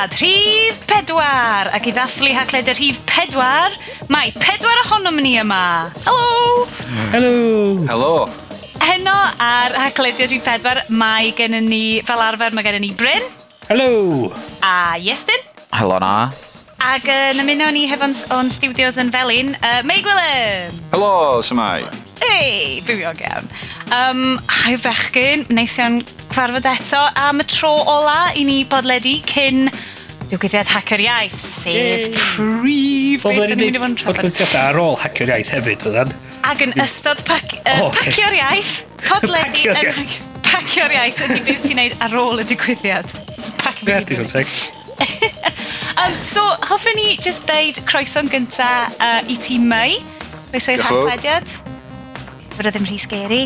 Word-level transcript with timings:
podlediad 0.00 0.20
Rhif 0.20 0.86
Pedwar. 0.86 1.68
Ac 1.74 1.86
i 1.86 1.92
ddathlu 1.92 2.32
hacled 2.32 2.68
y 2.68 2.74
Rhif 2.74 2.98
Pedwar, 3.04 3.72
mae 4.08 4.32
pedwar 4.32 4.78
ohonom 4.86 5.20
ni 5.20 5.36
yma. 5.38 5.90
Helo! 6.06 6.66
Helo! 7.12 7.86
Helo! 7.88 8.28
Heno 8.80 9.16
ar 9.38 9.72
haclediad 9.76 10.30
Rhif 10.30 10.44
Pedwar, 10.44 10.84
mae 10.88 11.32
gennym 11.36 11.68
ni, 11.68 12.00
fel 12.06 12.20
arfer, 12.20 12.54
mae 12.54 12.64
gennym 12.64 12.86
ni 12.86 12.92
Bryn. 12.96 13.26
Helo! 13.68 14.32
A 14.62 14.96
Iestyn. 14.96 15.42
Helo 15.76 15.98
na. 16.00 16.30
Ac 16.80 17.04
yn 17.04 17.42
ymuno 17.42 17.68
ni 17.74 17.84
hefo'n 17.90 18.16
o'n 18.32 18.48
studios 18.50 18.96
yn 19.00 19.12
Felin, 19.12 19.52
uh, 19.60 19.82
May 19.84 20.00
Gwilym. 20.00 20.80
Helo, 20.94 21.42
symai. 21.44 21.84
Ei, 22.24 22.80
bywiog 22.86 23.20
iawn. 23.20 23.52
Um, 23.92 24.24
hai 24.62 24.78
fechgyn, 24.80 25.44
neis 25.52 25.76
iawn 25.76 26.00
cyfarfod 26.30 26.66
eto 26.70 27.04
am 27.18 27.42
y 27.42 27.46
tro 27.50 27.74
ola 27.90 28.30
i 28.38 28.46
ni 28.48 28.62
bodledu 28.64 29.18
cyn 29.28 29.66
Diwgyddiad 30.30 30.68
Hacker 30.70 31.00
Iaith, 31.02 31.40
sef 31.42 32.12
prif 32.36 33.24
beth 33.24 33.40
o'n 33.42 33.50
i'n 33.50 33.58
mynd 33.58 33.74
i 33.74 33.80
fod 33.82 33.88
yn 33.88 33.96
trafod. 33.98 34.28
Oedd 34.30 34.52
ar 34.60 34.76
ôl 34.78 34.94
Hacker 35.02 35.32
Iaith 35.32 35.48
hefyd, 35.50 35.86
oedd 35.90 35.96
an? 36.04 36.12
Ac 36.46 36.62
yn 36.62 36.74
ystod 36.84 37.24
pac, 37.26 37.56
uh, 37.64 37.80
oh, 37.82 37.88
Pacio'r 37.96 38.36
Iaith, 38.38 38.76
podledi 39.02 39.66
yn 39.72 40.12
Pacio'r 40.46 40.94
Iaith 40.94 41.24
ydy 41.26 41.40
beth 41.48 41.64
ti'n 41.66 41.80
neud 41.80 41.96
ar 42.06 42.14
ôl 42.20 42.44
y 42.44 42.46
digwyddiad. 42.46 43.10
Pacio 43.58 43.88
yeah, 43.90 44.06
digon 44.06 44.30
teg. 44.30 44.54
um, 46.00 46.14
so, 46.22 46.44
hoffwn 46.68 46.94
ni 47.00 47.16
just 47.18 47.42
deud 47.50 47.82
croeso'n 47.90 48.30
gynta 48.30 48.70
uh, 49.02 49.18
i 49.26 49.34
ti 49.42 49.58
mai. 49.58 49.98
Croeso 50.52 50.76
i'r 50.76 50.84
hachlediad. 50.86 51.56
Fydd 52.54 52.70
o 52.70 52.74
ddim 52.76 52.86
rhy 52.86 53.00
sgeri. 53.02 53.42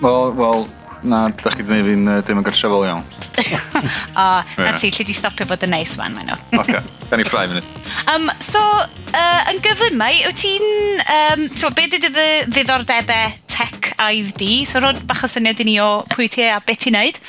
Wel, 0.00 0.32
wel, 0.40 0.64
na, 1.04 1.26
da 1.44 1.52
chi 1.52 1.68
ddim 1.68 1.92
yn 1.98 2.14
uh, 2.16 2.22
dim 2.24 2.40
yn 2.40 2.48
gartrefol 2.48 2.88
iawn. 2.88 3.04
o, 4.20 4.26
na 4.60 4.72
ti, 4.78 4.90
lle 4.94 5.06
di 5.06 5.16
stopio 5.16 5.46
bod 5.48 5.64
yn 5.66 5.74
neis 5.74 5.94
fan, 5.98 6.14
maen 6.16 6.30
nhw. 6.30 6.60
Oce, 6.60 6.82
da 7.10 7.18
ni 7.18 7.26
ffrau 7.26 7.50
mynd. 7.50 7.66
Um, 8.12 8.30
so, 8.42 8.60
uh, 8.60 9.40
yn 9.50 9.60
gyfymau, 9.64 10.20
wyt 10.28 10.40
ti'n, 10.42 10.68
um, 11.16 11.48
so, 11.56 11.72
be 11.74 11.88
dy 11.90 12.00
dy 12.04 12.12
ddiddordebau 12.50 13.34
tech 13.54 13.92
aidd 14.02 14.34
di? 14.40 14.62
So, 14.68 14.82
roed 14.84 15.02
bach 15.08 15.24
o 15.26 15.30
syniad 15.30 15.62
i 15.62 15.68
ni 15.68 15.76
o 15.82 15.90
pwy 16.14 16.30
ti 16.32 16.46
e 16.46 16.52
a 16.54 16.60
beth 16.64 16.86
ti'n 16.86 16.98
neud? 16.98 17.20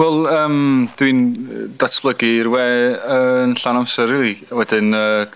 Wel, 0.00 0.26
um, 0.32 0.60
dwi'n 0.96 1.24
datblygu'r 1.80 2.48
we 2.52 2.66
yn 2.66 3.52
uh, 3.52 3.58
llan 3.60 3.82
amser, 3.82 4.08
really. 4.08 4.38
Wedyn, 4.50 4.94
uh, 4.96 5.26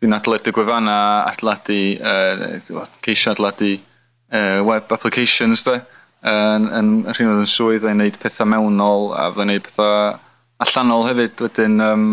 dwi'n 0.00 0.14
adeiladu 0.16 0.54
gwefanna, 0.54 0.98
adeiladu, 1.32 1.80
uh, 1.98 2.84
ceisio 3.02 3.34
adeiladu 3.34 3.72
uh, 3.76 4.60
web 4.66 4.92
applications, 4.94 5.66
dwi 5.66 5.80
yn, 6.26 6.66
yn, 6.68 6.90
yn 7.04 7.14
rhywun 7.14 7.38
oedd 7.38 7.46
yn 7.46 7.50
swydd, 7.50 7.80
fydda 7.80 7.94
i'n 7.94 8.02
neud 8.04 8.18
pethau 8.20 8.48
mewnol 8.48 9.10
a 9.16 9.30
fydda 9.30 9.46
i'n 9.46 9.52
neud 9.54 9.64
pethau 9.66 10.18
allanol 10.66 11.06
hefyd. 11.08 11.40
Wedyn 11.46 11.84
um, 11.84 12.08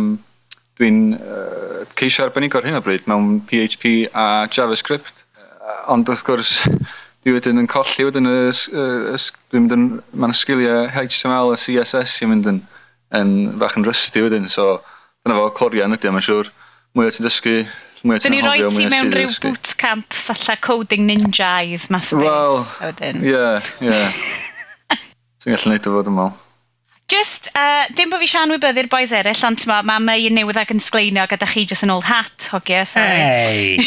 dwi'n 0.80 1.02
uh, 1.18 1.82
ceisio 1.98 2.28
arbenigo 2.28 2.60
ar 2.60 2.68
hyn 2.70 2.80
o 2.80 2.84
bryd 2.86 3.08
mewn 3.10 3.42
PHP 3.50 4.08
a 4.14 4.48
JavaScript. 4.54 5.26
Ond 5.92 6.08
wrth 6.08 6.24
gwrs, 6.28 6.54
dwi 7.26 7.36
wedyn 7.36 7.60
yn 7.60 7.68
colli 7.68 8.06
wedyn 8.08 8.30
y, 8.30 8.36
y, 8.48 8.86
y, 9.12 9.18
dwi'n 9.52 9.66
mynd 9.66 9.76
yn, 9.76 9.88
mae'n 10.16 10.36
sgiliau 10.38 10.86
HTML 10.94 11.52
a 11.52 11.58
CSS 11.60 12.14
sy'n 12.22 12.32
mynd 12.32 12.48
yn, 12.54 12.62
yn 13.18 13.34
fach 13.60 13.76
yn 13.80 13.88
rusty 13.88 14.24
wedyn, 14.24 14.48
so 14.52 14.78
dyna 15.26 15.36
fo 15.36 15.50
clorian 15.58 15.96
ydy, 15.98 16.14
mae'n 16.14 16.24
siŵr 16.24 16.54
mwy 16.96 17.10
o 17.10 17.12
ti'n 17.12 17.28
dysgu, 17.28 17.58
Dyn 18.08 18.34
ni 18.34 18.42
roi 18.46 18.60
ti 18.72 18.88
mewn 18.90 19.14
rhyw 19.14 19.32
bootcamp 19.44 20.16
falle 20.16 20.58
coding 20.64 21.08
ninjaidd 21.10 21.88
math 21.94 22.14
o 22.16 22.22
beth. 22.22 22.76
Wel, 23.04 23.24
ie, 23.28 23.48
ie. 23.92 24.04
Ti'n 25.44 25.56
gallu 25.56 25.74
neud 25.74 25.90
o 25.90 25.96
fod 25.98 26.12
yn 26.12 26.18
mal. 26.18 26.36
Just, 27.08 27.48
uh, 27.56 27.86
dim 27.96 28.12
bod 28.12 28.20
fi 28.20 28.28
sian 28.28 28.52
wybyddu'r 28.52 28.90
boys 28.92 29.14
eraill, 29.16 29.44
ond 29.48 29.64
ma, 29.70 29.80
ma 29.88 29.96
mei 30.04 30.26
yn 30.28 30.36
newydd 30.36 30.60
ag 30.60 30.74
yn 30.74 30.84
sgleinio 30.84 31.24
gyda 31.32 31.48
chi 31.48 31.64
just 31.70 31.86
yn 31.88 31.94
old 31.94 32.04
hat, 32.10 32.50
hogia, 32.52 32.84
sorry. 32.84 33.22
Hey. 33.24 33.78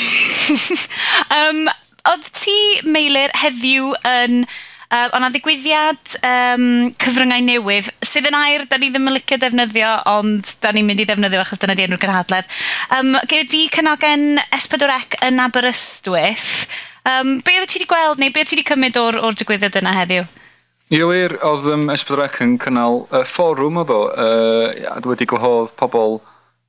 um, 1.36 1.66
oedd 2.08 2.30
ti, 2.32 2.56
Meilir, 2.88 3.34
heddiw 3.36 3.92
yn 4.08 4.46
Uh, 4.90 5.06
ond 5.14 5.22
a 5.22 5.28
ddigwyddiad 5.30 6.16
um, 6.26 6.88
cyfryngau 6.98 7.44
newydd, 7.46 7.92
sydd 8.02 8.26
yn 8.26 8.34
air 8.34 8.64
da 8.66 8.74
ni 8.74 8.88
ddim 8.90 9.06
yn 9.06 9.14
licio 9.14 9.36
defnyddio, 9.38 9.90
ond 10.10 10.48
da 10.64 10.72
ni'n 10.74 10.88
mynd 10.88 11.04
i 11.04 11.04
ddefnyddio 11.06 11.44
achos 11.44 11.60
dyna 11.62 11.76
di 11.78 11.84
enw'r 11.84 12.00
gynhadledd. 12.02 12.48
Um, 12.96 13.12
Gyda 13.30 13.46
di 13.52 13.60
cynnalgen 13.70 14.40
S4C 14.56 15.20
yn 15.28 15.38
Aberystwyth. 15.44 16.66
Um, 17.06 17.36
be 17.46 17.54
oedd 17.60 17.70
ti 17.70 17.78
wedi 17.78 17.86
gweld 17.92 18.18
neu 18.18 18.34
be 18.34 18.42
oedd 18.42 18.50
ti 18.50 18.58
wedi 18.58 18.66
cymryd 18.66 18.98
o'r, 18.98 19.20
or 19.22 19.38
digwyddiad 19.38 19.78
yna 19.78 19.92
heddiw? 19.94 20.26
Ie 20.90 21.06
wir, 21.06 21.36
oedd 21.46 21.68
um, 21.70 21.86
S4C 21.94 22.42
yn 22.48 22.56
cynnal 22.58 23.04
uh, 23.12 23.22
fforwm 23.22 23.78
o 23.78 23.86
bo, 23.86 24.00
uh, 24.10 24.74
a 24.90 24.96
wedi 25.06 25.28
gwahodd 25.30 25.70
pobl 25.78 26.18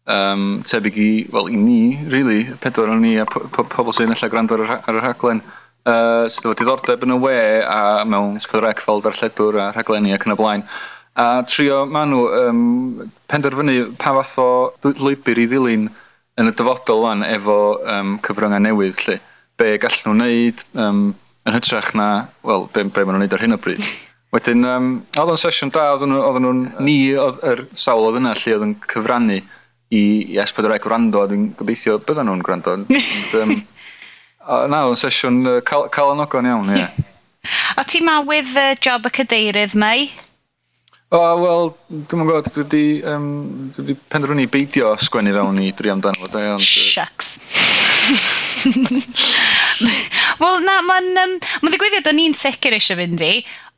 um, 0.05 0.61
tebyg 0.69 1.01
i, 1.01 1.09
well, 1.33 1.49
i 1.49 1.57
ni, 1.57 1.97
really, 2.13 2.43
pedwar 2.61 2.93
o'n 2.93 3.01
ni 3.01 3.15
a 3.17 3.25
pobl 3.25 3.97
sy'n 3.97 4.13
allan 4.13 4.33
gwrando 4.35 4.61
ar 4.61 4.93
y 4.93 5.01
rhaglen 5.01 5.41
uh, 5.89 6.27
sydd 6.29 6.49
wedi 6.51 6.63
diddordeb 6.63 7.05
yn 7.05 7.15
y 7.15 7.19
we 7.21 7.37
a 7.65 8.03
mewn 8.07 8.39
sbydrec 8.43 8.83
fel 8.85 9.01
darlledwr 9.05 9.59
a 9.61 9.69
rhaglenni 9.71 10.13
ac 10.15 10.27
yn 10.27 10.35
y 10.35 10.37
blaen. 10.39 10.65
A 11.19 11.43
trio 11.43 11.83
maen 11.89 12.13
nhw 12.13 12.21
um, 12.37 12.61
penderfynu 13.31 13.91
pa 13.99 14.13
fath 14.19 14.37
o 14.39 14.49
lwybr 14.87 15.41
i 15.41 15.47
ddilyn 15.49 15.89
yn 16.39 16.51
y 16.51 16.53
dyfodol 16.55 17.03
wan 17.05 17.25
efo 17.27 17.57
um, 17.83 18.15
cyfryngau 18.25 18.63
newydd 18.63 19.01
lle. 19.05 19.17
Be 19.59 19.75
gallen 19.81 20.07
nhw 20.07 20.15
wneud 20.15 20.63
um, 20.79 21.01
yn 21.47 21.57
hytrach 21.57 21.91
na, 21.97 22.07
wel, 22.47 22.69
be, 22.71 22.85
be 22.85 23.03
maen 23.03 23.17
nhw'n 23.17 23.25
wneud 23.25 23.35
ar 23.37 23.43
hyn 23.43 23.57
o 23.57 23.59
bryd. 23.61 23.83
Wedyn, 24.31 24.63
um, 24.63 24.91
oedd 25.19 25.33
o'n 25.33 25.41
sesiwn 25.41 25.73
da, 25.75 25.89
oedd 25.97 26.05
nhw'n 26.07 26.61
ni, 26.85 26.95
oedd 27.19 27.41
yr 27.49 27.65
sawl 27.75 28.07
oedd 28.07 28.21
yna 28.21 28.31
lle 28.37 28.55
oedd 28.55 28.67
yn 28.69 28.77
cyfrannu 28.93 29.41
i, 29.91 30.01
i 30.01 30.39
S4C 30.39 30.79
gwrando, 30.85 31.25
a 31.25 31.27
dwi'n 31.27 31.49
gobeithio 31.59 31.97
byddan 32.05 32.29
nhw'n 32.31 32.45
gwrando. 32.47 32.77
Ond, 32.79 32.93
um, 33.41 33.51
Uh, 34.41 34.65
na, 34.65 34.87
yn 34.89 34.97
sesiwn 34.97 35.45
uh, 35.45 35.59
cal, 35.61 35.85
calanogon 35.93 36.47
iawn, 36.49 36.73
ie. 36.73 36.81
Yeah. 36.81 36.89
A 37.79 37.85
ti 37.85 38.01
mawydd 38.05 38.49
uh, 38.57 38.73
job 38.81 39.05
y 39.05 39.11
cadeirydd 39.13 39.77
mai? 39.77 40.09
O, 41.11 41.19
oh, 41.19 41.33
wel, 41.41 41.73
dwi'n 41.91 42.23
gwybod, 42.23 42.47
dwi 42.55 42.63
wedi 42.63 42.83
um, 43.11 43.25
dwi 43.75 43.97
penderfynu 44.09 44.47
beidio 44.49 44.93
sgwennu 44.95 45.33
fewn 45.35 45.59
i 45.59 45.73
dri 45.75 45.91
amdano 45.91 46.23
fo, 46.23 46.29
da, 46.31 46.45
ond... 46.55 46.63
Shucks. 46.63 47.35
Wel, 50.41 50.61
na, 50.65 50.77
mae'n 50.85 51.09
um, 51.23 51.35
ma 51.61 51.71
ddigwyddiad 51.71 52.09
o'n 52.11 52.21
i'n 52.23 52.37
sicr 52.37 52.75
eisiau 52.77 52.99
fynd 52.99 53.23
i, 53.25 53.31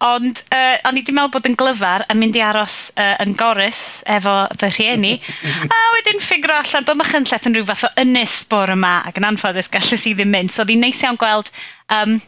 ond 0.03 0.41
uh, 0.49 0.75
o'n 0.87 0.99
i 0.99 1.03
wedi 1.03 1.15
meddwl 1.15 1.31
bod 1.35 1.47
yn 1.47 1.57
glyfar 1.59 2.05
yn 2.11 2.19
mynd 2.19 2.37
i 2.39 2.43
aros 2.43 2.77
uh, 2.97 3.15
yn 3.23 3.35
gorys 3.39 4.03
efo 4.11 4.35
fy 4.59 4.71
rhieni, 4.73 5.13
a 5.67 5.79
wedyn 5.97 6.21
ffigro 6.23 6.59
allan 6.59 6.87
bod 6.87 6.99
Machynlleth 6.99 7.49
yn 7.49 7.57
rhyw 7.57 7.69
fath 7.71 7.87
o 7.87 7.93
ynys 8.03 8.41
bor 8.51 8.73
yma, 8.73 8.99
ac 9.07 9.19
yn 9.21 9.29
anffodus 9.31 9.71
gallus 9.73 10.05
i 10.09 10.15
ddim 10.17 10.31
mynd, 10.33 10.53
so 10.53 10.63
oedd 10.63 10.75
hi'n 10.75 10.85
neis 10.87 11.03
iawn 11.05 11.19
gweld 11.19 11.51
um, 11.93 12.19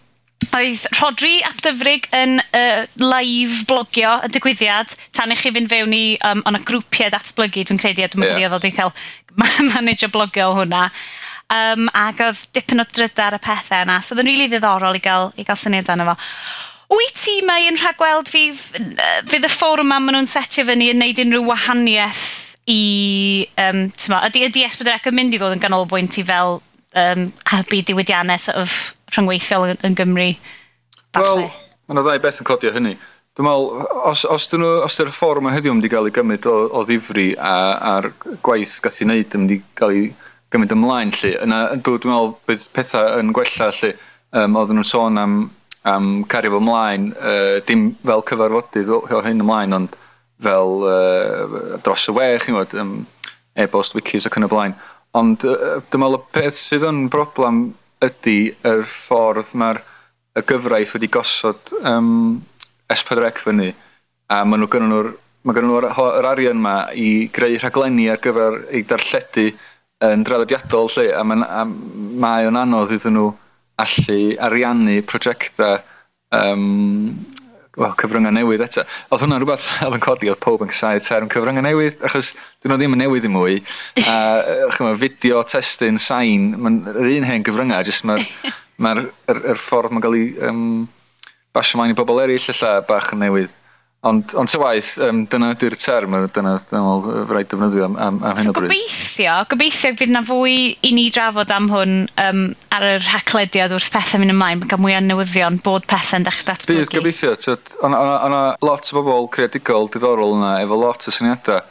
Oedd 0.53 0.83
Rodri 0.99 1.39
ap 1.47 1.61
dyfrig 1.63 2.05
yn 2.15 2.37
uh, 2.43 2.83
live 3.01 3.63
blogio 3.69 4.17
y 4.25 4.29
digwyddiad 4.35 4.93
tan 5.15 5.31
i 5.33 5.37
chi 5.39 5.51
fynd 5.55 5.71
fewn 5.71 5.95
i 5.95 6.17
um, 6.27 6.43
o'na 6.47 6.61
grwpiau 6.67 7.11
datblygu, 7.13 7.63
dwi'n 7.65 7.79
credu, 7.81 8.03
a 8.05 8.11
dwi'n 8.11 8.23
meddwl 8.25 8.43
yeah. 8.43 8.55
oedd 8.55 8.67
o'n 8.67 8.75
cael 8.75 8.93
manager 9.73 10.11
blogio 10.13 10.51
o 10.51 10.57
hwnna 10.59 10.89
um, 11.53 11.89
ac 11.93 12.23
oedd 12.25 12.45
dipyn 12.55 12.81
o 12.81 12.85
drydar 12.89 13.37
y 13.37 13.41
pethau 13.43 13.85
yna, 13.85 13.99
so 14.01 14.15
oedd 14.15 14.23
yn 14.23 14.31
rili 14.31 14.45
really 14.45 14.53
ddiddorol 14.55 14.97
i 14.97 15.03
gael, 15.03 15.29
i 15.37 15.45
gael 15.47 15.59
syniad 15.59 15.91
arno 15.91 16.07
fo. 16.11 16.17
Wyt 16.95 17.17
ti 17.17 17.39
mae 17.45 17.65
yn 17.69 17.79
rhagweld 17.81 18.29
fydd, 18.29 18.59
fydd 19.29 19.47
y 19.47 19.51
fforwm 19.51 19.89
ma 19.89 19.99
maen 19.99 20.19
nhw'n 20.19 20.29
setio 20.29 20.65
fyny 20.67 20.91
yn 20.93 21.01
neud 21.01 21.21
unrhyw 21.23 21.47
wahaniaeth 21.49 22.25
i, 22.69 22.81
um, 23.61 23.87
ma, 24.13 24.21
ydy, 24.29 24.45
ydy 24.49 24.65
Esbydrec 24.67 25.09
yn 25.09 25.17
mynd 25.17 25.33
i 25.33 25.41
ddod 25.41 25.55
yn 25.57 25.63
ganolbwynt 25.63 26.19
i 26.21 26.25
fel 26.25 26.59
um, 26.59 27.25
helpu 27.51 27.81
diwydiannau 27.89 28.41
sort 28.41 28.61
of, 28.61 28.77
rhyngweithiol 29.15 29.73
yn, 29.73 29.81
yn 29.85 29.97
Gymru? 29.97 30.29
Wel, 31.15 31.43
mae 31.45 31.95
yna 31.95 32.05
ddau 32.05 32.21
beth 32.23 32.41
yn 32.41 32.49
codio 32.49 32.73
hynny. 32.75 32.95
Dwi'n 33.35 33.47
meddwl, 33.49 33.81
os, 34.07 34.23
os, 34.31 34.45
dyn 34.51 34.63
nhw, 34.63 34.71
os 34.85 34.95
dy'r 34.95 35.11
fforwm 35.11 35.49
ma 35.49 35.51
heddiw 35.55 35.73
yn 35.73 35.81
mynd 35.81 35.89
i 35.89 35.91
gael 35.91 36.07
ei 36.07 36.13
gymryd 36.15 36.45
o, 36.47 36.55
o 36.71 36.85
ddifri 36.87 37.33
a, 37.35 37.55
a'r 37.95 38.09
gwaith 38.45 38.77
gath 38.83 39.01
i 39.03 39.07
wneud 39.07 39.35
yn 39.35 39.43
mynd 39.43 39.55
i 39.57 39.59
gael 39.75 39.97
ei 39.97 40.05
gymryd 40.53 40.73
ymlaen 40.75 41.13
lly. 41.15 41.33
Yna, 41.43 41.59
dwi'n 41.79 42.09
meddwl 42.09 42.33
bydd 42.49 42.67
pethau 42.75 43.19
yn 43.21 43.33
gwella 43.35 43.69
lly. 43.73 43.91
Um, 44.35 44.57
oedden 44.59 44.79
nhw'n 44.79 44.89
sôn 44.89 45.19
am, 45.21 45.35
am 45.87 46.09
cario 46.31 46.55
fo 46.55 46.59
ymlaen, 46.63 47.11
uh, 47.15 47.59
dim 47.67 47.87
fel 48.05 48.25
cyfarfodydd 48.27 48.91
o, 48.91 48.99
o 49.07 49.21
hyn 49.23 49.43
ymlaen, 49.45 49.75
ond 49.77 49.95
fel 50.43 50.83
uh, 50.89 51.77
dros 51.85 52.09
y 52.11 52.15
we, 52.17 52.27
chi'n 52.43 52.57
gwybod, 52.57 52.75
um, 52.81 52.95
e-bost, 53.63 53.95
wikis 53.95 54.27
ac 54.27 54.35
yn 54.39 54.47
y 54.49 54.51
blaen. 54.51 54.75
Ond 55.15 55.45
uh, 55.47 55.77
dwi'n 55.87 56.03
meddwl 56.03 56.19
y 56.19 56.23
peth 56.35 56.57
sydd 56.59 56.87
yn 56.89 57.05
broblem 57.11 57.67
ydy 58.03 58.39
yr 58.67 58.83
ffordd 58.91 59.53
mae'r 59.55 59.79
y 60.35 60.43
gyfraith 60.43 60.91
wedi 60.97 61.07
gosod 61.11 61.71
um, 61.87 62.41
S4C 62.91 63.45
fyny 63.45 63.71
a 64.27 64.41
maen 64.43 64.61
nhw 64.61 64.69
gynnu 64.73 64.89
nhw'r 64.91 65.13
mae 65.45 65.53
gen 65.53 65.67
nhw'r 65.69 66.25
arian 66.25 66.57
yma 66.57 66.75
i 66.97 67.27
greu 67.33 67.57
rhaglenni 67.61 68.07
ar 68.09 68.21
gyfer 68.21 68.63
ei 68.73 68.81
darlledu 68.89 69.51
yn 70.13 70.25
draddodiadol 70.27 70.91
lle, 70.95 71.09
a, 71.15 71.23
man, 71.27 71.43
a 71.43 71.63
mae 71.65 72.47
o'n 72.49 72.59
anodd 72.59 72.93
iddyn 72.95 73.17
nhw 73.17 73.29
allu 73.81 74.19
ariannu 74.47 75.01
prosiectau 75.09 75.79
um, 76.35 77.15
well, 77.75 77.95
cyfryngau 77.99 78.33
newydd 78.35 78.63
eto. 78.65 78.85
Oedd 79.11 79.23
hwnna'n 79.25 79.41
rhywbeth 79.43 79.67
oedd 79.85 79.97
yn 79.97 80.03
codi, 80.03 80.29
oedd 80.31 80.41
pob 80.43 80.63
yn 80.65 80.71
cysau 80.71 81.01
term 81.03 81.31
cyfryngau 81.31 81.65
newydd, 81.65 81.99
achos 82.07 82.33
dyn 82.63 82.71
nhw 82.71 82.79
ddim 82.79 82.95
yn 82.97 83.03
newydd 83.03 83.27
i 83.27 83.31
mwy. 83.31 83.57
A, 84.05 84.15
chyma, 84.75 84.93
fideo, 85.01 85.43
testyn, 85.49 85.99
sain, 86.01 86.53
yr 86.93 87.11
un 87.11 87.27
hen 87.27 87.45
gyfryngau, 87.45 87.85
jyst 87.87 88.07
mae'r 88.07 88.23
ma, 88.23 88.53
r, 88.53 88.55
ma 88.77 88.95
r, 88.95 89.03
r, 89.35 89.43
r 89.55 89.61
ffordd 89.61 89.95
mae'n 89.95 90.05
cael 90.05 90.19
ei 90.19 90.31
um, 90.49 90.63
basio 91.55 91.79
mlaen 91.79 91.95
i 91.95 91.99
bobl 91.99 92.23
eraill, 92.23 92.49
lla 92.61 92.73
bach 92.87 93.13
yn 93.15 93.23
newydd. 93.25 93.59
Ond, 94.05 94.35
ond 94.37 94.49
ty 94.51 94.59
waith, 94.61 94.91
um, 95.01 95.23
dyna 95.25 95.47
ydy'r 95.55 95.73
term, 95.81 96.13
dyna, 96.29 96.51
dyna 96.69 97.23
rhaid 97.25 97.47
defnyddio 97.49 97.87
am, 97.87 97.95
am, 97.97 98.19
am 98.21 98.37
hyn 98.37 98.51
o 98.51 98.53
bryd. 98.53 98.69
Gobeithio, 98.69 99.37
gobeithio 99.49 99.89
bydd 99.97 100.11
na 100.13 100.21
fwy 100.27 100.57
i 100.85 100.91
ni 100.93 101.07
drafod 101.13 101.53
am 101.55 101.71
hwn 101.71 101.95
um, 102.21 102.43
ar 102.75 102.85
yr 102.85 103.07
haclediad 103.09 103.73
wrth 103.73 103.87
pethau 103.95 104.21
mynd 104.21 104.35
ymlaen, 104.35 104.61
gan 104.69 104.83
mwy 104.83 104.93
o 104.93 104.99
newyddion 105.01 105.57
bod 105.65 105.87
pethau'n 105.89 106.27
dechrau 106.27 106.51
datblygu. 106.51 106.83
Bydd 106.85 106.99
gobeithio, 106.99 107.55
ond 107.87 107.97
yna 107.97 108.41
lot 108.67 108.91
o 108.93 108.97
bobl 108.99 109.25
creadigol 109.33 109.89
diddorol 109.95 110.35
yna, 110.37 110.51
efo 110.61 110.77
lot 110.83 111.09
o 111.09 111.13
syniadau. 111.15 111.63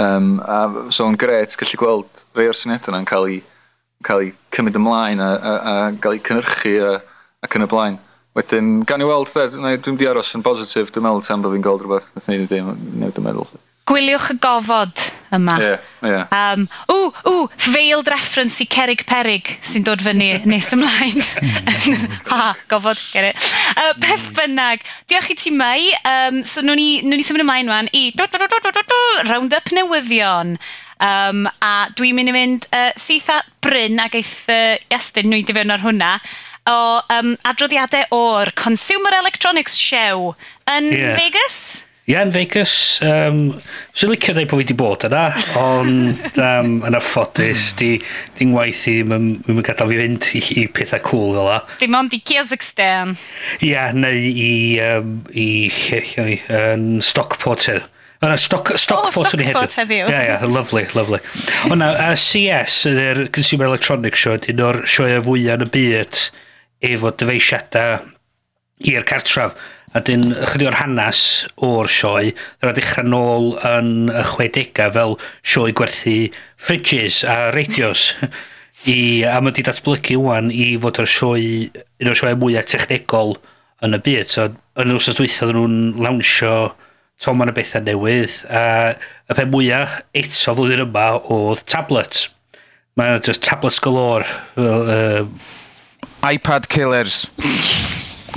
Um, 0.00 0.38
a 0.48 0.88
so 0.88 1.04
yn 1.10 1.18
gret 1.20 1.52
gallu 1.60 1.76
gweld 1.82 2.22
rei 2.38 2.48
o'r 2.48 2.56
syniadau 2.56 2.94
yna'n 2.94 3.10
cael 3.10 3.28
ei, 3.34 3.42
cael 4.08 4.24
ei 4.24 4.32
cymryd 4.56 4.80
ymlaen 4.80 5.20
a, 5.20 5.28
a, 5.28 5.52
a, 5.52 5.76
a 5.90 5.92
cael 6.00 6.16
ei 6.16 6.24
cynhyrchu 6.24 6.72
a, 6.88 6.94
ac 7.44 7.60
yn 7.60 7.66
y 7.66 7.70
blaen. 7.74 8.00
Wedyn, 8.38 8.78
gan 8.88 9.02
i 9.04 9.08
weld, 9.08 9.28
dde, 9.28 9.74
dwi'n 9.84 9.98
di 10.00 10.08
aros 10.08 10.32
yn 10.38 10.44
positif, 10.44 10.88
dwi'n 10.92 11.04
meddwl 11.04 11.26
tan 11.26 11.42
bod 11.44 11.52
fi'n 11.52 11.64
gweld 11.64 11.82
rhywbeth, 11.84 12.14
nath 12.16 12.30
neud 12.30 12.46
i 12.46 12.48
ddim, 12.48 12.70
newid 12.96 13.18
yn 13.20 13.26
meddwl. 13.26 13.50
Gwyliwch 13.90 14.28
y 14.30 14.36
gofod 14.40 15.00
yma. 15.34 15.56
Ie, 15.58 15.66
yeah, 15.66 15.86
ie. 16.06 16.10
Yeah. 16.12 16.32
Um, 16.32 16.68
ww, 16.88 17.08
ww, 17.26 17.42
veiled 17.74 18.08
reference 18.08 18.62
i 18.62 18.66
Cerig 18.70 19.02
Perig 19.08 19.50
sy'n 19.66 19.84
dod 19.84 20.04
fyny 20.04 20.30
nes 20.48 20.70
ymlaen. 20.72 21.18
ha, 22.30 22.52
gofod, 22.70 23.02
get 23.12 23.32
it. 23.32 23.50
Uh, 23.74 23.90
peth 24.00 24.30
bynnag, 24.38 24.86
diolch 25.10 25.32
i 25.34 25.36
ti 25.36 25.52
mai. 25.52 25.90
Um, 26.08 26.40
so, 26.46 26.64
nhw'n 26.64 26.80
ni, 26.80 26.88
nhw 27.04 27.18
ni 27.18 27.26
symud 27.26 27.44
ymlaen 27.44 27.68
wan 27.72 27.90
i 27.92 28.06
do, 28.16 28.28
do, 28.30 28.40
do, 28.40 28.48
do, 28.48 28.62
do, 28.64 28.72
do, 28.78 28.86
do, 28.94 29.02
round-up 29.28 29.74
newyddion. 29.76 30.56
Um, 31.02 31.48
a 31.60 31.90
dwi'n 31.98 32.14
mynd 32.14 32.30
i 32.30 32.36
fynd 32.38 32.70
uh, 32.70 32.88
syth 32.96 33.28
at 33.34 33.50
Bryn 33.66 33.98
ac 34.00 34.14
eith 34.20 34.36
uh, 34.54 34.78
Iestyn 34.94 35.28
nhw 35.28 35.42
i 35.42 35.46
fewn 35.50 35.74
ar 35.74 35.82
hwnna 35.82 36.14
o 36.70 36.80
um, 37.10 37.32
adroddiadau 37.48 38.04
o'r 38.14 38.52
Consumer 38.58 39.16
Electronics 39.20 39.78
Show 39.80 40.34
yn 40.70 40.92
yeah. 40.92 41.16
Vegas. 41.18 41.86
Ie, 42.02 42.16
yeah, 42.16 42.24
yn 42.26 42.32
Vegas. 42.34 42.72
Um, 43.06 43.40
Swn 43.94 44.10
licio 44.10 44.34
dweud 44.34 44.48
bod 44.50 44.58
fi 44.58 44.64
wedi 44.64 44.74
bod 44.78 45.04
yna, 45.06 45.28
ond 45.58 46.40
um, 46.42 46.72
yn 46.88 46.98
affodus, 46.98 47.68
di, 47.78 47.92
di'n 48.38 48.50
ngwaith 48.50 48.82
i 48.90 48.96
ddim 49.04 49.14
yn 49.54 49.62
gadael 49.62 49.92
fi 49.92 50.00
fynd 50.00 50.28
i, 50.34 50.42
i 50.58 50.66
pethau 50.74 51.04
cool 51.06 51.30
fel 51.36 51.46
la. 51.46 51.60
Dim 51.78 51.94
ond 51.98 52.14
i 52.14 52.18
Kazakhstan. 52.26 53.14
Ie, 53.60 53.70
yeah, 53.70 53.94
neu 53.94 54.18
i, 54.18 54.52
um, 54.82 55.20
i, 55.30 55.48
i 55.70 56.38
yn 56.58 56.86
Stockport 57.06 57.70
hyn. 57.70 57.86
Yna, 58.22 58.36
stock, 58.38 58.68
Stockport 58.78 59.16
oh, 59.18 59.24
yn 59.34 59.40
Stockport 59.42 59.72
heddiw. 59.80 60.04
Ie, 60.06 60.10
yeah, 60.10 60.22
ie, 60.22 60.30
yeah, 60.30 60.46
lovely, 60.46 60.84
lovely. 60.94 61.18
Ond 61.70 61.82
na, 61.82 61.90
uh, 61.98 62.14
CS, 62.18 62.84
yr 62.90 63.24
Consumer 63.34 63.70
Electronics 63.70 64.22
Show, 64.22 64.38
un 64.38 64.62
o'r 64.62 64.84
sioe 64.90 65.22
fwyaf 65.26 65.58
yn 65.58 65.66
y 65.66 65.70
byd, 65.74 66.20
efo 66.82 67.12
dyfeisiadau 67.14 68.02
i'r 68.90 69.06
cartref. 69.08 69.54
A 69.92 70.00
dyn 70.00 70.30
chydig 70.32 70.70
o'r 70.70 70.78
hanes 70.78 71.20
o'r 71.60 71.90
sioe, 71.92 72.30
dyna 72.62 72.72
dechrau 72.76 73.04
nôl 73.04 73.50
yn 73.68 74.08
y 74.08 74.22
60au 74.24 74.94
fel 74.94 75.18
sioe 75.44 75.74
gwerthu 75.76 76.16
fridges 76.56 77.20
a 77.28 77.50
radios. 77.52 78.12
I, 78.88 79.22
a 79.28 79.36
mae 79.38 79.52
wedi 79.52 79.62
datblygu 79.68 80.16
wan 80.24 80.48
i 80.50 80.72
fod 80.80 81.02
yr 81.02 81.10
sioe, 81.12 81.68
un 82.00 82.10
o'r 82.10 82.18
sioe 82.18 82.32
mwyaf 82.40 82.72
technegol 82.72 83.36
yn 83.84 83.98
y 83.98 84.00
byd. 84.02 84.32
So, 84.32 84.48
yn 84.80 84.94
yr 84.94 84.98
wrthos 84.98 85.20
dwythio, 85.20 85.50
dyn 85.50 85.60
nhw'n 85.60 86.02
lawnsio 86.02 86.56
toman 87.22 87.52
y 87.52 87.56
bethau 87.60 87.84
newydd. 87.84 88.40
A 88.48 88.64
y 89.28 89.36
pe 89.38 89.46
mwyaf 89.52 90.00
eto 90.18 90.56
flwyddyn 90.56 90.86
yma 90.88 91.08
oedd 91.36 91.66
tablets. 91.68 92.30
Mae'n 92.98 93.22
just 93.24 93.44
tablets 93.44 93.80
galore. 93.82 94.26
Uh, 94.56 95.28
iPad 96.22 96.68
killers. 96.68 97.26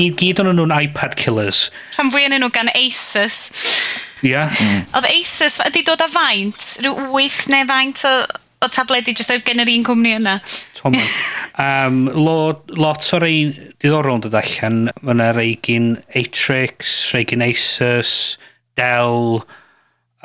I 0.01 0.09
gyd 0.17 0.41
o'n 0.41 0.49
nhw'n 0.57 0.73
iPad 0.75 1.15
killers. 1.19 1.69
Rhan 1.95 2.09
fwy 2.11 2.25
yn 2.27 2.35
nhw 2.39 2.49
gan 2.53 2.71
Asus. 2.75 3.45
Ia. 4.25 4.45
Yeah. 4.45 4.55
Mm. 4.59 4.81
Oedd 4.97 5.07
Asus 5.11 5.59
wedi 5.61 5.85
dod 5.87 6.03
â 6.03 6.09
faint, 6.11 6.71
rhyw 6.83 7.13
8 7.21 7.47
neu 7.53 7.67
faint 7.69 8.03
o, 8.09 8.13
o 8.65 8.69
tabledi 8.73 9.13
jyst 9.15 9.31
o'r 9.31 9.43
gen 9.47 9.63
yr 9.63 9.71
un 9.71 9.85
cwmni 9.87 10.15
yna. 10.17 10.39
Tom. 10.79 10.97
um, 11.61 12.01
lot, 12.17 12.65
lot 12.75 13.11
o 13.15 13.21
rei 13.23 13.51
diddorol 13.79 14.19
yn 14.19 14.25
dod 14.25 14.39
allan. 14.41 14.81
Mae 14.99 15.15
yna 15.15 15.29
rei 15.37 15.53
gyn 15.65 15.93
Atrix, 16.17 16.97
rei 17.15 17.23
gyn 17.29 17.45
Asus, 17.45 18.35
Dell, 18.75 19.45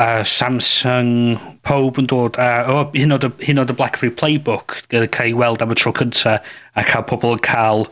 a 0.00 0.24
Samsung, 0.24 1.36
pob 1.66 1.98
yn 2.00 2.06
dod 2.08 2.38
a 2.40 2.48
o, 2.64 2.76
oh, 2.78 2.84
hyn, 2.96 3.12
oed 3.12 3.72
y 3.72 3.76
BlackBerry 3.76 4.12
Playbook 4.16 4.78
gyda 4.88 5.10
cael 5.12 5.34
ei 5.34 5.36
weld 5.36 5.60
am 5.60 5.74
y 5.74 5.76
tro 5.76 5.92
cynta 5.96 6.38
a 6.40 6.84
cael 6.88 7.04
pobl 7.10 7.36
yn 7.36 7.42
cael 7.44 7.84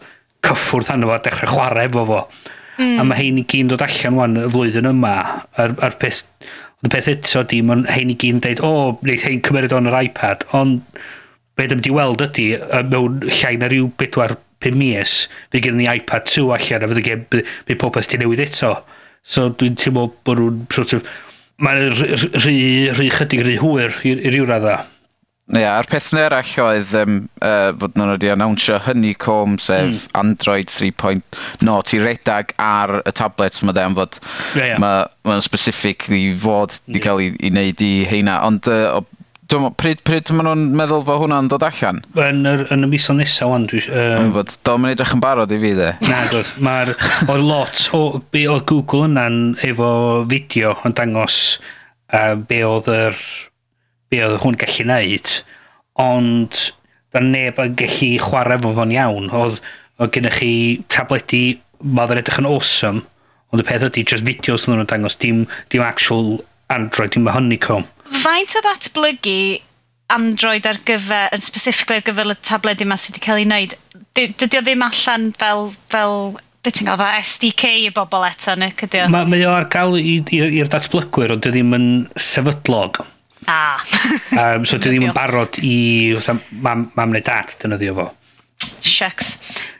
cyffwrdd 0.46 0.88
hanno 0.88 1.10
fo 1.10 1.18
a 1.18 1.20
dechrau 1.26 1.52
chwarae 1.52 1.90
efo 1.90 2.06
fo. 2.08 2.22
Mm. 2.78 2.96
A 3.02 3.04
mae 3.04 3.18
hein 3.20 3.42
i 3.42 3.44
gyn 3.52 3.68
dod 3.68 3.84
allan 3.84 4.16
wan 4.16 4.40
y 4.40 4.46
flwyddyn 4.54 4.88
yma 4.88 5.12
a'r, 5.60 5.76
ar 5.84 5.98
peth, 6.00 6.24
y 6.80 6.92
peth 6.94 7.10
eto 7.12 7.44
di, 7.50 7.60
mae 7.66 7.84
hein 7.92 8.14
i 8.14 8.16
gyn 8.24 8.40
dweud, 8.40 8.64
o, 8.64 8.72
oh, 8.72 8.96
wneud 9.02 9.24
hein 9.26 9.44
cymryd 9.44 9.76
o'n 9.76 9.90
yr 9.92 10.00
iPad, 10.00 10.48
ond 10.56 10.80
be 11.58 11.66
ddim 11.66 11.82
wedi 11.82 11.92
weld 11.92 12.24
ydy, 12.24 12.50
mewn 12.88 13.20
llai 13.26 13.56
na 13.60 13.68
rhyw 13.68 13.92
bedwar 14.00 14.38
pum 14.64 14.80
mis, 14.80 15.20
fe 15.52 15.60
gen 15.60 15.76
ni 15.76 15.90
iPad 15.90 16.24
2 16.30 16.48
allan 16.56 16.86
a 16.86 16.92
fydd 16.94 17.02
y 17.02 17.08
gem, 17.10 17.28
be 17.68 17.76
popeth 17.76 18.08
di 18.14 18.22
newid 18.22 18.46
eto. 18.48 18.78
So 19.28 19.50
dwi'n 19.50 19.76
teimlo 19.76 20.08
bod 20.24 20.40
nhw'n 20.40 20.62
sort 20.72 20.94
of, 20.96 21.16
mae'n 21.64 21.90
rhy, 21.98 22.60
rhy 22.94 23.08
chydig 23.14 23.42
rhy 23.46 23.58
hwyr 23.62 23.98
i, 24.06 24.14
i 24.14 24.32
ryw 24.34 24.46
radda. 24.48 24.78
Ie, 25.48 25.62
yeah, 25.62 25.78
a'r 25.78 25.86
peth 25.88 26.10
yn 26.12 26.18
eraill 26.20 26.50
oedd 26.60 26.90
um, 27.00 27.14
uh, 27.40 27.70
fod 27.80 27.94
nhw 27.96 28.10
wedi 28.10 28.28
annawnsio 28.28 28.76
Honeycomb, 28.84 29.56
sef 29.64 29.86
mm. 29.86 30.00
Android 30.20 30.68
3.0, 30.68 31.78
ti 31.88 32.00
redag 32.02 32.52
ar 32.60 32.98
y 33.00 33.14
tablets 33.16 33.64
yma 33.64 33.72
dde, 33.72 33.86
fod 33.96 34.18
yeah, 34.20 34.74
yeah. 34.74 34.82
mae'n 34.82 35.08
ma 35.24 35.38
specific 35.44 36.04
i 36.12 36.26
fod 36.36 36.76
wedi 36.76 37.00
yeah. 37.00 37.06
cael 37.06 37.24
ei 37.24 37.52
wneud 37.54 37.84
i 37.86 37.92
heina. 38.10 38.42
Ond 38.44 38.68
uh, 38.68 39.00
Dwi'n 39.48 39.62
meddwl, 39.64 39.76
pryd, 39.80 40.00
pryd 40.04 40.28
maen 40.36 40.44
nhw'n 40.44 40.64
meddwl 40.76 41.04
fo 41.08 41.14
hwnna'n 41.22 41.46
dod 41.48 41.62
allan? 41.64 42.02
Yn, 42.20 42.42
yr, 42.50 42.62
yn 42.74 42.84
y 42.84 42.88
misoedd 42.90 43.16
nesaf 43.22 43.48
wan, 43.48 43.62
dwi... 43.70 43.80
Um... 43.88 44.34
Fod, 44.34 44.50
dal 44.68 44.76
ma'n 44.82 44.92
edrych 44.92 45.14
yn 45.16 45.22
barod 45.24 45.54
i 45.56 45.60
fi, 45.62 45.70
dde. 45.78 45.86
Na, 46.04 46.18
dwi'n, 46.28 46.50
mae'r... 46.66 46.92
O'r 47.32 47.44
lot 47.46 47.80
o... 47.96 48.02
Be 48.28 48.42
oedd 48.52 48.66
Google 48.68 49.08
yna'n 49.08 49.38
efo 49.64 49.88
fideo 50.28 50.74
yn 50.84 50.98
dangos 51.00 51.40
uh, 52.12 52.34
be 52.36 52.60
oedd 52.68 52.92
yr... 52.92 53.16
Be 54.12 54.20
oedd 54.26 54.36
hwn 54.44 54.60
gallu 54.60 54.88
neud, 54.92 55.32
ond 56.04 56.62
da 57.16 57.24
neb 57.24 57.64
yn 57.64 57.80
gallu 57.80 58.12
chwarae 58.28 58.60
fo 58.60 58.76
fo'n 58.76 58.96
iawn. 59.00 59.32
Oedd, 59.32 59.64
oedd 59.96 60.12
gennych 60.12 60.40
chi 60.42 60.54
tabledi, 60.92 61.44
mae'n 61.80 62.18
edrych 62.20 62.44
yn 62.44 62.52
awesome, 62.52 63.06
ond 63.48 63.64
y 63.64 63.72
peth 63.72 63.88
ydy, 63.88 64.04
just 64.12 64.28
fideos 64.28 64.68
nhw'n 64.68 64.92
dangos, 64.92 65.16
dim, 65.24 65.46
dim 65.72 65.88
actual 65.88 66.34
Android, 66.68 67.16
dim 67.16 67.32
honeycomb 67.32 67.88
faint 68.28 68.58
o 68.58 68.64
ddatblygu 68.64 69.38
Android 70.12 70.66
ar 70.68 70.80
gyfer, 70.88 71.28
yn 71.36 71.44
specifically 71.44 72.00
ar 72.00 72.06
gyfer 72.06 72.32
y 72.32 72.36
tabledi 72.48 72.86
yma 72.86 72.96
sydd 73.00 73.18
wedi 73.18 73.24
cael 73.26 73.40
ei 73.42 73.46
wneud, 73.46 73.74
dydy 74.16 74.60
o 74.60 74.62
ddim 74.64 74.84
allan 74.86 75.26
fel, 75.40 75.66
fel 75.92 76.16
beth 76.64 76.78
ti'n 76.78 76.88
gael, 76.88 77.00
fel 77.02 77.24
SDK 77.28 77.72
i 77.84 77.90
bobl 77.94 78.24
eto, 78.28 78.54
neu 78.56 78.72
cydio? 78.78 79.06
Mae 79.12 79.28
ma 79.28 79.40
o 79.44 79.54
ar 79.54 79.68
gael 79.72 79.98
i'r 80.00 80.72
datblygwyr, 80.72 81.36
ond 81.36 81.44
dydy 81.44 81.60
ddim 81.60 81.76
yn 81.76 81.88
sefydlog. 82.28 83.02
Ah. 83.48 83.84
um, 84.40 84.64
so 84.68 84.76
dydy 84.80 84.96
ddim 84.96 85.10
yn 85.10 85.16
barod 85.16 85.60
i 85.64 85.74
mam, 86.64 86.88
mam 86.96 87.12
neu 87.12 87.24
dat, 87.24 87.58
dyna 87.60 87.80
ddio 87.80 87.96
fo. 87.98 88.08
Shucks. 88.84 89.36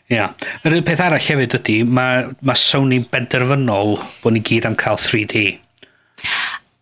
Ia. 0.08 0.28
Yeah. 0.28 0.50
Yr 0.64 0.78
peth 0.88 1.02
arall 1.04 1.24
hefyd 1.24 1.56
ydy, 1.58 1.80
mae 1.84 2.28
ma 2.44 2.56
Sony'n 2.56 3.08
benderfynol 3.12 3.96
bod 4.22 4.36
ni 4.36 4.44
gyd 4.44 4.68
am 4.68 4.76
cael 4.78 5.00
3D. 5.00 5.48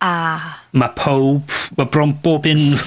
Ah. 0.03 0.61
Mae 0.77 0.93
pob, 0.93 1.53
mae 1.77 1.89
bron 1.89 2.13
bob 2.21 2.45
un, 2.49 2.77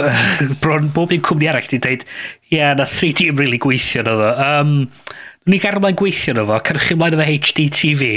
bron 0.62 0.90
bob 0.94 1.14
un 1.14 1.22
cwmni 1.26 1.50
arall 1.50 1.66
di 1.70 1.80
dweud, 1.82 2.06
ie, 2.50 2.58
yeah, 2.60 2.74
na 2.78 2.86
3D 2.86 3.30
yn 3.32 3.38
really 3.40 3.58
gweithio 3.62 4.04
na 4.06 4.16
ddo. 4.18 4.32
Um, 4.46 4.74
ni 5.50 5.58
i 5.58 5.62
garw 5.62 5.82
gweithio 5.98 6.36
na 6.38 6.46
fo, 6.46 6.58
cyrchu 6.70 6.92
chi 6.92 6.98
mlaen 6.98 7.18
efo 7.18 7.30
HDTV, 7.50 8.10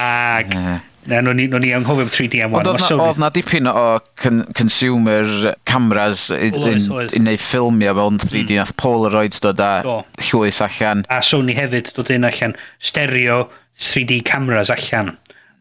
ag... 0.00 0.58
Na, 1.04 1.18
nhw'n 1.20 1.36
ni, 1.36 1.44
ni 1.60 1.72
anghofio 1.76 2.06
am 2.06 2.12
3D 2.12 2.38
am 2.46 2.54
wan. 2.54 2.68
Oedd 2.80 3.18
na 3.20 3.28
dipyn 3.32 3.68
o 3.68 3.98
con 4.16 4.40
consumer 4.56 5.26
cameras 5.68 6.30
i 6.32 6.48
wneud 6.54 7.42
ffilmio 7.42 7.92
mewn 7.98 8.16
3D. 8.22 8.54
Mm. 8.54 8.62
Nath 8.62 8.72
Polaroid 8.80 9.36
dod 9.44 9.60
a 9.60 9.72
Do. 9.84 9.98
llwyth 10.30 10.62
allan. 10.64 11.04
A 11.12 11.20
Sony 11.20 11.52
hefyd 11.58 11.92
dod 11.96 12.12
un 12.14 12.24
allan. 12.30 12.56
Stereo 12.80 13.42
3D 13.90 14.22
cameras 14.24 14.72
allan 14.72 15.12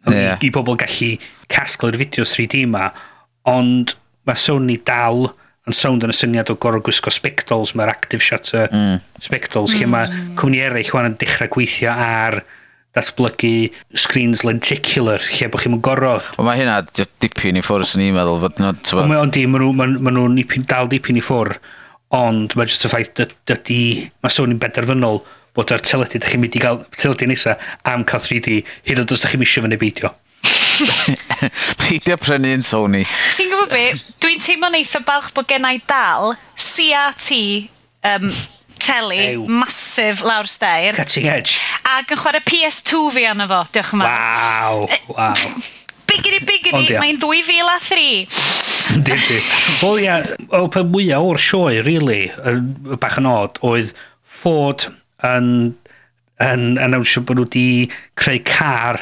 yeah. 0.10 0.36
i, 0.40 0.48
i 0.48 0.52
bobl 0.54 0.78
gallu 0.80 1.14
casglu'r 1.52 2.00
fideos 2.02 2.34
3D 2.36 2.66
ma, 2.70 2.90
ond 3.50 3.96
mae 4.28 4.40
Sony 4.40 4.80
dal 4.86 5.30
yn 5.68 5.76
sound 5.76 6.04
yn 6.04 6.12
y 6.12 6.16
syniad 6.18 6.52
o 6.52 6.58
gorau 6.60 6.84
gwisgo 6.84 7.12
spectols, 7.14 7.72
mae'r 7.78 7.94
active 7.94 8.24
shutter 8.24 8.68
mm. 8.68 8.98
spectols, 9.24 9.72
mm. 9.72 9.80
lle 9.80 9.92
mae 9.94 10.26
cwmni 10.40 10.60
eraill 10.66 10.92
wan 10.96 11.12
yn 11.12 11.16
dechrau 11.22 11.52
gweithio 11.54 11.94
ar 11.94 12.42
datblygu 12.94 13.72
screens 13.98 14.44
lenticular, 14.46 15.24
lle 15.34 15.48
bod 15.50 15.64
chi'n 15.64 15.80
gorfod. 15.82 16.28
Wel 16.36 16.46
mae 16.46 16.60
hynna 16.60 16.82
dipyn 17.24 17.58
i 17.58 17.64
ffwrdd 17.66 17.90
sy'n 17.90 18.04
i'n 18.06 18.14
meddwl. 18.14 18.44
Fod 18.44 18.60
not, 18.62 18.84
so... 18.86 19.00
Ond 19.02 19.34
di, 19.34 19.48
maen 19.50 19.64
nhw'n 19.66 19.80
ma, 19.80 19.88
ma 20.12 20.14
nhw 20.14 20.60
dal 20.70 20.92
dipyn 20.92 21.18
i 21.18 21.24
ffwr 21.24 21.56
ond 22.14 22.54
mae 22.58 22.70
jyst 22.70 22.86
y 22.86 22.92
ffaith 22.92 23.14
dydy, 23.50 23.80
mae 24.22 24.34
sôn 24.34 24.54
i'n 24.54 24.62
benderfynol, 24.62 25.24
bod 25.54 25.72
ar 25.74 25.84
teledu, 25.86 26.20
da 26.22 26.30
chi'n 26.32 26.42
mynd 26.42 26.58
i 26.58 26.62
gael 26.64 26.82
teledu 26.98 27.28
nesa 27.30 27.58
am 27.90 28.06
cael 28.10 28.24
3D, 28.26 28.62
hyn 28.90 29.04
ond 29.04 29.14
os 29.14 29.24
da 29.26 29.32
chi'n 29.32 29.42
misio 29.44 29.64
fyny 29.66 29.78
beidio. 29.82 30.14
Peidio 31.84 32.18
prynu 32.20 32.50
yn 32.58 32.64
Sony. 32.66 33.04
Ti'n 33.38 33.52
gwybod 33.52 33.72
be? 33.72 33.84
Dwi'n 34.24 34.42
teimlo'n 34.44 34.80
eitha 34.80 35.04
balch 35.06 35.30
bod 35.36 35.48
gennau 35.50 35.78
dal 35.90 36.34
CRT 36.58 37.38
um, 38.10 38.26
teli 38.82 39.20
Ew. 39.36 39.46
masif 39.62 40.24
lawr 40.26 40.50
stair. 40.50 40.98
Cutting 40.98 41.30
edge. 41.30 41.60
Ac 41.94 42.12
yn 42.14 42.20
chwarae 42.20 42.44
PS2 42.48 43.06
fi 43.16 43.28
arno 43.30 43.48
fo, 43.52 43.62
diolch 43.76 43.94
yn 43.96 44.04
fawr. 44.04 44.18
Waw, 44.18 44.84
e- 44.90 45.02
waw. 45.14 45.46
Bigiri, 46.14 46.42
bigiri, 46.46 46.98
mae'n 47.00 47.18
2000 47.22 47.70
a 47.72 47.78
3. 47.82 48.10
Yndi, 48.94 49.16
Wel 49.82 50.02
ia, 50.04 50.18
o 50.54 50.66
pe 50.70 50.84
mwyaf 50.86 51.24
o'r 51.30 51.40
sioe, 51.42 51.80
really, 51.86 52.26
bach 53.02 53.16
yn 53.22 53.30
od, 53.32 53.58
oedd 53.66 53.94
Ford, 54.44 54.90
yn, 55.28 55.50
yn, 56.44 56.64
yn 56.74 56.84
annawnsio 56.86 57.24
bod 57.26 57.40
nhw 57.40 57.48
wedi 57.48 57.68
creu 58.20 58.42
car 58.48 59.02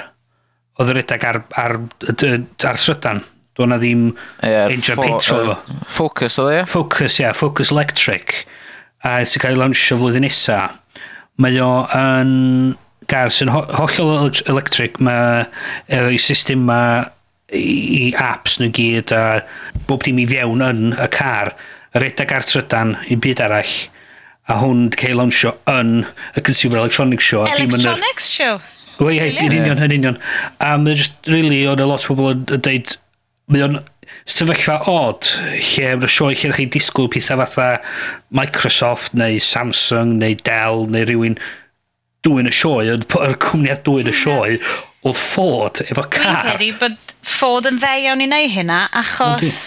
oedd 0.81 0.93
yr 0.93 1.01
edrych 1.03 1.27
ar, 1.27 1.41
ar, 1.59 1.77
ar, 2.09 2.41
ar 2.71 2.81
sydan. 2.81 3.21
Dwi'n 3.57 3.75
ddim 3.75 4.05
yeah, 4.47 4.71
engine 4.71 4.95
fo, 4.95 5.03
petrol 5.05 5.51
uh, 5.51 5.57
fo. 5.59 5.79
Focus 5.97 6.37
oedd 6.41 6.53
e? 6.55 6.61
Focus, 6.71 7.17
ie. 7.19 7.25
Yeah, 7.25 7.35
Focus 7.37 7.73
Electric. 7.73 8.45
A 9.03 9.19
sy'n 9.27 9.43
cael 9.43 9.57
ei 9.57 9.59
lawnsio 9.59 9.97
flwyddyn 9.99 10.25
nesa. 10.25 10.61
Mae 11.41 11.59
o 11.63 11.71
yn 11.97 12.31
gar 13.11 13.33
sy'n 13.33 13.51
ho 13.51 13.65
hollol 13.75 14.31
electric. 14.51 15.01
Mae 15.03 15.45
efo'i 15.91 16.19
system 16.21 16.63
ma 16.69 16.81
i, 17.51 17.75
i 17.99 18.03
apps 18.15 18.59
nhw 18.61 18.71
gyd 18.77 19.13
a 19.15 19.23
bob 19.89 20.05
dim 20.07 20.21
i 20.21 20.27
fiewn 20.29 20.63
yn 20.65 20.91
y 20.95 21.09
car. 21.13 21.55
Yr 21.97 22.07
edrych 22.07 22.35
ar 22.37 22.47
trydan 22.47 22.95
i 23.11 23.19
byd 23.19 23.43
arall 23.43 23.75
a 24.51 24.58
hwn 24.60 24.89
cael 24.98 25.20
lawnsio 25.22 25.53
yn 25.72 26.01
y 26.36 26.43
Consumer 26.43 26.81
Electronics 26.81 27.27
Show. 27.27 27.46
Electronics 27.48 28.29
Show? 28.34 28.60
Wel, 29.01 29.15
ie, 29.15 29.31
yn 29.31 29.55
union, 29.55 29.79
yn 29.81 29.96
union. 29.96 30.20
A 30.62 30.75
mae'n 30.77 31.00
just, 31.00 31.15
really, 31.29 31.63
oedd 31.70 31.81
a 31.81 31.88
lot 31.89 32.05
o 32.05 32.17
bobl 32.17 32.36
yn 32.36 32.43
dweud, 32.65 32.96
mae 33.51 33.65
o'n 33.65 33.79
sefyllfa 34.29 34.77
odd 34.91 35.29
lle 35.55 35.96
mae'n 36.01 36.12
sioe 36.12 36.36
lle 36.36 36.51
chi 36.58 36.67
disgwyl 36.75 37.10
pethau 37.12 37.41
fatha 37.41 37.70
Microsoft 38.38 39.15
neu 39.17 39.39
Samsung 39.41 40.17
neu 40.22 40.38
Dell 40.46 40.86
neu 40.91 41.08
rhywun 41.08 41.39
dwy'n 42.25 42.51
y 42.51 42.53
sioe, 42.53 42.91
yr 43.00 43.39
cwmniad 43.41 43.81
dwy'n 43.88 44.12
y 44.12 44.13
mm. 44.13 44.20
sioe, 44.20 44.60
oedd 45.08 45.17
Ford 45.17 45.81
efo 45.88 46.05
car. 46.13 46.43
Dwi'n 46.46 46.51
cedi 46.51 46.70
bod 46.77 47.15
Ford 47.25 47.70
yn 47.70 47.79
ddeiawn 47.81 48.22
i 48.22 48.29
wneud 48.29 48.53
hynna 48.53 48.84
achos, 49.01 49.62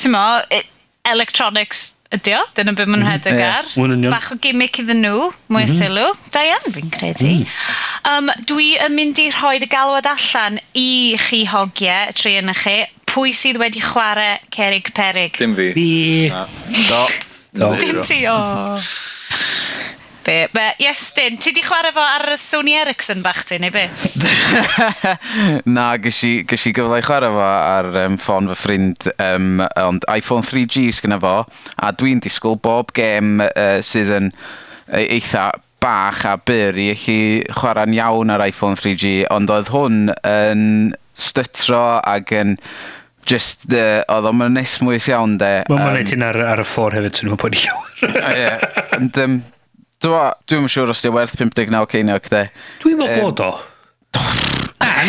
ti'n 0.00 0.16
mo, 0.16 0.24
e- 0.50 0.66
electronics 1.10 1.90
ydy 2.16 2.34
o, 2.34 2.40
dyna 2.56 2.74
beth 2.74 2.90
mae'n 2.90 3.04
mhm. 3.04 3.10
rhedeg 3.10 3.42
ar. 3.46 3.68
Bach 4.10 4.30
o 4.34 4.38
gimmick 4.42 4.80
iddyn 4.82 5.02
nhw, 5.04 5.28
mwy 5.50 5.66
mm 5.66 5.70
-hmm. 5.70 5.76
sylw. 5.78 6.14
Da 6.34 6.42
iawn, 6.46 6.72
fi'n 6.74 6.90
credu. 6.94 7.34
Um, 8.10 8.32
dwi 8.50 8.72
yn 8.82 8.96
mynd 8.96 9.20
i 9.22 9.28
rhoi 9.30 9.60
y 9.60 9.68
galwad 9.70 10.08
allan 10.10 10.58
i 10.74 11.16
chi 11.28 11.44
hogiau, 11.50 12.14
tri 12.18 12.36
yn 12.40 12.54
chi. 12.62 12.80
Pwy 13.10 13.32
sydd 13.34 13.58
wedi 13.58 13.82
chwarae 13.82 14.38
Cerig 14.54 14.92
Perig? 14.94 15.38
Dim 15.38 15.56
fi. 15.58 15.70
Fi. 15.74 15.88
Do. 16.88 17.00
Do. 17.58 17.72
Dim 17.78 18.02
ti, 18.06 18.22
o. 18.30 18.38
be. 20.30 20.48
Be, 20.52 20.66
yes, 20.78 21.12
Dyn, 21.16 21.38
ti 21.42 21.52
di 21.54 21.62
chwarae 21.64 21.92
fo 21.94 22.02
ar 22.02 22.30
y 22.32 22.36
Sony 22.38 22.74
Ericsson 22.78 23.22
bach 23.24 23.42
ti, 23.48 23.58
neu 23.62 23.72
be? 23.74 23.86
Na, 25.76 25.86
gys 26.02 26.20
i, 26.26 26.32
gys 26.48 26.68
i 26.70 26.74
gyfle 26.76 27.00
i 27.00 27.06
chwarae 27.06 27.32
fo 27.34 27.46
ar 27.46 27.90
um, 28.04 28.18
ffôn 28.20 28.50
fy 28.52 28.58
ffrind, 28.60 29.08
um, 29.16 29.64
ond 29.82 30.06
iPhone 30.12 30.46
3G 30.46 30.86
sgyna 31.00 31.20
fo, 31.22 31.34
a 31.82 31.90
dwi'n 31.96 32.22
disgwyl 32.22 32.60
bob 32.62 32.94
gêm 32.96 33.42
uh, 33.48 33.80
sydd 33.86 34.14
yn 34.20 34.30
e-, 34.30 35.08
eitha 35.18 35.50
bach 35.80 36.24
a 36.28 36.36
byr 36.46 36.78
i 36.78 36.90
chi 36.98 37.18
chwarae'n 37.56 37.96
iawn 37.96 38.32
ar 38.34 38.46
iPhone 38.46 38.78
3G, 38.78 39.26
ond 39.34 39.50
oedd 39.52 39.74
hwn 39.74 40.10
yn 40.28 40.64
stytro 41.16 41.84
ac 42.06 42.34
yn 42.36 42.58
just, 43.28 43.66
uh, 43.74 44.02
oedd 44.06 44.30
o'n 44.30 44.44
mynd 44.44 44.60
nesmwyth 44.60 45.10
iawn 45.10 45.40
de. 45.40 45.56
Mae'n 45.70 45.80
um, 45.80 45.96
mae'n 45.96 46.12
um, 46.20 46.28
ar, 46.28 46.44
ar 46.54 46.62
y 46.62 46.68
ffôr 46.68 46.94
hefyd, 46.98 47.16
sy'n 47.16 47.32
nhw'n 47.32 47.40
bod 47.40 47.56
i 47.56 47.64
iawn. 47.64 48.68
Ond, 49.00 49.18
um, 49.24 49.40
Dwi'n 50.00 50.68
siŵr 50.72 50.94
os 50.94 51.02
di 51.04 51.12
werth 51.12 51.36
59 51.36 51.90
ceiniog, 51.92 52.30
de. 52.32 52.46
Dwi'n 52.80 52.96
meddwl 53.00 53.26
bod 53.26 53.42
o. 53.44 53.50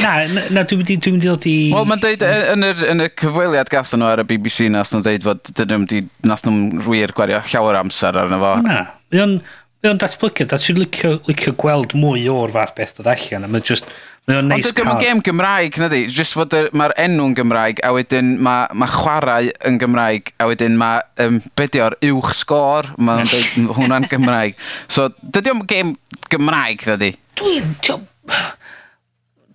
Na, 0.02 0.12
na, 0.28 0.44
na 0.52 0.64
dwi'n 0.68 0.82
mynd 0.82 0.92
i 0.92 1.14
ddod 1.22 1.48
i... 1.48 1.56
Wel, 1.72 1.88
mae'n 1.88 2.04
deud 2.04 2.26
yn, 2.28 2.66
yr, 2.68 2.84
yn 2.94 3.06
y 3.06 3.08
cyfweliad 3.20 3.72
gath 3.72 3.94
nhw 3.96 4.08
ar 4.08 4.22
y 4.24 4.28
BBC 4.28 4.68
nath 4.72 4.92
nhw'n 4.94 5.06
deud 5.08 5.26
fod 5.26 5.52
dydyn 5.58 5.86
nhw 5.86 6.02
nath 6.28 6.44
nhw'n 6.48 6.84
wir 6.86 7.14
gwario 7.16 7.42
llawer 7.52 7.80
amser 7.80 8.20
arno 8.20 8.40
fo. 8.42 8.54
Na, 8.68 8.78
mae 9.12 9.92
o'n 9.92 10.02
datblygiad, 10.02 10.56
a 10.56 10.60
ti'n 10.62 10.80
licio, 10.80 11.18
licio 11.28 11.56
gweld 11.60 11.96
mwy 11.98 12.28
o'r 12.32 12.54
fath 12.56 12.76
beth 12.78 12.98
dod 13.00 13.12
allan, 13.16 13.48
a 13.48 13.52
mae'n 13.52 13.68
just... 13.68 13.88
Mae 14.30 14.38
o'n 14.38 14.52
neis 14.52 14.68
Ond 14.70 14.78
dyma 14.78 14.94
gêm 15.02 15.22
Gymraeg, 15.26 15.78
na 15.82 15.88
di? 15.90 16.04
Just 16.14 16.36
fod 16.38 16.54
mae'r 16.78 16.94
enw'n 17.02 17.34
Gymraeg, 17.38 17.82
a 17.82 17.90
wedyn 17.96 18.36
mae 18.46 18.68
ma 18.78 18.88
chwarae 18.92 19.50
yn 19.66 19.80
Gymraeg, 19.82 20.30
a 20.38 20.46
wedyn 20.52 20.78
mae, 20.78 21.02
um, 21.26 21.40
be 21.58 21.66
di 21.74 21.82
o'r 21.82 21.98
uwch 22.12 22.36
sgôr, 22.38 22.92
mae 23.02 23.26
hwnna'n 23.80 24.06
Gymraeg. 24.12 24.60
So, 24.86 25.10
dydy 25.22 25.56
o'n 25.56 25.64
gêm 25.70 25.96
Gymraeg, 26.30 26.86
na 26.92 27.00
di? 27.02 27.16
Dwi'n... 27.42 27.74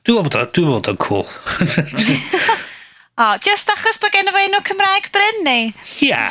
Dwi'n 0.06 0.26
meddwl 0.26 0.50
dwi'n 0.54 0.73
meddwl 0.73 0.96
o'n 0.96 0.99
cool. 1.02 1.25
o, 3.23 3.30
just 3.46 3.70
achos 3.70 4.02
bod 4.02 4.14
gen 4.14 4.30
i 4.30 4.35
fo 4.35 4.42
enw 4.49 4.64
Cymraeg 4.66 5.08
Bryn, 5.14 5.40
neu? 5.46 5.70
Ia, 6.08 6.26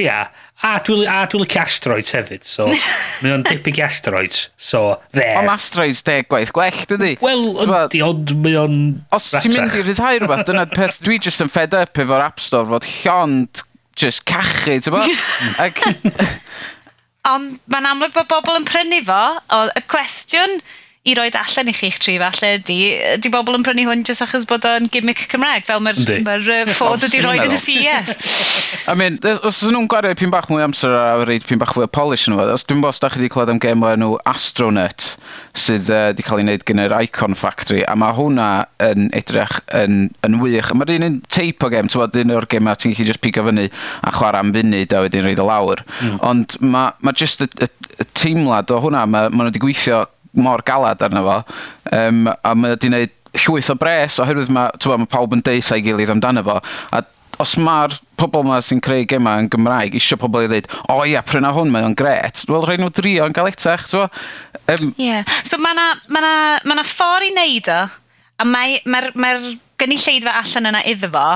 ia. 0.00 0.20
A 0.58 0.72
dwi'n 0.82 1.06
a 1.06 1.20
dwi 1.30 1.44
licio 1.44 1.60
asteroids 1.62 2.10
hefyd, 2.16 2.42
so 2.42 2.66
mae 3.22 3.30
o'n 3.30 3.44
dipig 3.46 3.78
i 3.78 3.84
asteroids, 3.86 4.48
so 4.58 4.96
there. 5.14 5.36
Ond 5.38 5.52
asteroids 5.52 6.00
deg 6.06 6.26
gwaith 6.32 6.50
gwell, 6.56 6.80
dydy? 6.90 7.12
Wel, 7.22 7.44
yndi, 7.62 8.00
ond 8.02 8.32
mae 8.42 8.56
o'n... 8.58 8.80
Os 9.14 9.28
ti'n 9.36 9.54
mynd 9.54 9.76
i 9.78 9.84
ryddhau 9.86 10.18
rhywbeth, 10.18 10.42
dyna 10.48 10.66
peth, 10.72 10.98
dwi 11.06 11.20
just 11.22 11.44
yn 11.44 11.52
fed 11.52 11.76
up 11.78 12.02
efo'r 12.02 12.26
App 12.26 12.42
Store 12.42 12.66
fod 12.72 12.88
llond 12.90 13.62
just 13.98 14.26
cachu, 14.26 14.80
ti'n 14.82 14.96
bo? 14.96 15.04
Ac... 15.64 15.78
ond 17.28 17.58
mae'n 17.70 17.88
amlwg 17.92 18.18
bod 18.18 18.28
bobl 18.34 18.58
yn 18.58 18.66
prynu 18.66 19.00
fo, 19.06 19.22
o, 19.54 19.62
y 19.78 19.86
cwestiwn 19.86 20.58
i 21.08 21.14
roed 21.16 21.36
allan 21.38 21.70
i 21.70 21.74
chi'ch 21.76 21.98
tri 22.04 22.16
falle 22.20 22.52
ydy, 22.58 22.78
di 23.22 23.32
bobl 23.32 23.56
yn 23.56 23.64
prynu 23.66 23.86
hwn 23.88 24.04
jyst 24.06 24.24
achos 24.24 24.46
bod 24.48 24.66
o'n 24.68 24.88
gimmick 24.92 25.24
Cymraeg, 25.32 25.66
fel 25.68 25.82
mae'r 25.84 26.22
ma 26.26 26.36
uh, 26.38 26.72
ffordd 26.76 27.06
ydi 27.08 27.22
roed 27.24 27.44
yn 27.46 27.54
y 27.54 27.60
CES. 27.62 28.14
I 28.92 28.96
mean, 28.98 29.18
os 29.46 29.62
ydyn 29.62 29.76
nhw'n 29.76 29.88
gwario 29.90 30.14
pyn 30.18 30.32
bach 30.32 30.48
mwy 30.52 30.64
amser 30.64 30.94
a 30.96 31.24
reid 31.28 31.46
pyn 31.48 31.60
bach 31.60 31.74
fwy 31.76 31.86
o 31.86 31.90
polish 31.92 32.28
yn 32.28 32.36
fod, 32.38 32.52
os 32.52 32.66
dwi'n 32.68 32.82
bos 32.84 33.00
da 33.02 33.10
chi 33.12 33.22
wedi 33.22 33.32
clywed 33.32 33.52
am 33.54 33.62
gem 33.62 33.84
o'r 33.86 34.00
nhw 34.00 34.18
Astronet, 34.28 35.14
sydd 35.56 35.88
wedi 35.88 36.24
uh, 36.24 36.28
cael 36.28 36.42
ei 36.42 36.46
wneud 36.46 36.66
gen 36.68 36.84
yr 36.84 36.96
Icon 37.00 37.36
Factory, 37.38 37.82
a 37.88 37.96
mae 37.98 38.16
hwnna 38.18 38.48
yn 38.84 39.08
edrych 39.16 39.58
yn, 39.76 40.08
yn 40.26 40.38
wych. 40.42 40.72
Mae'r 40.76 40.94
un 40.98 41.08
yn 41.08 41.18
teip 41.32 41.64
o 41.64 41.72
gem, 41.72 41.88
ti'n 41.88 42.04
bod, 42.04 42.20
un 42.20 42.36
o'r 42.36 42.48
gem 42.50 42.68
a 42.68 42.76
ti'n 42.76 42.94
gallu 42.94 43.08
just 43.08 43.24
pigo 43.24 43.44
fyny 43.46 43.68
a 43.68 44.12
chwarae 44.14 44.44
am 44.44 44.52
funud 44.56 44.94
a 44.94 45.02
wedyn 45.04 45.26
reid 45.26 45.42
o 45.42 45.48
lawr. 45.48 45.82
Mm. 46.02 46.20
Ond 46.28 46.58
mae 46.64 46.92
ma 47.04 47.14
just 47.16 47.44
y, 47.44 47.48
y, 47.64 47.68
y 47.98 48.08
teimlad 48.18 48.70
o 48.74 48.80
hwnna, 48.84 49.06
mae 49.08 49.32
ma 49.32 49.44
nhw 49.44 49.50
wedi 49.52 49.62
gweithio 49.62 50.04
mor 50.42 50.64
galad 50.66 51.02
arno 51.04 51.24
fo. 51.26 51.38
Um, 51.92 52.26
a 52.28 52.54
mae 52.54 52.74
wedi 52.74 52.90
gwneud 52.90 53.14
llwyth 53.44 53.70
o 53.72 53.76
bres 53.78 54.18
oherwydd 54.22 54.50
mae, 54.52 54.72
ma, 54.72 54.98
mae 55.02 55.12
pawb 55.12 55.36
yn 55.36 55.44
deitha 55.44 55.78
i 55.78 55.84
gilydd 55.84 56.14
amdano 56.14 56.44
fo. 56.46 56.58
A 56.94 57.04
os 57.42 57.54
mae'r 57.60 57.94
pobl 58.18 58.42
yma 58.42 58.58
sy'n 58.64 58.80
creu 58.82 59.04
gema 59.08 59.36
yn 59.38 59.48
Gymraeg 59.52 59.94
eisiau 59.94 60.18
pobl 60.20 60.42
i 60.42 60.48
ddweud, 60.50 60.68
o 60.88 60.96
oh, 60.96 61.04
ia, 61.06 61.22
pryna 61.26 61.52
hwn, 61.54 61.70
mae 61.70 61.86
o'n 61.86 61.94
gret. 61.98 62.42
Wel, 62.50 62.64
rhaid 62.66 62.82
nhw 62.82 62.90
drio 62.94 63.28
yn 63.28 63.36
gael 63.36 63.50
etach, 63.50 63.86
ti'n 63.90 64.08
um, 64.74 64.92
yeah. 64.98 65.26
So 65.46 65.60
mae 65.62 65.76
yna 65.76 65.86
ma 66.10 66.22
na, 66.24 66.34
ma 66.66 66.78
na 66.78 66.86
ffordd 66.86 67.28
i 67.28 67.32
wneud 67.34 67.70
o, 67.74 67.80
a 68.42 68.48
mae'r 68.48 68.82
mae, 68.90 69.12
mae, 69.14 69.38
mae 69.38 69.54
gynulleidfa 69.78 70.34
allan 70.40 70.72
yna 70.72 70.82
iddo 70.90 71.12
fo, 71.14 71.26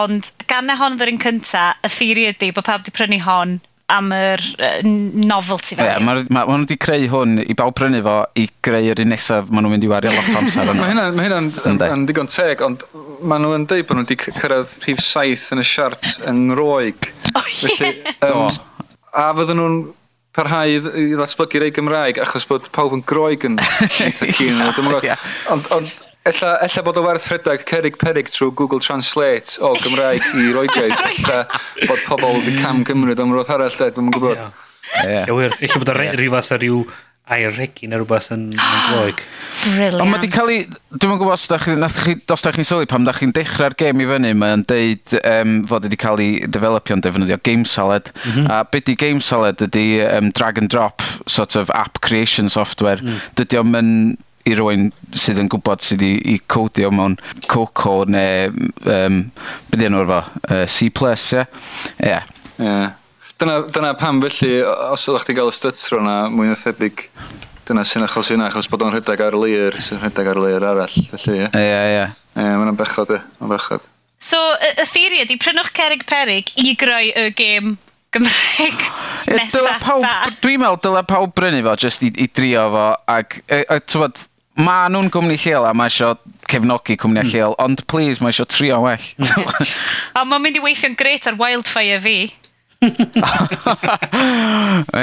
ond 0.00 0.32
gan 0.50 0.66
na 0.66 0.78
hon 0.80 0.98
ddod 0.98 1.12
yn 1.14 1.22
cynta, 1.22 1.70
y 1.86 1.92
theori 1.94 2.28
ydy 2.32 2.50
bod 2.56 2.66
pawb 2.66 2.82
wedi 2.82 2.94
prynu 2.94 3.22
hon 3.26 3.58
am 3.90 4.10
yr 4.14 4.42
uh, 4.56 4.70
novelty 4.86 5.76
fel. 5.76 5.84
Ie, 5.84 5.90
yeah, 5.90 6.02
mae 6.04 6.24
ma, 6.28 6.44
ma 6.44 6.56
nhw 6.56 6.64
wedi 6.64 6.78
creu 6.80 7.06
hwn 7.12 7.38
i 7.42 7.56
bawb 7.58 7.76
prynu 7.78 8.02
fo 8.06 8.16
i 8.40 8.46
greu 8.66 8.90
yr 8.92 9.02
un 9.04 9.12
nesaf 9.14 9.50
maen 9.50 9.66
nhw'n 9.66 9.76
mynd 9.76 9.86
i 9.86 9.92
wario 9.92 10.14
lot 10.14 10.32
amser 10.40 10.62
yna. 10.64 10.76
mae 10.78 10.92
hynna'n 10.92 11.16
ma 11.16 11.26
hynna, 11.26 11.40
hynna 11.66 11.92
yn 11.96 12.08
digon 12.08 12.30
teg, 12.30 12.64
ond 12.66 12.84
maen 13.20 13.46
nhw'n 13.46 13.68
deud 13.70 13.86
bod 13.88 14.00
nhw 14.00 14.06
wedi 14.06 14.18
cyrraedd 14.24 14.76
rhif 14.86 15.02
saith 15.04 15.48
yn 15.54 15.64
y 15.64 15.68
siart 15.70 16.12
yn 16.30 16.44
roig. 16.58 17.10
Oh, 17.34 17.40
yeah. 17.40 17.64
Felly, 17.64 17.94
um, 18.26 18.28
Do. 18.28 18.92
a 19.14 19.30
fydden 19.38 19.60
nhw'n 19.62 19.80
parhau 20.36 20.70
i 20.70 21.08
ddatblygu 21.18 21.64
rei 21.64 21.72
Gymraeg 21.74 22.20
achos 22.22 22.46
bod 22.46 22.68
pawb 22.74 22.94
yn 22.94 23.02
groeg 23.06 23.48
yn 23.48 23.58
eitha 24.06 24.30
cyn. 24.30 24.62
Ond, 25.50 25.66
ond 25.74 25.96
Ella, 26.22 26.58
ella 26.60 26.82
bod 26.84 26.98
o 27.00 27.02
werth 27.06 27.30
rhedeg 27.32 27.62
cerig 27.64 27.94
perig 27.96 28.28
trwy 28.28 28.50
Google 28.52 28.80
Translate 28.84 29.56
o 29.64 29.72
Gymraeg 29.80 30.24
i 30.36 30.50
Roegaid. 30.52 30.92
Ella 31.10 31.44
bod 31.88 32.02
pobl 32.04 32.34
wedi 32.42 32.58
cam 32.60 32.82
Gymryd 32.84 33.22
am 33.22 33.32
roedd 33.32 33.52
arall, 33.54 33.72
dweud, 33.72 33.94
dwi'n 33.96 34.10
gwybod. 34.12 34.42
Ie, 35.00 35.22
wir. 35.30 35.56
Ella 35.56 35.80
bod 35.80 35.92
o 35.94 35.96
rhyw 35.96 36.34
fath 36.36 36.52
o 36.52 36.60
rhyw 36.60 36.82
air 37.30 37.54
regi 37.54 37.88
neu 37.88 38.02
rhywbeth 38.02 38.28
yn 38.34 38.44
gloig. 38.52 39.24
Brilliant. 39.62 39.96
Ond 40.02 40.10
mae 40.10 40.18
wedi 40.18 40.30
cael 40.34 40.52
ei... 40.52 40.62
Dwi'n 40.92 41.16
gwybod 41.16 41.32
os 41.38 41.48
da 41.48 41.60
chi, 41.62 41.76
chi, 41.96 42.16
os 42.34 42.44
da 42.44 42.52
chi'n 42.52 42.66
sylwi 42.68 42.88
pam 42.90 43.06
da 43.06 43.14
chi'n 43.16 43.32
dechrau'r 43.36 43.76
gêm 43.80 44.02
i 44.02 44.08
fyny, 44.10 44.32
mae'n 44.36 44.68
deud 44.68 45.18
um, 45.22 45.58
fod 45.70 45.86
wedi 45.88 45.98
cael 46.04 46.20
ei 46.20 46.40
developio'n 46.52 47.04
defnyddio 47.06 47.38
game 47.46 47.64
salad. 47.64 48.10
Mm 48.26 48.32
-hmm. 48.34 48.50
A 48.50 48.64
beth 48.68 48.90
di 48.90 48.96
game 48.98 49.24
salad 49.24 49.62
ydy 49.64 50.02
um, 50.04 50.32
drag 50.36 50.60
and 50.60 50.68
drop 50.68 51.00
sort 51.24 51.56
of 51.56 51.70
app 51.72 52.02
creation 52.04 52.52
software. 52.52 53.00
Mm. 53.00 53.22
Dydy 53.40 53.62
o'n 53.62 54.18
i 54.48 54.54
rywun 54.56 54.88
sydd 55.12 55.40
yn 55.42 55.50
gwybod 55.52 55.82
sydd 55.84 56.04
i, 56.06 56.14
i 56.32 56.38
codio 56.50 56.90
mewn 56.94 57.18
Coco 57.50 58.04
neu 58.08 58.50
um, 58.86 59.20
beth 59.70 59.84
enw'r 59.88 60.08
fo, 60.10 60.22
uh, 60.48 60.64
C+, 60.70 60.88
ie? 60.88 61.44
Yeah? 62.00 62.24
Ie. 62.56 62.64
Yeah. 62.64 62.96
Dyna, 63.40 63.60
dyna 63.72 63.94
pam 63.96 64.18
felly, 64.20 64.58
os 64.92 65.06
ydych 65.08 65.30
chi 65.30 65.34
gael 65.38 65.48
y 65.48 65.54
stytro 65.56 65.96
yna, 66.02 66.16
mwy 66.28 66.50
na 66.50 66.56
thebyg, 66.60 67.06
dyna 67.68 67.86
sy'n 67.88 68.04
achos 68.04 68.28
yna, 68.34 68.50
achos 68.50 68.68
bod 68.68 68.84
o'n 68.84 68.92
rhedeg 68.92 69.22
ar 69.24 69.36
leir, 69.40 69.78
sy'n 69.80 70.02
rhedeg 70.02 70.28
ar 70.28 70.40
leir 70.44 70.66
arall, 70.68 70.96
felly, 71.14 71.38
ie? 71.38 71.46
Ie, 71.56 71.78
ie. 71.94 72.02
Ie, 72.34 72.50
mae'n 72.60 72.76
bechod, 72.76 73.14
ie, 73.16 73.22
mae'n 73.40 73.54
bechod. 73.54 73.86
So, 74.20 74.36
y, 74.60 74.74
y 74.84 74.84
theori 74.92 75.22
ydy, 75.24 75.38
prynwch 75.40 75.72
Cerig 75.72 76.04
Perig 76.08 76.52
i 76.60 76.74
greu 76.76 77.08
y 77.16 77.30
gêm 77.38 77.78
Gymraeg 78.10 78.80
nesaf 79.30 79.84
da. 80.02 80.14
Dwi'n 80.42 80.58
meddwl 80.58 80.80
dylai 80.82 81.04
pawb 81.06 81.32
brynu 81.38 81.62
fo 81.62 81.76
jyst 81.78 82.02
i, 82.06 82.10
i 82.18 82.26
drio 82.26 82.64
fo 82.74 82.86
ac, 83.12 83.38
e, 83.46 83.62
e, 83.62 83.78
tywod, 83.86 84.18
ma 84.66 84.88
nhw'n 84.90 85.12
gwmni 85.14 85.36
lleol 85.38 85.68
a 85.68 85.72
mae 85.76 85.92
eisiau 85.92 86.18
cefnogi 86.50 86.98
cwmni 86.98 87.22
mm. 87.22 87.30
lleol, 87.30 87.54
ond 87.62 87.84
please, 87.90 88.18
mae 88.18 88.34
eisiau 88.34 88.48
trio 88.50 88.80
well. 88.82 89.06
Hmm. 89.22 89.46
o, 90.18 90.24
mae'n 90.32 90.42
mynd 90.42 90.58
i 90.58 90.64
weithio'n 90.64 90.98
gret 90.98 91.30
ar 91.30 91.38
wildfire 91.38 92.00
fi. 92.02 92.18
Ie, 92.90 92.90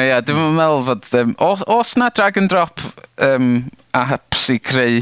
yeah, 0.10 0.20
dwi'n 0.26 0.56
meddwl 0.58 0.84
fod... 0.90 1.10
Um, 1.22 1.34
os, 1.48 1.64
os 1.72 1.96
na 2.02 2.12
drag 2.12 2.40
and 2.42 2.52
drop 2.52 2.84
um, 3.24 3.70
apps 3.96 4.50
i 4.56 4.60
creu... 4.60 5.00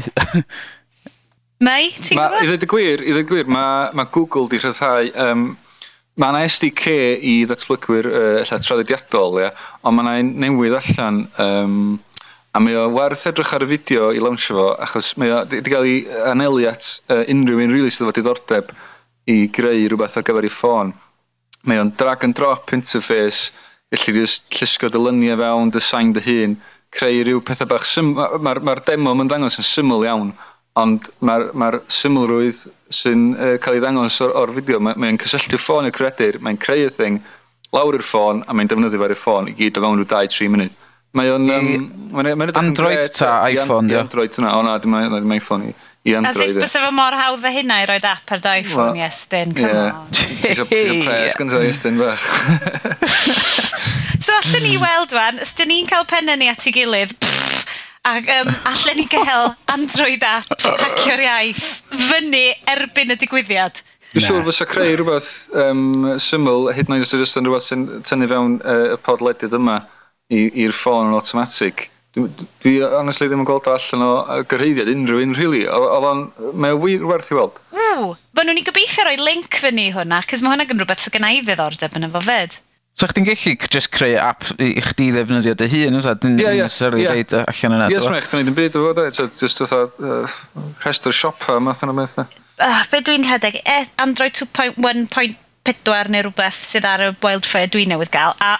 Mae, 1.64 1.88
ti'n 1.96 2.20
gwybod? 2.20 2.42
I 2.44 2.46
ddweud 2.50 2.64
y 2.66 2.68
gwir, 2.68 3.00
i 3.00 3.10
ddweud 3.10 3.24
y 3.24 3.28
gwir, 3.30 3.46
mae 3.50 3.94
ma 3.96 4.04
Google 4.12 4.46
di 4.52 4.60
rhyddhau 4.60 5.08
um, 5.24 5.48
Mae 6.16 6.32
yna 6.32 6.46
SDK 6.48 6.92
i 7.20 7.36
ddatblygwyr 7.48 8.06
uh, 8.08 8.18
ella 8.40 8.60
traddodiadol, 8.64 9.40
ia, 9.42 9.50
ond 9.84 9.98
mae 9.98 10.22
yna 10.22 10.46
newydd 10.46 10.78
allan 10.80 11.24
um, 11.42 11.80
A 12.56 12.60
mae 12.62 12.72
o 12.80 12.86
werth 12.88 13.26
edrych 13.28 13.50
ar 13.52 13.66
y 13.66 13.68
fideo 13.68 14.06
i 14.16 14.20
lawnsio 14.22 14.54
fo, 14.56 14.68
achos 14.80 15.10
mae 15.20 15.28
o 15.28 15.42
wedi 15.50 15.72
cael 15.74 15.84
ei 15.84 15.96
anelu 16.30 16.62
at 16.70 16.86
uh, 17.12 17.18
unrhyw 17.28 17.58
un 17.66 17.74
rili 17.74 17.90
sydd 17.92 18.06
efo 18.06 18.14
diddordeb 18.16 18.70
i 19.28 19.34
greu 19.52 19.82
rhywbeth 19.82 20.16
ar 20.16 20.24
gyfer 20.24 20.46
ei 20.48 20.52
ffôn. 20.54 20.94
Mae 21.68 21.82
o'n 21.82 21.90
drag 22.00 22.24
and 22.24 22.36
drop 22.38 22.72
interface, 22.72 23.50
gallu 23.92 24.14
di 24.16 24.24
llusgo 24.24 24.88
dyluniau 24.94 25.36
fewn, 25.42 25.74
design 25.74 26.14
dy 26.16 26.22
hun, 26.24 26.56
creu 26.96 27.26
rhyw 27.26 27.42
pethau 27.44 27.68
bach 27.74 27.84
syml. 27.90 28.16
Mae'r 28.16 28.62
ma, 28.64 28.72
ma 28.72 28.86
demo 28.88 29.12
yn 29.12 29.34
dangos 29.34 29.60
yn 29.60 29.68
syml 29.74 30.08
iawn, 30.08 30.32
ond 30.80 31.10
mae'r 31.20 31.50
ma 31.52 31.74
symlrwydd 31.92 32.64
sy'n 32.92 33.28
uh, 33.34 33.54
cael 33.62 33.78
ei 33.78 33.82
ddangos 33.82 34.20
o'r, 34.24 34.34
or 34.38 34.52
fideo. 34.56 34.80
Mae'n 34.82 35.00
mae 35.02 35.18
cysylltu 35.22 35.60
ffôn 35.60 35.88
y 35.88 35.94
credir, 35.94 36.40
mae'n 36.42 36.58
creu 36.62 36.86
y 36.86 36.92
thing, 36.92 37.22
lawr 37.74 37.98
i'r 37.98 38.04
ffôn, 38.06 38.44
a 38.46 38.56
mae'n 38.56 38.70
defnyddio 38.70 39.02
fe'r 39.02 39.16
ffôn 39.18 39.50
i 39.50 39.56
gyd 39.58 39.80
o 39.80 39.84
fewn 39.84 40.02
rhyw 40.02 40.10
2-3 40.12 40.52
munud. 40.54 40.76
Mae 41.16 41.32
o'n... 41.32 41.48
Um, 41.48 41.68
mae 42.12 42.36
mae 42.36 42.54
Android 42.60 43.08
ta, 43.16 43.38
i, 43.48 43.56
iPhone, 43.56 43.88
dio? 43.90 44.02
Android 44.04 44.34
yna, 44.40 44.54
o 44.58 44.64
na, 44.66 44.76
dim 44.82 44.96
mae 44.96 45.40
iPhone 45.40 45.70
i. 45.70 45.76
I 46.06 46.14
Android. 46.14 46.36
As 46.36 46.42
e. 46.42 46.50
if 46.52 46.62
bys 46.62 46.76
efo 46.78 46.92
mor 46.94 47.16
hawdd 47.18 47.40
fe 47.42 47.50
hynna 47.56 47.80
i 47.82 47.86
roed 47.90 48.04
app 48.06 48.30
ar 48.30 48.42
dy 48.44 48.52
iPhone, 48.60 48.92
well, 48.92 49.00
yes, 49.00 49.24
Dyn, 49.32 49.56
come 49.56 49.72
yeah. 49.72 49.96
on. 49.96 50.12
Ti'n 50.12 51.02
pres 51.02 51.38
gyntaf, 51.40 51.64
Iestyn, 51.66 51.98
bach. 51.98 52.22
So, 54.26 54.32
allwn 54.32 54.64
ni 54.64 54.76
weld, 54.80 55.12
wan, 55.14 55.36
os 55.44 55.52
dyn 55.54 55.68
ni'n 55.70 55.86
cael 55.86 56.06
pennau 56.08 56.38
ni 56.40 56.48
at 56.50 56.64
ei 56.66 56.72
gilydd, 56.74 57.12
pfff, 57.20 57.45
Ac 58.06 58.28
um, 58.30 58.52
allan 58.70 58.96
ni 59.00 59.04
gael 59.10 59.48
Android 59.74 60.22
app, 60.22 60.52
hacio'r 60.62 61.22
iaith, 61.24 61.62
fyny 61.90 62.44
erbyn 62.70 63.10
y 63.10 63.16
digwyddiad. 63.18 63.80
Dwi'n 64.12 64.22
siŵr 64.22 64.44
fysa 64.46 64.66
creu 64.70 64.94
rhywbeth 64.94 65.30
um, 65.58 66.12
syml, 66.22 66.70
hyd 66.76 66.86
yn 66.86 66.94
oed 66.96 67.02
os 67.02 67.14
ydy'n 67.18 67.48
rhywbeth 67.48 67.66
sy'n 67.66 67.82
tynnu 68.06 68.28
fewn 68.30 68.54
uh, 68.62 68.94
y 68.94 69.00
podledydd 69.02 69.56
yma 69.58 69.80
i'r 70.30 70.74
ffôn 70.74 71.10
yn 71.10 71.16
automatic. 71.18 71.88
Dwi, 72.14 72.30
dwi 72.62 72.76
honestly 72.86 73.26
ddim 73.28 73.42
yn 73.42 73.48
gweld 73.48 73.66
o 73.68 73.74
allan 73.74 74.04
o 74.06 74.12
gyrhaeddiad 74.52 74.92
unrhyw 74.92 75.24
un, 75.24 75.34
really. 75.36 75.64
Oedd 75.66 76.06
o'n, 76.12 76.22
mae 76.54 76.76
o 76.76 76.80
wir 76.80 77.04
werth 77.10 77.32
i 77.34 77.36
weld. 77.36 77.58
Ww, 77.74 78.14
bod 78.38 78.46
nhw'n 78.48 78.62
i 78.62 78.64
gobeithio 78.70 79.08
roi 79.08 79.18
link 79.18 79.58
fyny 79.60 79.90
hwnna, 79.98 80.22
cys 80.30 80.46
mae 80.46 80.54
hwnna 80.54 80.68
gymryd 80.70 80.86
rhywbeth 80.86 81.04
sy'n 81.04 81.18
gynnau 81.18 81.36
i 81.36 81.42
ddiddordeb 81.42 81.98
yn 81.98 82.08
y 82.08 82.12
fo 82.14 82.22
fyd. 82.24 82.56
So 82.96 83.04
chdi'n 83.10 83.26
gallu 83.28 83.52
just 83.68 83.90
creu 83.92 84.14
app 84.16 84.46
i, 84.56 84.70
i 84.78 84.80
chdi 84.80 85.10
ddefnyddio 85.12 85.52
dy 85.60 85.66
hun, 85.68 85.98
ysa? 85.98 86.14
Dyn 86.16 86.38
yeah, 86.40 86.54
yeah, 86.56 86.64
necessarily 86.64 87.02
yeah. 87.02 87.10
Uh, 87.12 87.18
reid 87.18 87.34
allan 87.36 87.74
yna. 87.76 87.88
Ie, 87.92 87.98
smaich, 88.00 88.28
dyn 88.32 88.46
ni'n 88.48 88.56
byd 88.56 88.78
o 88.80 88.84
fod, 88.86 89.00
just 89.36 89.60
oedd 89.66 89.98
uh, 90.00 90.36
rhestr 90.80 91.12
siopa, 91.12 91.58
math 91.60 91.84
yna 91.84 91.92
beth. 91.98 92.16
Uh, 92.56 92.78
be 92.88 93.02
dwi'n 93.04 93.28
rhedeg, 93.28 93.60
e, 93.60 93.76
Android 94.00 94.40
2.1.4 94.40 96.10
neu 96.14 96.24
rhywbeth 96.24 96.62
sydd 96.70 96.88
ar 96.88 97.04
y 97.04 97.10
Wildfire 97.20 97.68
dwi'n 97.76 97.92
newydd 97.92 98.14
gael, 98.16 98.32
a 98.40 98.56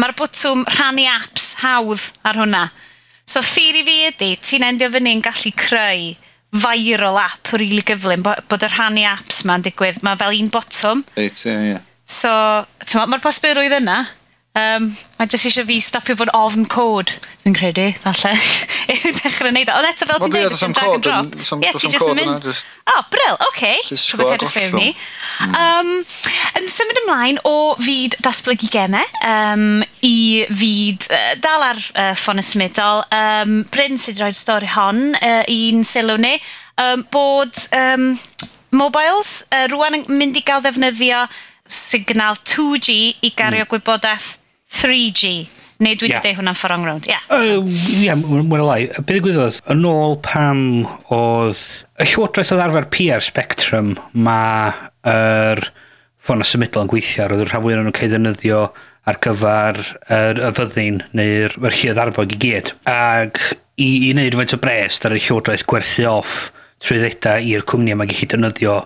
mae'r 0.00 0.16
bwtwm 0.16 0.64
rhannu 0.72 1.04
apps 1.12 1.52
hawdd 1.60 2.08
ar 2.24 2.40
hwnna. 2.40 2.64
So 3.28 3.44
theori 3.44 3.84
fi 3.84 4.00
ydy, 4.08 4.32
ti'n 4.40 4.64
endio 4.70 4.88
fyny'n 4.96 5.20
gallu 5.28 5.52
creu 5.60 6.12
viral 6.56 7.20
app 7.20 7.52
rili 7.52 7.68
really 7.68 7.88
gyflym, 7.92 8.24
bod 8.24 8.64
y 8.64 8.74
rhannu 8.78 9.04
apps 9.12 9.44
ma'n 9.44 9.68
digwydd, 9.68 10.00
mae 10.00 10.16
fel 10.16 10.40
un 10.40 10.52
botwm. 10.56 11.08
Reit, 11.20 11.44
ie, 11.44 11.50
yeah, 11.52 11.64
ie. 11.68 11.72
Yeah 11.76 11.88
So, 12.12 12.32
mae'r 13.08 13.22
posbyrwydd 13.24 13.80
yna. 13.80 14.02
Um, 14.52 14.90
mae 15.16 15.30
jyst 15.32 15.46
eisiau 15.48 15.64
fi 15.64 15.78
stopio 15.80 16.12
fod 16.20 16.28
ofn 16.36 16.66
cod, 16.68 17.08
dwi'n 17.40 17.54
credu, 17.56 17.86
falle, 18.02 18.34
i 18.92 19.12
dechrau 19.16 19.48
wneud 19.48 19.70
o. 19.72 19.76
Ond 19.78 19.86
eto 19.88 20.08
fel 20.10 20.18
ti'n 20.20 20.34
dweud, 20.34 20.52
dwi'n 20.52 20.74
drag 20.76 20.96
and 20.98 21.06
drop. 21.06 21.36
Ie, 21.56 21.70
ti 21.80 21.88
jyst 21.88 22.04
yn 22.04 22.18
mynd. 22.18 22.48
O, 22.92 22.96
bryl, 23.14 23.38
oce. 23.46 23.46
Okay. 23.48 23.78
Rhywbeth 23.96 24.34
edrych 24.34 24.52
fewn 24.58 24.76
ni. 24.76 24.90
Um, 25.56 25.92
yn 26.60 26.68
symud 26.74 27.00
ymlaen 27.00 27.40
o 27.48 27.54
fyd 27.80 28.18
datblygu 28.26 28.68
gemau 28.74 29.16
um, 29.24 29.64
i 30.04 30.44
fyd 30.52 31.08
uh, 31.08 31.30
dal 31.40 31.64
ar 31.70 31.80
uh, 31.80 32.10
ffon 32.20 32.42
ysmudol, 32.42 33.06
um, 33.08 33.62
Bryn 33.72 33.96
sydd 33.96 34.18
wedi 34.18 34.26
rhoi'r 34.26 34.36
stori 34.36 34.68
hon, 34.74 35.14
uh, 35.16 35.46
un 35.48 35.80
sylw 35.88 36.18
ni, 36.20 36.34
um, 36.76 37.06
bod 37.14 37.56
um, 37.78 38.10
mobiles 38.76 39.32
uh, 39.48 39.64
rwan 39.72 40.02
yn 40.02 40.04
mynd 40.12 40.36
i 40.36 40.44
gael 40.44 40.60
ddefnyddio 40.60 41.24
signal 41.72 42.38
2G 42.44 42.94
i 43.24 43.32
gario 43.36 43.64
mm. 43.64 43.70
gwybodaeth 43.72 44.36
3G. 44.82 45.32
Neu 45.82 45.96
dwi 45.98 46.06
wedi 46.06 46.14
yeah. 46.14 46.22
dweud 46.22 46.38
hwnna'n 46.38 46.58
ffordd 46.58 46.84
round. 46.86 47.06
Ie, 47.08 47.16
yeah. 47.16 47.24
uh, 47.34 47.70
yeah, 47.90 48.18
mwyn 48.18 48.62
lai. 48.62 48.84
Byd 49.08 49.26
y 49.32 49.48
yn 49.74 49.86
ôl 49.88 50.18
pam 50.22 50.60
oedd 51.10 51.58
y 51.98 52.06
llywodraeth 52.06 52.52
oedd 52.54 52.62
arfer 52.68 52.86
PR 52.94 53.24
Spectrum, 53.24 53.96
mae 54.12 54.70
yr 55.10 55.64
ffôn 56.22 56.44
y 56.44 56.46
symudol 56.46 56.86
yn 56.86 56.92
gweithio, 56.92 57.26
roedd 57.26 57.42
y 57.42 57.48
rhan 57.48 57.64
fwy 57.64 57.74
o'n 57.74 57.82
nhw'n 57.88 57.98
cael 57.98 58.12
ddefnyddio 58.12 58.62
ar 59.10 59.18
gyfer 59.24 59.80
yr 60.14 60.38
y 60.38 60.50
fyddin 60.54 61.02
neu'r 61.18 61.56
yr 61.58 61.78
llydd 61.80 62.02
arfog 62.04 62.36
i 62.36 62.40
gyd. 62.44 62.74
Ac 62.86 63.40
i, 63.74 63.88
i 63.88 64.12
wneud 64.12 64.38
faint 64.38 64.54
o 64.54 64.60
bres 64.62 65.00
ar 65.02 65.16
y 65.16 65.22
llywodraeth 65.22 65.66
gwerthu 65.66 66.06
off 66.10 66.36
trwyddeda 66.82 67.40
i'r 67.42 67.66
cwmni 67.66 67.96
yma 67.96 68.06
gallu 68.10 68.28
defnyddio 68.30 68.76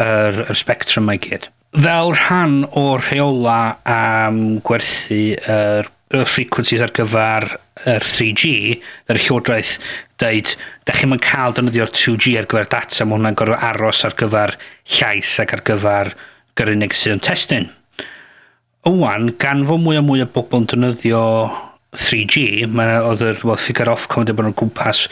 yr, 0.00 0.46
yr 0.48 0.56
spectrum 0.56 1.10
mae 1.10 1.20
gyd 1.20 1.50
fel 1.72 2.12
rhan 2.12 2.62
o'r 2.76 3.00
rheola 3.06 3.78
am 3.88 4.38
gwerthu 4.64 5.20
yr 5.40 5.88
er, 5.88 6.26
frequencies 6.28 6.82
ar 6.84 6.92
gyfer 6.92 7.46
yr 7.86 7.94
er 7.94 8.04
3G, 8.04 8.50
yr 9.08 9.20
llywodraeth 9.24 9.78
dweud, 10.20 10.50
da 10.84 10.96
chi'n 10.96 11.08
mynd 11.08 11.24
cael 11.24 11.56
defnyddio'r 11.56 11.94
2G 11.96 12.34
ar 12.36 12.48
gyfer 12.50 12.68
data, 12.74 13.06
mae 13.06 13.16
hwnna'n 13.16 13.38
gorfod 13.40 13.64
aros 13.70 14.02
ar 14.04 14.16
gyfer 14.20 14.52
llais 14.98 15.32
ac 15.40 15.54
ar 15.56 15.64
gyfer 15.70 16.12
gyrrunig 16.60 16.96
sydd 16.98 17.16
yn 17.16 17.24
testyn. 17.24 17.70
Ywan, 18.88 19.30
gan 19.40 19.64
fo 19.64 19.78
mwy 19.80 19.96
a 19.96 20.04
mwy 20.04 20.26
o 20.26 20.28
bobl 20.28 20.60
yn 20.60 20.68
defnyddio 20.68 21.24
3G, 21.96 22.68
mae 22.68 23.00
oedd 23.00 23.24
yr 23.24 23.42
well, 23.46 23.56
ffigur 23.56 23.94
off 23.94 24.04
comedy 24.12 24.36
bod 24.36 24.50
nhw'n 24.50 24.58
gwmpas 24.60 25.06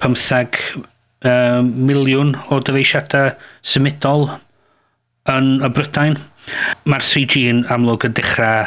15 0.00 0.80
um, 1.28 1.70
miliwn 1.84 2.32
o 2.48 2.62
dyfeisiadau 2.64 3.34
symudol 3.60 4.30
yn 5.32 5.56
y 5.64 5.70
Brydain. 5.74 6.18
Mae'r 6.86 7.06
3G 7.06 7.46
yn 7.50 7.64
amlwg 7.72 8.08
yn 8.08 8.16
dechrau 8.16 8.66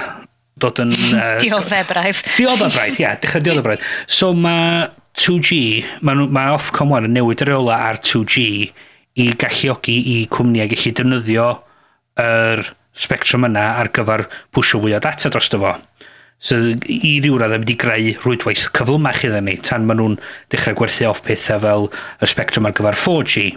dod 0.59 0.81
yn... 0.83 0.93
Uh, 1.19 1.37
dioddebraidd. 1.41 2.23
dioddebraidd, 2.39 2.99
ia, 3.01 3.15
dechrau 3.21 3.43
dioddebraidd. 3.45 3.85
So 4.07 4.33
mae 4.35 4.89
2G, 5.19 5.59
mae 6.05 6.27
ma 6.31 6.49
Ofcom 6.55 6.93
1 6.95 7.09
yn 7.09 7.17
newid 7.17 7.43
yr 7.45 7.53
reola 7.53 7.79
ar 7.89 8.01
2G 8.03 8.45
i 9.19 9.29
galluogi 9.39 9.95
i 10.13 10.17
cwmniau 10.31 10.69
gallu 10.71 10.93
defnyddio 10.95 11.47
yr 12.23 12.63
spectrum 12.99 13.47
yna 13.47 13.65
ar 13.79 13.91
gyfer 13.95 14.25
pwysio 14.55 14.81
fwy 14.83 14.95
o 14.97 15.01
data 15.03 15.31
dros 15.31 15.51
fo. 15.51 15.73
So, 16.39 16.55
i 16.87 17.17
ryw 17.19 17.35
radd 17.35 17.57
yn 17.57 17.65
mynd 17.65 17.71
i 17.73 17.75
greu 17.79 18.11
rwydwaith 18.23 18.69
cyflymach 18.75 19.25
iddyn 19.27 19.49
ni, 19.49 19.57
tan 19.59 19.83
maen 19.87 19.99
nhw'n 19.99 20.13
dechrau 20.53 20.77
gwerthu 20.79 21.09
off 21.09 21.19
pethau 21.25 21.59
fel 21.65 21.89
y 22.23 22.29
spectrum 22.31 22.69
ar 22.69 22.75
gyfer 22.77 22.95
4G. 22.95 23.49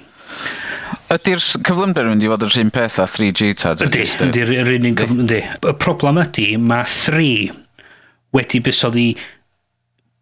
Ydy'r 1.12 1.42
cyflymder 1.42 2.08
yn 2.08 2.14
mynd 2.14 2.24
i 2.24 2.30
fod 2.32 2.46
yr 2.46 2.58
un 2.62 2.72
peth 2.72 2.98
a 3.02 3.06
3G 3.10 3.50
tad? 3.60 3.84
Ydy, 3.84 4.06
ydy'r 4.28 4.54
ydy, 4.62 4.78
un 4.78 4.88
un 4.92 4.98
cyflymder. 5.02 5.50
Y 5.68 5.74
problem 5.80 6.20
ydy, 6.22 6.46
mae 6.60 6.88
3 6.88 7.28
wedi 8.32 8.62
busoddi 8.64 9.06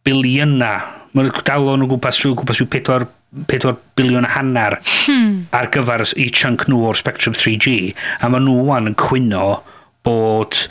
biliyna. 0.07 0.75
Mae'n 1.15 1.33
dal 1.47 1.71
o'n 1.71 1.87
gwmpas 1.91 2.21
rhyw 2.23 2.37
gwmpas 2.39 2.63
rhyw 2.63 2.71
4 2.75 3.09
4 3.47 3.77
biliwn 3.95 4.27
a 4.27 4.33
hanner 4.35 4.81
hmm. 5.07 5.47
ar 5.55 5.69
gyfer 5.71 6.03
i 6.19 6.27
chunk 6.35 6.67
nhw 6.67 6.81
o'r 6.89 6.99
Spectrum 6.99 7.37
3G 7.39 7.93
a 8.19 8.31
maen 8.31 8.43
nhw 8.47 8.65
wan 8.67 8.91
yn 8.91 8.97
cwyno 8.99 9.61
bod 10.07 10.65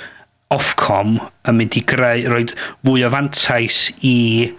Ofcom 0.51 1.19
yn 1.47 1.55
mynd 1.55 1.77
i 1.77 1.83
greu, 1.85 2.25
roi 2.31 2.43
fwy 2.83 3.05
o 3.05 3.11
fantais 3.13 3.77
i 4.03 4.49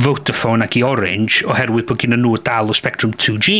Vodafone 0.00 0.66
ac 0.66 0.78
i 0.80 0.82
Orange 0.82 1.44
oherwydd 1.46 1.86
bod 1.90 2.00
gen 2.02 2.16
nhw 2.16 2.38
dal 2.42 2.72
o 2.72 2.76
Spectrum 2.76 3.12
2G. 3.14 3.58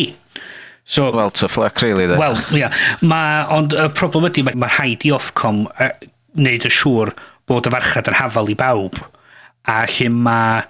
So, 0.85 1.11
well, 1.11 1.31
to 1.31 1.49
fleck, 1.49 1.81
really, 1.81 2.07
dde. 2.07 2.19
Wel, 2.19 2.37
ia. 2.53 2.59
Yeah. 2.59 2.75
Ma, 3.01 3.47
ond 3.49 3.73
y 3.73 3.89
problem 3.97 4.29
ydy, 4.29 4.45
mae'r 4.45 4.59
ma 4.61 4.69
rhaid 4.69 5.07
i 5.09 5.13
Ofcom 5.17 5.65
wneud 6.37 6.67
y 6.69 6.73
siŵr 6.73 7.15
bod 7.49 7.69
y 7.69 7.73
farchad 7.73 8.11
yn 8.11 8.19
hafal 8.19 8.53
i 8.53 8.57
bawb. 8.59 9.01
A 9.71 9.85
lle 9.89 10.11
mae 10.13 10.65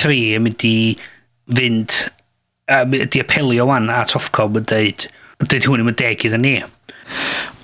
3 0.00 0.38
yn 0.38 0.46
mynd 0.46 0.64
i 0.64 0.76
fynd, 1.52 1.98
ydy 2.72 3.20
apelio 3.20 3.68
wan 3.68 3.92
at 3.92 4.16
Ofcom 4.16 4.56
yn 4.62 4.68
dweud, 4.72 5.08
dweud 5.44 5.68
hwn 5.68 5.84
yn 5.84 5.98
deg 6.00 6.24
iddyn 6.28 6.46
ni. 6.46 6.56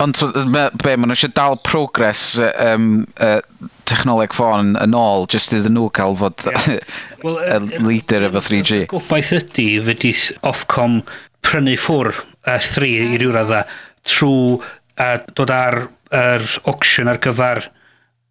Ond 0.02 0.20
be, 0.52 0.92
maen 0.92 1.08
nhw 1.08 1.16
eisiau 1.16 1.32
dal 1.34 1.56
progress 1.66 2.36
um, 2.62 3.06
uh, 3.24 3.40
technoleg 3.88 4.34
ffôn 4.36 4.76
yn 4.78 4.96
ôl, 4.98 5.24
jyst 5.32 5.56
iddyn 5.56 5.74
nhw 5.74 5.88
cael 5.96 6.18
fod 6.20 6.44
yeah. 6.52 6.84
well, 7.24 7.40
uh, 7.42 7.64
leader 7.82 8.28
efo 8.28 8.42
3G. 8.44 8.84
Gobaith 8.92 9.32
ydy, 9.40 9.70
fyddi 9.88 10.12
Ofcom 10.46 11.00
prynu 11.44 11.76
ffwr 11.78 12.12
uh, 12.12 12.58
3 12.58 12.92
i 13.14 13.20
ryw 13.20 13.32
radda 13.34 13.64
trwy 14.06 14.58
uh, 14.58 15.16
dod 15.34 15.52
ar 15.54 15.80
yr 16.08 16.44
er 16.44 16.46
auction 16.70 17.10
ar 17.10 17.20
gyfer 17.24 17.64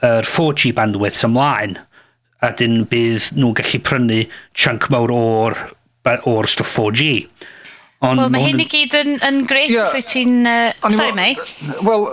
yr 0.02 0.22
er 0.22 0.30
4G 0.30 0.74
bandwidth 0.78 1.26
ymlaen 1.26 1.78
a 2.46 2.52
dyn 2.58 2.84
bydd 2.90 3.32
nhw'n 3.38 3.56
gallu 3.58 3.80
prynu 3.86 4.24
chunk 4.54 4.90
mawr 4.94 5.14
o'r, 5.14 5.56
or 6.30 6.48
stuff 6.48 6.76
4G. 6.78 7.26
Ond 8.06 8.22
Wel, 8.22 8.30
mae 8.30 8.44
hyn 8.46 8.62
i 8.62 8.68
gyd 8.70 8.94
yn, 9.00 9.16
yn 9.26 9.40
gret 9.50 9.72
yeah. 9.74 9.88
os 9.88 9.96
wyt 9.98 10.12
ti'n... 10.14 10.46
Uh, 10.46 10.90
sorry, 10.94 11.16
mei. 11.18 11.34
Wel, 11.82 12.06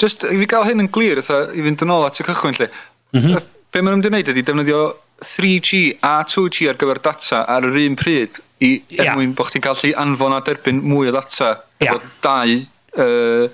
just 0.00 0.26
i 0.26 0.34
fi 0.40 0.48
gael 0.50 0.66
hyn 0.66 0.82
yn 0.82 0.90
glir, 0.90 1.22
i 1.22 1.62
fynd 1.62 1.86
yn 1.86 1.94
ôl 1.94 2.08
at 2.08 2.18
y 2.18 2.26
cychwyn, 2.26 2.58
lle. 2.58 2.66
Mm 3.14 3.22
-hmm. 3.22 3.46
Be 3.70 3.82
mae'n 3.84 4.00
nhw'n 4.00 4.10
wneud 4.10 4.32
ydy 4.32 4.42
defnyddio 4.42 4.82
3G 5.22 6.00
a 6.02 6.16
2G 6.26 6.70
ar 6.72 6.80
gyfer 6.80 7.02
data 7.04 7.44
ar 7.46 7.68
yr 7.68 7.78
un 7.84 7.98
pryd 8.00 8.42
i, 8.60 8.70
er 8.98 9.06
yeah. 9.06 9.16
mwyn 9.16 9.32
bod 9.36 9.48
chdi'n 9.50 9.64
gallu 9.64 9.92
anfon 10.02 10.36
a 10.36 10.42
derbyn 10.44 10.82
mwy 10.84 11.10
o 11.10 11.14
ddata 11.14 11.50
yeah. 11.80 11.96
efo 11.96 12.00
dau, 12.24 12.56
uh, 13.00 13.48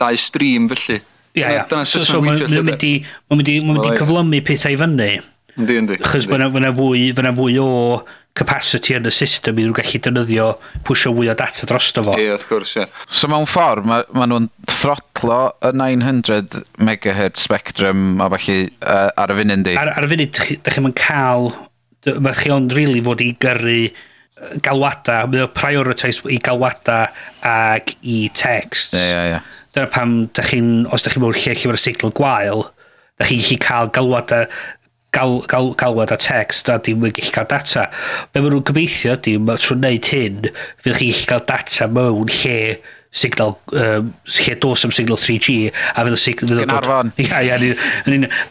dau 0.00 0.18
stream 0.20 0.70
felly. 0.72 1.00
Ia, 1.34 1.46
ia. 1.50 1.62
Dyna 1.70 1.86
sy'n 1.88 2.04
so, 2.04 2.12
so, 2.12 2.20
weithio. 2.22 2.46
Mae'n 2.50 2.68
mynd 3.40 3.48
i, 3.50 3.56
mynd 3.66 3.86
i 3.88 3.94
cyflymu 3.98 4.42
pethau 4.46 4.74
i 4.74 4.78
fyny. 4.78 5.14
Yndi, 5.54 5.78
yndi. 5.80 5.98
Chos 6.02 6.28
fyna 6.30 6.50
fwy, 6.74 7.08
fyna 7.14 7.34
fwy 7.34 7.58
o 7.62 7.70
capacity 8.34 8.96
yn 8.96 9.06
y 9.06 9.12
system 9.14 9.58
i 9.58 9.64
nhw'n 9.64 9.74
gallu 9.76 10.00
defnyddio 10.02 10.46
pwysio 10.86 11.12
fwy 11.14 11.30
o 11.30 11.36
data 11.38 11.68
drosto 11.70 12.02
fo. 12.06 12.16
Ie, 12.18 12.32
wrth 12.34 12.48
gwrs, 12.50 12.72
ie. 12.82 12.86
So 13.06 13.30
mewn 13.30 13.46
ffordd, 13.50 13.86
mae 13.86 14.06
ma 14.18 14.26
nhw'n 14.30 14.48
throtlo 14.70 15.42
y 15.62 15.70
900 15.78 16.58
MHz 16.82 17.44
spectrum 17.44 18.22
a 18.22 18.30
falle 18.34 18.58
uh, 18.80 19.22
ar 19.22 19.34
y 19.34 19.38
funud, 19.38 19.62
di? 19.66 19.76
Ar, 19.78 19.92
ar 19.94 20.08
y 20.08 20.10
funud, 20.14 20.42
da 20.66 20.74
chi'n 20.74 20.98
cael... 20.98 21.54
Mae 22.04 22.36
chi 22.36 22.50
ond 22.52 22.74
rili 22.74 22.98
really 22.98 23.00
fod 23.00 23.22
i 23.24 23.30
gyrru 23.40 23.78
galwada, 24.64 25.24
mae 25.30 25.44
o 25.44 25.50
prioritise 25.54 26.24
i 26.32 26.38
galwada 26.42 27.08
ag 27.46 27.94
i 28.02 28.24
text. 28.34 28.96
Ie, 28.96 29.00
yeah, 29.00 29.08
ie, 29.08 29.12
yeah, 29.12 29.26
ie. 29.26 29.34
Yeah. 29.34 29.50
Dyna 29.74 29.90
pam, 29.90 30.14
da 30.34 30.44
chi'n, 30.46 30.70
os 30.94 31.02
da 31.02 31.10
chi'n 31.12 31.22
mwyn 31.22 31.34
lle 31.34 31.54
lle 31.54 31.70
mae'r 31.70 31.82
signal 31.82 32.14
gwael, 32.14 32.64
da 33.18 33.28
chi'n 33.28 33.42
gallu 33.42 33.60
cael 33.62 33.92
galwada, 33.94 34.40
gal, 35.14 35.38
gal, 35.50 35.70
galwad 35.78 36.14
a 36.14 36.18
text 36.20 36.70
a 36.70 36.80
dim 36.82 37.02
yn 37.06 37.14
gallu 37.14 37.34
cael 37.34 37.48
data. 37.50 37.86
Be 38.32 38.42
maen 38.42 38.54
nhw'n 38.56 38.66
gobeithio 38.70 39.16
ydy, 39.18 39.38
mae 39.42 39.62
trwy'n 39.62 39.82
neud 39.86 40.10
hyn, 40.14 40.42
fydd 40.82 41.00
chi'n 41.00 41.14
gallu 41.14 41.30
cael 41.32 41.46
data 41.50 41.90
mewn 41.90 42.34
lle 42.34 42.58
signal, 43.14 43.54
um, 43.78 44.10
lle 44.34 44.56
dos 44.62 44.82
am 44.86 44.94
signal 44.94 45.18
3G 45.22 45.70
a 45.70 46.02
fydd 46.02 46.16
y 46.16 46.18
signal... 46.18 46.64
Gynarfon. 46.64 47.14
Ia, 47.22 47.44
ia, 47.46 47.58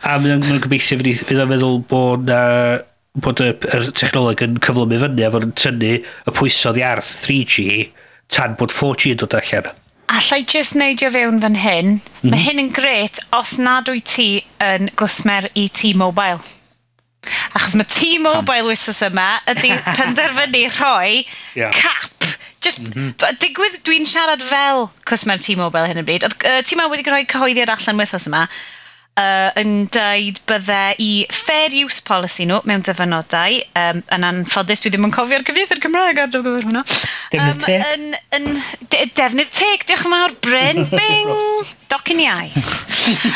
a 0.08 0.18
mae'n 0.24 0.64
gobeithio 0.64 1.00
fydd 1.04 1.44
o'n 1.44 1.52
meddwl 1.52 1.84
bod... 1.92 2.32
Uh, 2.32 2.80
bod 3.22 3.42
y, 3.44 3.52
y 3.54 3.92
technoleg 3.94 4.42
yn 4.42 4.58
cyflymu 4.64 4.98
fyny 5.04 5.22
a 5.26 5.30
fod 5.34 5.46
yn 5.46 5.54
tynnu 5.60 5.94
y 6.02 6.34
pwysodd 6.34 6.80
i 6.80 6.86
arth 6.88 7.12
3G 7.22 7.86
tan 8.34 8.56
bod 8.58 8.74
4G 8.74 9.14
yn 9.14 9.22
dod 9.22 9.36
allan. 9.38 9.70
Allai 10.14 10.42
just 10.50 10.76
neidio 10.78 11.12
fewn 11.14 11.40
fan 11.42 11.60
hyn. 11.62 11.86
Mm 11.86 12.02
mhm. 12.02 12.02
-hmm. 12.24 12.34
Mae 12.34 12.46
hyn 12.48 12.64
yn 12.64 12.74
gret 12.74 13.22
os 13.38 13.58
nad 13.62 13.90
wyt 13.90 14.10
ti 14.16 14.28
yn 14.62 14.90
gwsmer 15.00 15.50
i 15.54 15.68
T-Mobile. 15.70 16.42
Achos 17.54 17.78
mae 17.78 17.88
T-Mobile 17.88 18.68
wysos 18.68 19.04
yma 19.06 19.30
ydy 19.54 19.76
penderfynu 20.00 20.66
rhoi 20.74 21.24
yeah. 21.56 21.72
cap. 21.72 22.10
Just, 22.64 22.80
mm 22.80 23.14
-hmm. 23.14 23.40
digwydd 23.44 23.82
dwi'n 23.86 24.08
siarad 24.10 24.42
fel 24.42 24.88
cwsmer 25.06 25.38
T-Mobile 25.38 25.86
hyn 25.92 26.02
yn 26.02 26.08
bryd. 26.10 26.26
Oedd 26.26 26.48
uh, 26.50 26.62
T-Mobile 26.66 26.98
wedi 26.98 27.12
rhoi 27.12 27.28
cyhoeddiad 27.30 27.72
allan 27.78 28.02
wythnos 28.02 28.26
yma 28.32 28.48
uh, 29.20 29.50
yn 29.60 29.88
dweud 29.94 30.40
bydde 30.50 30.82
i 31.02 31.10
fair 31.34 31.76
use 31.84 32.02
policy 32.06 32.48
nhw 32.50 32.62
mewn 32.70 32.84
dyfynodau, 32.86 33.60
um, 33.80 34.02
yn 34.16 34.28
anffodus 34.28 34.84
dwi 34.84 34.94
ddim 34.94 35.08
yn 35.10 35.16
cofio'r 35.16 35.46
cyfieithu'r 35.48 35.82
Cymraeg 35.84 36.22
ar 36.24 36.32
gyfer 36.34 36.68
hwnna. 36.68 36.84
Defnydd 37.34 37.58
um, 37.58 37.64
teg. 37.66 37.88
Yn, 37.94 38.06
yn, 38.38 38.50
de, 38.88 39.04
defnydd 39.20 39.54
teg, 39.54 39.88
diolch 39.90 40.08
yn 40.08 40.16
fawr, 40.18 40.38
Bryn, 40.48 40.84
bing, 41.00 41.34
docyn 41.94 42.24
iau. 42.26 42.66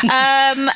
um, 0.07 0.71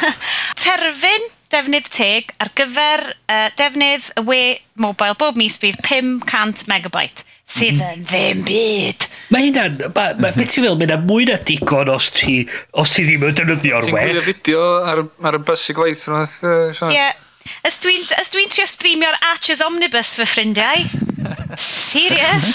terfyn, 0.64 1.30
defnydd 1.52 1.88
teg 1.92 2.34
ar 2.42 2.52
gyfer 2.56 3.08
uh, 3.12 3.48
defnydd 3.56 4.12
y 4.20 4.26
we 4.28 4.42
mobile 4.80 5.16
bob 5.18 5.38
mis 5.40 5.56
bydd 5.60 5.80
500 5.86 6.68
megabyte 6.70 7.27
sydd 7.48 7.80
yn 7.80 8.04
ddim 8.06 8.42
byd. 8.48 9.08
Mae 9.32 9.48
hynna'n, 9.48 9.78
ma, 9.96 10.08
ma, 10.20 10.32
beth 10.32 10.52
ti'n 10.54 10.66
fel, 10.66 10.76
mae 10.76 10.86
hynna'n 10.86 11.06
mwy 11.08 11.28
na 11.28 11.38
digon 11.48 11.92
os 11.92 12.10
ti, 12.16 12.42
os 12.76 12.96
ti 12.96 13.06
ddim 13.08 13.26
yn 13.28 13.38
defnyddio'r 13.38 13.88
we. 13.88 13.92
Ti'n 13.92 13.98
gwylio 13.98 14.26
fideo 14.28 14.66
ar, 14.92 15.04
ar 15.30 15.40
y 15.40 15.42
bus 15.48 15.68
i 15.72 15.76
gwaith 15.76 16.06
yna? 16.10 16.24
Ie. 16.28 16.92
Yeah. 16.96 17.24
Ys 17.64 17.78
dwi'n 17.80 18.04
dwi 18.04 18.48
trio 18.52 18.66
streamio'r 18.68 19.16
Archers 19.30 19.62
Omnibus 19.64 20.16
fy 20.18 20.26
ffrindiau? 20.28 21.07
Serious? 21.58 22.48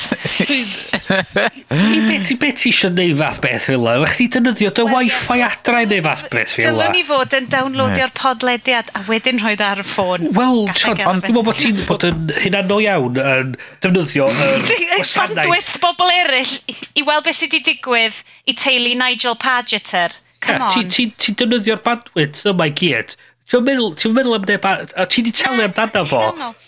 I 1.14 2.00
beth 2.08 2.28
ti 2.28 2.36
beth 2.40 2.64
eisiau 2.70 2.92
neud 2.94 3.18
fath 3.20 3.40
beth 3.44 3.68
fel 3.68 3.82
yna? 3.82 4.06
Ych 4.06 4.16
chi 4.20 4.28
dynyddio 4.34 4.72
dy 4.78 4.86
wifi 4.88 5.40
adra 5.46 5.82
i 5.84 5.90
neud 5.90 6.06
fath 6.08 6.26
beth 6.32 6.56
fel 6.56 6.70
yna? 6.70 6.88
Dylwn 6.88 6.96
ni 6.98 7.04
fod 7.08 7.36
yn 7.38 7.50
downloadio'r 7.52 8.14
podlediad 8.18 8.92
a 8.98 9.04
wedyn 9.10 9.42
rhoi 9.44 9.56
e 9.58 9.68
ar 9.68 9.84
y 9.84 9.88
ffôn. 9.88 10.30
Wel, 10.38 10.64
Tron, 10.78 11.04
ond 11.12 11.26
dwi'n 11.26 11.38
meddwl 11.38 11.48
bod 11.50 11.62
ti'n 11.62 11.84
bod 11.90 12.08
yn 12.10 12.34
hunanol 12.44 12.84
iawn 12.86 13.22
yn 13.24 13.54
defnyddio 13.84 14.30
yr 14.32 14.68
wasanaeth. 15.00 15.44
Bandwyth 15.44 15.74
bobl 15.84 16.14
eraill 16.22 16.56
i 16.94 17.06
weld 17.08 17.28
beth 17.28 17.40
sydd 17.42 17.54
wedi 17.58 17.74
digwydd 17.74 18.22
i 18.48 18.58
teulu 18.58 18.96
Nigel 19.00 19.40
Pageter. 19.40 20.16
Come 20.44 20.68
on. 20.68 20.90
Ti'n 20.92 21.14
defnyddio'r 21.40 21.84
bandwyth 21.86 22.44
yma 22.52 22.68
i 22.72 22.76
gyd 22.80 23.18
Ti'n 23.52 23.66
meddwl, 23.68 23.92
ti'n 24.00 24.14
meddwl 24.16 24.38
am 24.38 24.46
neb 24.48 24.66
ar... 24.66 24.86
A 24.96 25.04
ti 25.10 25.22
di 25.26 25.32
talu 25.36 25.66
amdano 25.66 26.04
fo. 26.08 26.22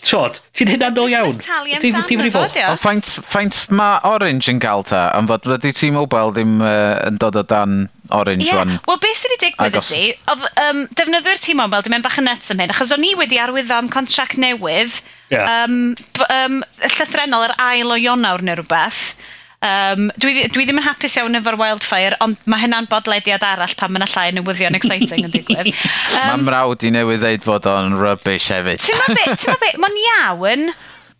Trod, 0.04 0.40
ti'n 0.56 0.68
hyn 0.74 0.84
anol 0.84 1.08
iawn. 1.08 1.38
Talu 1.40 1.72
amdano 1.78 2.30
fo, 2.34 2.42
dio. 2.52 2.66
Ond 2.68 2.82
faint, 2.82 3.08
faint 3.24 3.60
mae 3.72 3.96
Orange 4.06 4.52
yn 4.52 4.60
gael 4.62 4.84
ta? 4.86 5.06
Am 5.16 5.28
fod 5.30 5.48
wedi 5.48 5.72
T-Mobile 5.74 6.34
ddim 6.36 6.58
uh, 6.60 6.98
yn 7.08 7.16
dod 7.22 7.38
o 7.40 7.44
dan 7.48 7.86
Orange 8.14 8.46
yeah. 8.46 8.60
one. 8.60 8.76
Wel, 8.86 9.00
beth 9.02 9.22
sydd 9.22 9.34
wedi 9.34 9.48
digwydd 9.48 9.78
ydy, 9.80 10.02
oedd 10.34 10.44
um, 10.66 10.82
defnyddwyr 11.00 11.40
T-Mobile, 11.42 11.86
di 11.86 11.94
yn 11.96 12.04
bach 12.04 12.20
yn 12.20 12.28
nuts 12.28 12.52
am 12.52 12.60
hyn, 12.62 12.74
achos 12.74 12.92
o'n 12.94 13.08
i 13.08 13.14
wedi 13.18 13.40
arwydd 13.42 13.72
am 13.74 13.88
contract 13.92 14.36
newydd, 14.42 15.00
yeah. 15.32 15.64
um, 15.64 15.96
b, 15.96 16.28
um, 16.28 16.60
llythrenol 16.84 17.48
yr 17.48 17.56
ail 17.70 17.96
o 17.96 17.98
Ionawr 17.98 18.44
neu 18.46 18.60
rhywbeth, 18.60 19.16
Um, 19.64 20.10
dwi, 20.20 20.46
dwi 20.52 20.66
ddim 20.66 20.82
yn 20.82 20.84
hapus 20.84 21.16
iawn 21.16 21.38
efo'r 21.38 21.56
wildfire, 21.60 22.18
ond 22.24 22.36
mae 22.44 22.60
hynna'n 22.66 22.88
bodlediad 22.90 23.44
arall 23.46 23.72
pan 23.78 23.94
mae'n 23.94 24.04
yna 24.04 24.10
llai 24.12 24.26
newyddion 24.36 24.76
exciting 24.76 25.24
yn 25.28 25.32
digwydd. 25.32 25.72
Um, 26.16 26.26
mae 26.26 26.42
mrawd 26.46 26.84
i 26.86 26.90
newydd 26.92 27.22
ddeud 27.22 27.44
fod 27.44 27.66
o'n 27.68 27.96
rubbish 27.98 28.50
hefyd. 28.52 28.82
Ti'n 28.82 29.00
ma 29.00 29.14
bit, 29.14 29.32
ti'n 29.42 29.52
ma 29.52 29.56
bit, 29.62 29.80
mae'n 29.82 29.98
iawn, 30.02 30.62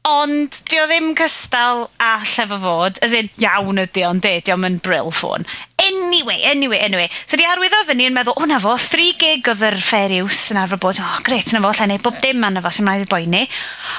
ond 0.06 0.60
di 0.70 0.78
o 0.78 0.84
ddim 0.86 1.10
cystal 1.18 1.86
all 2.02 2.34
efo 2.44 2.58
fod, 2.62 3.00
as 3.04 3.14
in 3.16 3.28
iawn 3.42 3.80
ydi 3.82 4.04
o'n 4.06 4.20
de, 4.24 4.36
di 4.44 4.54
o'n 4.54 4.78
bril 4.84 5.10
ffôn. 5.14 5.46
Anyway, 5.82 6.38
anyway, 6.46 6.78
anyway. 6.82 7.08
So 7.26 7.38
di 7.40 7.46
arwyddo 7.48 7.82
fyny 7.88 8.06
yn 8.10 8.16
meddwl, 8.16 8.36
o 8.38 8.48
na 8.48 8.60
fo, 8.62 8.76
3 8.80 9.16
gig 9.20 9.50
oedd 9.52 9.64
yr 9.66 9.78
fair 9.82 10.14
use 10.20 10.54
yn 10.54 10.60
arfer 10.62 10.80
bod, 10.82 11.00
o 11.02 11.04
oh, 11.06 11.18
gret, 11.26 11.52
na 11.52 11.62
fo, 11.64 11.74
lle 11.74 11.90
neud 11.90 12.06
bob 12.06 12.22
dim 12.22 12.46
anna 12.46 12.62
fo 12.64 12.72
sy'n 12.74 12.88
rhaid 12.88 13.06
i'r 13.06 13.12
boi 13.12 13.24
ni. 13.30 13.44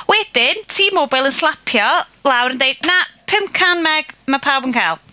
Wedyn, 0.09 0.65
T-Mobile 0.71 1.31
yn 1.31 1.37
slapio 1.37 1.91
lawr 2.27 2.55
yn 2.55 2.63
deud, 2.63 2.87
na, 2.87 3.01
500 3.27 3.83
meg 3.83 4.15
mae 4.27 4.43
pawb 4.43 4.67
yn 4.67 4.75
cael. 4.75 5.03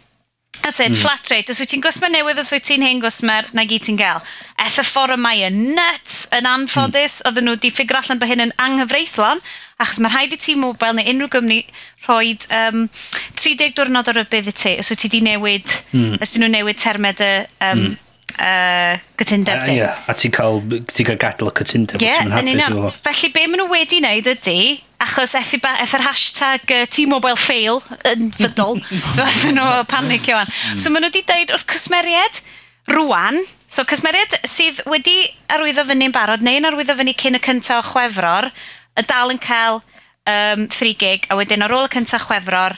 That's 0.62 0.81
it, 0.81 0.92
mm. 0.92 0.96
flat 0.96 1.29
rate. 1.31 1.53
Os 1.53 1.61
wyt 1.61 1.68
ti'n 1.74 1.83
gwsmer 1.85 2.09
newydd, 2.09 2.38
os 2.40 2.53
wyt 2.55 2.64
ti'n 2.64 2.85
hen 2.87 3.00
gwsmer, 3.03 3.50
na 3.57 3.66
gyd 3.68 3.85
ti'n 3.85 3.98
gael. 4.00 4.22
Eth 4.64 4.79
y 4.81 4.85
ffordd 4.87 5.18
yma 5.18 5.35
yn 5.44 5.59
nuts 5.77 6.22
yn 6.33 6.48
anffodus, 6.48 7.18
mm. 7.20 7.29
oedden 7.29 7.48
nhw 7.50 7.57
di 7.61 7.70
ffigur 7.74 7.98
allan 8.00 8.20
bod 8.22 8.31
hyn 8.31 8.46
yn 8.46 8.55
anghyfreithlon, 8.64 9.42
achos 9.83 10.00
mae 10.00 10.14
rhaid 10.14 10.33
i 10.33 10.38
ti 10.40 10.55
mobile 10.57 10.96
neu 10.96 11.11
unrhyw 11.12 11.33
gymni 11.35 11.59
rhoi 12.07 12.33
um, 12.62 12.87
30 13.37 13.74
diwrnod 13.77 14.09
ar 14.14 14.22
y 14.22 14.24
bydd 14.31 14.48
i 14.55 14.57
ti, 14.57 14.72
os 14.81 14.88
wyt 14.94 15.05
ti 15.05 15.12
di 15.12 15.20
newid, 15.27 15.77
mm. 15.92 16.16
os 16.24 16.33
dyn 16.33 16.46
nhw 16.46 16.53
newid 16.55 16.81
termed 16.81 17.20
y 17.20 17.31
um, 17.68 17.85
mm. 17.85 18.00
uh, 18.38 19.05
gytundeb 19.20 19.66
di. 19.68 19.79
Yeah. 19.83 20.00
A 20.09 20.16
ti'n 20.16 20.33
cael, 20.33 20.62
ti'n 20.94 21.11
cael 21.11 21.20
gadael 21.27 21.53
y 21.53 21.57
cytundeb 21.61 22.09
Ie, 22.09 22.14
os 22.14 22.40
yw'n 22.40 22.64
hapus. 22.64 23.05
Felly 23.11 23.35
be 23.37 23.44
maen 23.50 23.66
nhw 23.66 23.68
wedi 23.74 24.00
wneud 24.00 24.33
ydy, 24.33 24.59
achos 25.04 25.34
eff, 25.38 25.54
ba, 25.62 25.76
eff 25.84 25.94
yr 25.96 26.04
hashtag 26.06 26.74
uh, 26.74 26.84
T-Mobile 26.90 27.38
fail 27.40 27.80
yn 28.10 28.30
fydol, 28.34 28.80
so 29.14 29.24
effen 29.24 29.58
nhw 29.58 29.84
panic 29.90 30.28
iawn. 30.30 30.48
Mm. 30.48 30.80
So 30.80 30.92
maen 30.92 31.06
nhw 31.06 31.12
wedi 31.12 31.24
dweud 31.28 31.54
wrth 31.54 31.66
cysmeriad 31.70 32.40
rwan, 32.92 33.42
so 33.70 33.84
cysmeriad 33.88 34.38
sydd 34.48 34.82
wedi 34.90 35.16
arwyddo 35.52 35.86
fyny'n 35.88 36.14
barod, 36.14 36.44
neu'n 36.44 36.68
arwyddo 36.68 36.96
fyny 36.98 37.16
cyn 37.20 37.38
y 37.38 37.42
cyntaf 37.44 37.84
o 37.84 37.92
chwefror, 37.92 38.50
y 38.94 39.06
dal 39.08 39.32
yn 39.32 39.40
cael 39.42 39.80
um, 40.30 40.66
3 40.72 40.96
gig, 41.00 41.28
a 41.28 41.38
wedyn 41.38 41.64
ar 41.64 41.74
ôl 41.76 41.88
y 41.88 41.92
cyntaf 41.94 42.28
chwefror, 42.28 42.76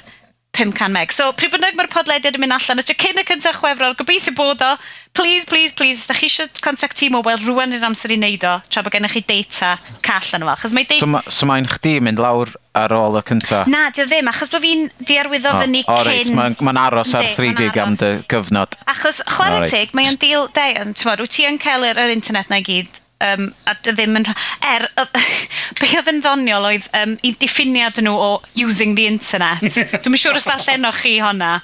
500 0.56 0.92
meg. 0.92 1.12
So, 1.14 1.28
pryd 1.36 1.52
bynnag 1.54 1.76
mae'r 1.78 1.90
podlediad 1.92 2.36
yn 2.38 2.42
mynd 2.42 2.56
allan, 2.56 2.80
ysdio 2.82 2.96
cyn 3.00 3.20
y 3.20 3.24
cyntaf 3.28 3.60
chwefror, 3.60 3.96
gobeithio 3.98 4.34
bod 4.36 4.64
o, 4.64 4.72
please, 5.16 5.46
please, 5.48 5.74
please, 5.76 6.02
ysdach 6.02 6.22
chi 6.22 6.30
eisiau 6.30 6.50
contact 6.64 6.96
Timo, 6.98 7.22
wel, 7.26 7.40
rwan 7.44 7.76
yw'r 7.76 7.86
amser 7.90 8.14
i 8.14 8.18
wneud 8.18 8.46
o, 8.48 8.56
tra 8.72 8.84
bod 8.86 8.96
gennych 8.96 9.16
chi 9.16 9.22
data 9.28 9.76
call 10.06 10.38
yn 10.38 10.46
efo. 10.46 10.72
Mae 10.76 10.88
data... 10.88 11.02
So, 11.04 11.10
ma, 11.12 11.22
so 11.28 11.48
mae'n 11.50 11.68
chdi 11.76 11.96
mynd 12.04 12.22
lawr 12.22 12.52
ar 12.76 12.96
ôl 12.96 13.20
y 13.20 13.24
cyntaf? 13.30 13.70
Na, 13.72 13.86
dio 13.94 14.08
ddim, 14.08 14.32
achos 14.32 14.52
bod 14.52 14.64
fi'n 14.64 14.86
diarwyddo 15.06 15.52
oh, 15.52 15.62
fyny 15.62 15.82
oh, 15.86 16.02
cyn... 16.08 16.36
Mae'n 16.36 16.60
ma, 16.64 16.76
aros 16.88 17.14
ar 17.16 17.28
3 17.36 17.56
gig 17.60 17.80
am 17.82 17.96
dy 18.00 18.12
gyfnod. 18.32 18.76
Achos, 18.92 19.22
chwarae 19.36 19.68
teg, 19.72 19.96
mae'n 19.96 20.20
deal, 20.20 20.48
de, 20.56 20.70
ti'n 20.92 21.16
wyt 21.20 21.36
ti 21.36 21.48
yn 21.48 21.60
cael 21.62 21.88
yr, 21.88 22.00
yr 22.06 22.16
internet 22.16 22.52
na 22.52 22.60
i 22.62 22.66
gyd 22.66 23.02
um, 23.24 23.48
a 23.66 23.76
ddim 23.80 24.18
yn... 24.20 24.28
Er, 24.64 24.88
be 25.80 25.90
oedd 25.92 26.10
yn 26.12 26.20
ddoniol 26.24 26.68
oedd 26.70 26.90
um, 26.96 27.16
i 27.26 27.32
diffiniad 27.40 28.00
nhw 28.02 28.14
o 28.16 28.30
using 28.58 28.96
the 28.98 29.06
internet. 29.08 29.64
Dwi'n 30.02 30.12
mynd 30.12 30.22
siŵr 30.22 30.40
os 30.40 30.48
da 30.48 30.58
llenno 30.62 30.92
chi 30.96 31.18
honna. 31.22 31.58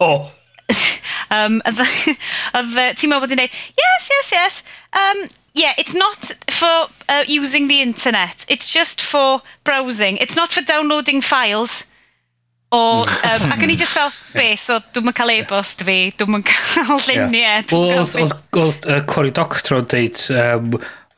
O. 0.00 0.12
Um, 1.34 1.56
oedd 1.66 1.80
ti'n 1.82 3.10
meddwl 3.10 3.22
bod 3.24 3.32
i'n 3.34 3.40
dweud, 3.40 3.54
yes, 3.80 4.04
yes, 4.12 4.28
yes, 4.30 4.58
um, 4.94 5.24
yeah, 5.58 5.74
it's 5.78 5.94
not 5.94 6.30
for 6.52 6.86
uh, 7.08 7.24
using 7.26 7.66
the 7.66 7.80
internet, 7.82 8.44
it's 8.48 8.70
just 8.70 9.02
for 9.02 9.42
browsing, 9.64 10.18
it's 10.18 10.36
not 10.36 10.52
for 10.52 10.62
downloading 10.62 11.20
files. 11.20 11.84
O, 12.76 13.00
um, 13.00 13.06
mm. 13.06 13.54
ac 13.54 13.64
o'n 13.64 13.72
i 13.72 13.78
just 13.78 13.96
fel, 13.96 14.12
be, 14.36 14.50
so 14.60 14.78
dwi'n 14.92 15.16
cael 15.16 15.32
e-bost 15.38 15.84
fi, 15.86 15.98
dwi'n 16.20 16.44
cael 16.46 17.00
luniau. 17.08 17.66
Oedd 17.80 18.86
uh, 18.86 19.00
Cory 19.08 19.32
Doctor 19.34 19.80
o'n 19.80 19.88
deud, 19.92 20.20
um, 20.36 20.76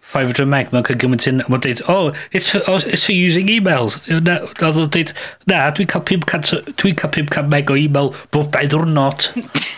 500 0.09 0.49
meg 0.49 0.71
mae'n 0.73 0.87
cael 0.87 1.01
gymaint 1.03 1.27
yn, 1.29 1.43
mae'n 1.51 1.65
dweud, 1.65 1.83
oh, 1.93 2.13
it's 2.33 2.49
for, 2.53 2.63
oh, 2.71 2.79
it's 2.87 3.05
for 3.05 3.17
using 3.17 3.51
emails. 3.53 3.99
Na, 4.09 4.39
oedd 4.63 4.81
o'n 4.85 4.93
dweud, 4.95 5.13
na, 5.51 5.67
dwi'n 5.77 5.91
cael 5.91 6.07
500, 6.09 6.73
dwi 6.81 6.95
cael 6.97 7.13
500 7.17 7.53
meg 7.53 7.73
o 7.73 7.77
email 7.81 8.15
bob 8.35 8.49
dau 8.55 8.71
ddwrnod. 8.73 9.29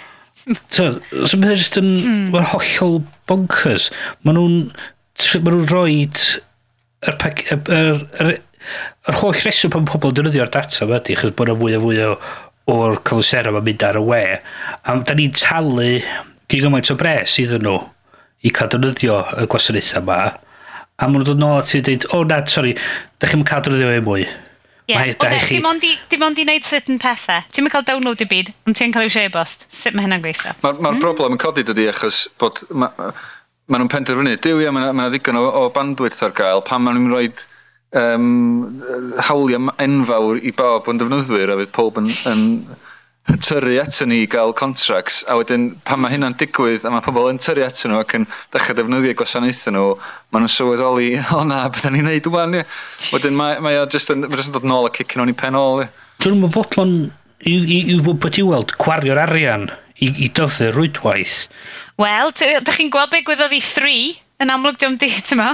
so, 0.76 0.92
so 1.00 1.40
mae'n 1.40 1.58
just 1.58 1.80
yn 1.80 1.90
hmm. 1.96 2.30
mae'n 2.34 2.52
hollol 2.52 3.00
bonkers. 3.30 3.90
Mae 4.26 4.36
nhw'n 4.36 4.70
mae 5.42 5.56
nhw'n 5.56 5.66
rhoi 5.68 5.98
yr, 6.06 7.16
yr, 7.16 7.66
yr, 7.80 8.06
yr 8.22 8.32
Yr 9.08 9.18
holl 9.20 9.40
reswm 9.44 9.72
pan 9.74 9.88
pobl 9.88 10.12
yn 10.12 10.18
defnyddio'r 10.18 10.52
data 10.52 10.84
yma 10.84 11.00
ydy, 11.00 11.16
chos 11.20 11.34
bod 11.36 11.50
yna 11.50 11.60
fwy 11.60 11.76
a 11.76 11.80
fwy 11.82 12.02
o'r 12.70 13.00
colosera 13.06 13.52
yma'n 13.52 13.66
mynd 13.66 13.86
ar 13.86 13.98
y 14.00 14.04
we. 14.06 14.20
A 14.84 14.98
da 15.06 15.16
ni'n 15.16 15.32
talu 15.36 15.88
gygymaint 16.50 16.92
o 16.92 16.98
bres 17.00 17.38
iddyn 17.42 17.64
nhw 17.66 17.78
i 18.46 18.52
cael 18.54 18.70
defnyddio 18.72 19.18
y 19.40 19.48
gwasanaethau 19.50 20.04
yma. 20.04 20.20
A 21.00 21.08
maen 21.08 21.20
nhw'n 21.20 21.32
dod 21.32 21.42
nôl 21.42 21.58
at 21.62 21.72
i 21.76 21.82
dweud, 21.84 22.06
o 22.10 22.20
oh, 22.20 22.28
na, 22.28 22.42
sori, 22.50 22.76
da 23.20 23.30
chi'n 23.30 23.44
cael 23.48 23.66
defnyddio 23.66 23.96
e 23.96 24.04
mwy. 24.04 24.28
Yeah. 24.90 25.06
Ie, 25.06 25.96
dim 26.10 26.24
ond 26.26 26.38
i 26.40 26.44
wneud 26.44 26.66
certain 26.66 26.98
pethau. 26.98 27.44
Ti'n 27.54 27.62
mynd 27.62 27.74
cael 27.74 27.84
download 27.86 28.24
i 28.24 28.26
byd, 28.30 28.50
ond 28.66 28.76
ti'n 28.76 28.94
cael 28.94 29.06
i'w 29.06 29.12
share 29.14 29.30
bost. 29.32 29.68
Sut 29.70 29.94
mae 29.94 30.06
hynna'n 30.06 30.24
gweithio? 30.24 30.56
Mae'r 30.64 30.80
ma 30.82 30.90
mm. 30.90 31.02
broblem 31.02 31.36
yn 31.36 31.42
codi 31.42 31.64
dydy 31.66 31.86
achos 31.92 32.24
bod... 32.42 32.58
Mae 32.74 32.90
ma 33.70 33.78
nhw'n 33.78 33.92
penderfynu, 33.92 34.34
Dyw 34.42 34.64
ia, 34.64 34.72
mae 34.74 34.88
yna 34.88 34.96
ma 34.98 35.06
ddigon 35.12 35.38
o, 35.38 35.44
o 35.46 35.68
bandwidth 35.70 36.24
ar 36.26 36.34
gael, 36.34 36.64
pan 36.66 36.82
mae 36.82 36.96
nhw'n 36.96 37.12
rhoi 37.12 37.28
um, 37.96 38.82
hawliau 39.28 39.72
enfawr 39.82 40.40
i 40.42 40.52
bob 40.56 40.88
yn 40.90 41.00
defnyddwyr 41.00 41.54
a 41.54 41.58
fydd 41.60 41.74
pob 41.74 41.98
yn, 42.00 42.10
yn 42.30 42.46
tyrru 43.44 43.76
atyn 43.82 44.10
ni 44.10 44.22
i 44.24 44.28
gael 44.30 44.54
contracts 44.56 45.20
a 45.30 45.36
wedyn 45.38 45.68
pan 45.86 46.00
mae 46.02 46.14
hynna'n 46.14 46.36
digwydd 46.40 46.86
a 46.86 46.92
mae 46.92 47.04
pobl 47.04 47.28
yn 47.30 47.38
tyrru 47.42 47.66
atyn 47.66 47.92
nhw 47.92 48.00
ac 48.02 48.16
yn 48.18 48.26
dechrau 48.54 48.78
defnyddio 48.78 49.14
gwasanaethau 49.18 49.74
nhw 49.76 49.86
maen 50.32 50.46
nhw'n 50.46 50.54
sylweddoli 50.56 51.10
o 51.36 51.44
na 51.46 51.62
beth 51.70 51.90
ni'n 51.92 52.08
neud 52.08 52.30
wwan 52.32 52.58
ie. 52.60 52.64
wedyn 53.14 53.36
mae, 53.38 53.60
mae 53.62 53.78
o 53.82 53.86
just 53.90 54.10
yn, 54.14 54.26
jyst 54.32 54.50
yn 54.50 54.56
dod 54.56 54.66
nôl 54.66 54.88
a 54.88 54.94
cicin 54.96 55.22
o'n 55.24 55.32
i 55.32 55.36
pen 55.36 55.58
ôl 55.58 55.84
ie. 55.84 55.90
Dwi'n 56.24 56.40
mynd 56.40 56.56
fodlon 56.56 56.96
i, 57.44 57.54
i, 57.54 57.78
i, 57.94 58.00
i 58.00 58.48
weld 58.48 58.74
gwario'r 58.80 59.22
arian 59.28 59.70
i, 60.00 60.10
i 60.10 60.32
dyfu 60.34 60.72
rwydwaith 60.74 61.44
Wel, 62.00 62.32
dych 62.32 62.76
chi'n 62.78 62.90
gweld 62.92 63.10
beth 63.12 63.26
gwyddoedd 63.28 63.52
i 63.52 63.60
3 63.60 63.96
yn 64.40 64.52
amlwg 64.54 64.78
diom 64.80 64.94
di, 65.00 65.10
ti'n 65.20 65.36
ma? 65.36 65.50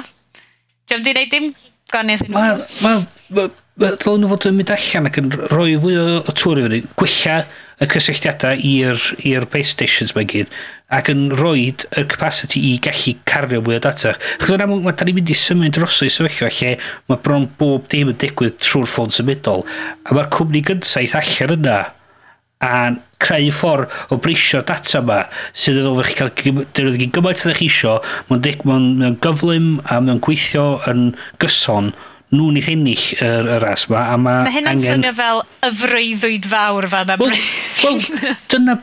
Diom 0.87 1.03
di 1.03 1.11
wneud 1.11 1.33
dim 1.33 1.49
gan 1.93 2.11
iddyn 2.13 2.33
nhw. 2.33 2.41
Mae 2.41 2.57
ma, 2.83 2.97
ma, 3.37 3.47
ma, 3.83 3.93
nhw 4.01 4.33
fod 4.33 4.49
yn 4.51 4.59
mynd 4.59 4.75
allan 4.75 5.11
ac 5.11 5.21
yn 5.23 5.31
rhoi 5.53 5.77
fwy 5.83 6.01
o, 6.01 6.09
o 6.23 6.35
tŵr 6.35 6.63
i 6.63 6.67
fyny, 6.67 6.83
gwella 6.99 7.39
y 7.77 7.87
cysylltiadau 7.93 8.61
i'r 8.65 9.45
base 9.53 9.75
stations 9.75 10.15
mae 10.17 10.25
gyd 10.31 10.53
ac 10.97 11.11
yn 11.13 11.27
rhoi 11.37 11.67
y 11.69 12.05
capacity 12.09 12.63
i 12.71 12.77
gallu 12.81 13.17
cario 13.29 13.61
mwy 13.65 13.77
o 13.77 13.83
data. 13.85 14.15
Chos 14.41 14.55
yn 14.55 14.65
amlwg, 14.65 14.87
mae 14.87 14.97
da 14.97 15.09
ni'n 15.09 15.19
mynd 15.19 15.33
i 15.35 15.37
symud 15.37 15.75
dros 15.77 15.99
i 16.07 16.09
sefyllfa 16.13 16.49
lle 16.57 16.77
mae 17.11 17.21
bron 17.27 17.49
bob 17.61 17.91
dim 17.93 18.13
yn 18.13 18.21
digwydd 18.23 18.57
trwy'r 18.63 18.89
ffôn 18.89 19.13
symudol 19.13 19.67
a 20.07 20.17
mae'r 20.17 20.33
cwmni 20.33 20.65
gyntaf 20.71 21.19
allan 21.21 21.57
yna 21.59 21.79
a 22.65 22.97
creu 23.21 23.51
ffordd 23.53 24.13
o 24.13 24.19
brisio 24.23 24.63
data 24.65 25.01
yma 25.01 25.21
sydd 25.53 25.83
efo 25.83 26.05
chi'n 26.09 26.19
cael 26.19 26.65
dyrwydd 26.77 26.99
gyd 27.03 27.15
gymaint 27.17 27.45
ydych 27.45 27.61
chi 27.61 27.69
isio 27.69 27.97
mae'n 28.29 28.45
dig 28.45 28.65
mae'n 28.69 29.19
gyflym 29.25 29.71
a 29.85 30.01
mae'n 30.01 30.23
gweithio 30.25 30.67
yn 30.93 31.11
gyson 31.43 31.93
nhw'n 32.35 32.59
eith 32.59 32.71
ennill 32.73 33.05
yr, 33.23 33.51
yr 33.57 33.63
ras 33.63 33.87
yma 33.91 34.03
a 34.13 34.17
mae 34.19 34.47
ma 34.47 34.55
hynna'n 34.55 34.73
angen... 34.73 34.89
swnio 34.89 35.15
fel 35.21 35.43
y 35.69 35.73
freuddwyd 35.83 36.49
fawr 36.51 36.89
fan 36.93 37.13
am 37.15 37.23
well, 37.23 37.37
well, 37.85 38.01
dyna... 38.53 38.79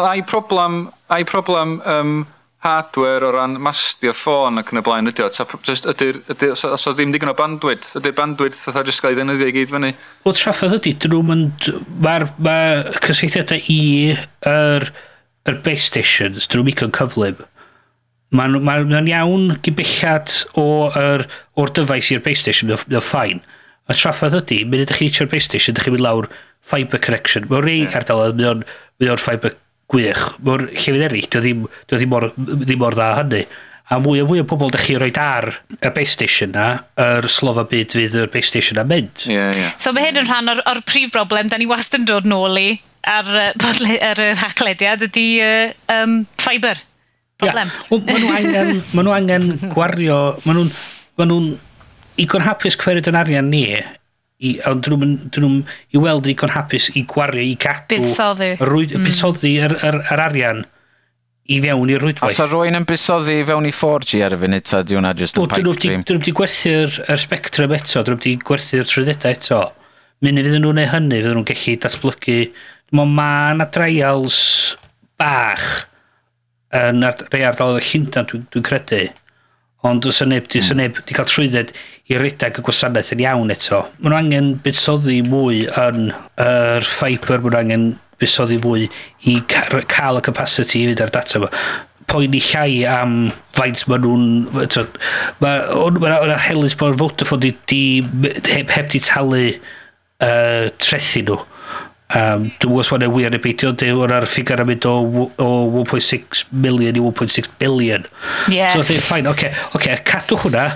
a'i 0.00 0.24
problem, 0.26 0.86
a'i 1.12 1.28
problem 1.28 1.78
um, 1.84 2.16
hardware 2.62 3.26
o 3.26 3.32
ran 3.34 3.56
mastio 3.58 4.12
ffôn 4.14 4.60
ac 4.60 4.70
yn 4.70 4.78
y 4.78 4.82
blaen 4.86 5.10
ydy 5.10 5.24
o. 5.24 5.28
Ta, 5.34 5.46
just, 5.66 5.86
ydy'r, 5.90 6.20
ydy, 6.30 6.50
os 6.54 6.64
oedd 6.86 6.98
ddim 6.98 7.14
digon 7.14 7.32
o 7.32 7.36
bandwyd, 7.38 7.86
ydy'r 7.98 8.14
bandwyd 8.18 8.54
fatha 8.54 8.84
jyst 8.86 9.02
gael 9.02 9.16
ei 9.16 9.18
ddefnyddio 9.18 9.48
i 9.50 9.54
gyd 9.56 9.72
fyny. 9.72 9.90
Wel, 10.26 10.36
traffodd 10.38 10.76
ydy, 10.78 10.92
dyn 11.02 11.14
nhw'n 11.16 11.30
mynd, 11.30 11.70
mae'r 12.04 12.28
ma 12.46 12.58
cysylltiadau 13.02 13.64
i 13.72 13.80
yr, 14.52 14.86
yr 15.50 15.58
base 15.64 15.88
stations, 15.88 16.46
dyn 16.46 16.62
nhw'n 16.62 16.70
micon 16.70 16.94
cyflym. 16.98 17.42
Mae'n 18.32 18.54
ma, 18.54 18.78
ma, 18.78 18.78
ma 18.94 19.02
iawn 19.10 19.58
gybellad 19.66 20.36
o'r, 20.62 21.26
or 21.58 21.74
dyfais 21.74 22.12
i'r 22.14 22.22
base 22.24 22.46
station, 22.46 22.70
mae'n 22.70 23.02
ffain. 23.02 23.42
A 23.90 23.98
traffodd 23.98 24.38
ydy, 24.38 24.62
mynd 24.62 24.86
ydych 24.86 25.02
chi'n 25.02 25.10
eisiau'r 25.10 25.34
base 25.34 25.50
station, 25.50 25.74
ydych 25.74 25.90
chi'n 25.90 25.98
mynd 25.98 26.06
lawr 26.06 26.30
fibre 26.62 27.02
connection. 27.02 27.50
Mae'n 27.50 27.66
rei 27.66 27.82
yeah. 27.82 27.98
ardaloedd, 27.98 28.38
mynd 28.38 29.10
o'n 29.10 29.20
fibre 29.20 29.56
gwych. 29.92 30.24
Mae'r 30.46 30.66
llefydd 30.70 31.04
eraill, 31.08 31.28
dio 31.28 31.42
ddim, 31.44 31.66
dio 31.88 32.00
ddim, 32.00 32.12
mor, 32.12 32.30
ddim 32.36 32.82
mor 32.82 32.96
dda 32.98 33.10
hynny. 33.20 33.42
A 33.92 33.98
mwy 34.00 34.22
a 34.22 34.28
fwy 34.28 34.40
o 34.40 34.46
bobl 34.48 34.70
ydych 34.70 34.86
chi 34.86 34.94
roed 34.96 35.18
ar 35.20 35.50
y 35.74 35.90
base 35.92 36.14
station 36.14 36.54
na, 36.56 36.68
yr 37.02 37.28
slof 37.32 37.60
a 37.60 37.66
byd 37.68 37.96
fydd 37.98 38.16
yr 38.22 38.30
base 38.32 38.48
station 38.52 38.80
na 38.80 38.86
mynd. 38.88 39.26
Yeah, 39.28 39.52
yeah. 39.58 39.74
So 39.82 39.92
mae 39.92 40.08
hyn 40.08 40.22
yn 40.22 40.28
rhan 40.30 40.48
o'r, 40.52 40.62
or 40.70 40.80
prif 40.88 41.12
broblem, 41.12 41.50
da 41.52 41.58
ni 41.60 41.68
wast 41.68 41.98
yn 41.98 42.06
dod 42.08 42.28
nôl 42.28 42.56
i 42.60 42.70
ar, 43.04 43.28
ar, 43.68 43.82
ar 44.12 44.22
yr 44.30 44.40
haclediad 44.40 45.04
ydy 45.10 45.26
uh, 45.44 45.74
um, 45.98 46.22
ffaibr. 46.40 46.80
Problem. 47.42 47.74
Yeah. 47.90 48.00
Maen 48.06 48.22
nhw 48.22 48.32
angen, 48.38 48.82
ma 48.94 49.06
angen 49.18 49.48
gwario, 49.74 50.22
maen 50.46 50.62
nhw'n 50.62 50.72
ma 51.18 51.28
nhw 51.28 51.40
igon 52.22 52.44
hapus 52.46 52.76
cwerid 52.80 53.08
yn 53.10 53.18
arian 53.18 53.50
ni 53.52 53.66
i, 54.42 54.56
ond 54.68 54.82
dyn 54.84 54.98
nhw'n 54.98 55.16
dyn 55.30 55.46
nhw'n 55.46 55.58
i 55.94 56.02
weld 56.02 56.28
yn 56.32 56.54
hapus 56.56 56.90
i 56.98 57.04
gwario 57.08 57.42
i 57.46 57.54
cadw 57.60 57.94
buddsoddi 57.94 58.54
mm. 58.58 59.04
buddsoddi 59.06 59.56
yr, 59.62 59.76
yr, 59.78 60.00
yr 60.10 60.24
arian 60.26 60.64
i 61.50 61.58
fewn 61.62 61.90
i'r 61.90 62.02
rwydwaith. 62.02 62.34
Os 62.36 62.40
o 62.42 62.46
rwy'n 62.48 62.78
yn 62.78 62.86
busoddi 62.88 63.40
fewn 63.48 63.66
i 63.66 63.72
4G 63.74 64.20
ar 64.26 64.36
y 64.36 64.40
funud, 64.44 64.66
ta 64.68 64.82
di 64.86 64.98
hwnna 64.98 65.12
just 65.18 65.38
yn 65.38 65.48
pipe 65.50 65.74
dream? 65.82 66.04
Dyn 66.06 66.18
nhw 66.18 66.22
wedi 66.22 66.34
gwerthu'r 66.38 66.98
er 67.10 67.22
spectrum 67.22 67.74
eto, 67.76 68.02
dyn 68.02 68.14
nhw 68.14 68.20
wedi 68.20 68.34
gwerthu'r 68.46 68.86
trwyddedau 68.88 69.34
eto. 69.36 69.62
Munud 70.22 70.46
fydden 70.46 70.62
nhw'n 70.62 70.78
neud 70.78 70.92
hynny, 70.92 71.18
fydden 71.18 71.38
nhw'n 71.40 71.48
gallu 71.50 71.74
datblygu. 71.82 72.38
Mae 72.98 73.10
ma 73.18 73.32
na 73.58 73.66
trials 73.74 74.38
bach 75.18 75.66
yn 76.78 77.02
rei 77.04 77.42
ardaloedd 77.48 77.90
Llundain, 77.90 78.28
dwi'n 78.30 78.46
dwi 78.54 78.64
credu. 78.68 79.02
Ond 79.82 80.06
os 80.06 80.20
neb, 80.22 80.46
mm. 80.46 80.62
os 80.62 80.70
neb 80.78 80.98
wedi 81.00 81.16
cael 81.16 81.26
trwydded 81.26 81.72
i 82.12 82.18
redag 82.20 82.58
y 82.60 82.64
gwasanaeth 82.66 83.12
yn 83.16 83.22
iawn 83.24 83.50
eto. 83.54 83.82
Mae 83.98 84.12
nhw 84.12 84.18
angen 84.18 84.50
buddsoddi 84.62 85.20
mwy 85.26 85.64
yn 85.66 86.12
yr 86.12 86.86
er 86.86 86.90
mae 87.42 87.50
nhw 87.50 87.58
angen 87.58 87.86
buddsoddi 88.22 88.60
fwy 88.62 88.86
i 89.30 89.38
cael 89.50 90.20
y 90.20 90.26
capacity 90.28 90.84
i 90.84 90.90
fynd 90.90 91.02
ar 91.06 91.14
data 91.14 91.42
fo 91.42 91.50
Poen 92.12 92.34
i 92.36 92.40
llai 92.44 92.82
am 92.90 93.12
faint 93.56 93.86
maen 93.88 94.02
nhw'n... 94.04 94.24
Mae'n 95.40 96.00
ma 96.02 96.38
helus 96.44 96.74
bod 96.76 96.98
Vodafone 97.00 97.46
di, 97.46 97.52
di, 97.70 97.82
heb, 98.50 98.74
heb 98.74 98.90
di 98.92 99.00
talu 99.00 99.46
uh, 99.48 100.66
trethu 100.82 101.22
nhw. 101.24 101.38
Um, 102.12 102.50
dwi'n 102.60 102.68
gwybod 102.68 102.84
swan 102.84 103.04
yn 103.06 103.12
wir 103.14 103.30
neu 103.32 103.40
beidio, 103.40 103.70
dwi'n 103.72 103.94
gwybod 103.96 104.12
ar 104.12 104.26
ffigur 104.28 104.60
am 104.60 104.68
mynd 104.68 104.84
o, 104.88 104.96
o 105.40 105.52
1.6 105.82 106.42
million 106.52 106.98
i 106.98 107.00
1.6 107.00 107.54
billion. 107.60 108.04
Yeah. 108.52 108.74
So 108.74 108.84
dwi'n 108.84 109.00
ffain, 109.00 109.30
oce, 109.30 109.48
okay, 109.48 109.70
okay, 109.78 110.02
cadwch 110.04 110.44
hwnna, 110.44 110.66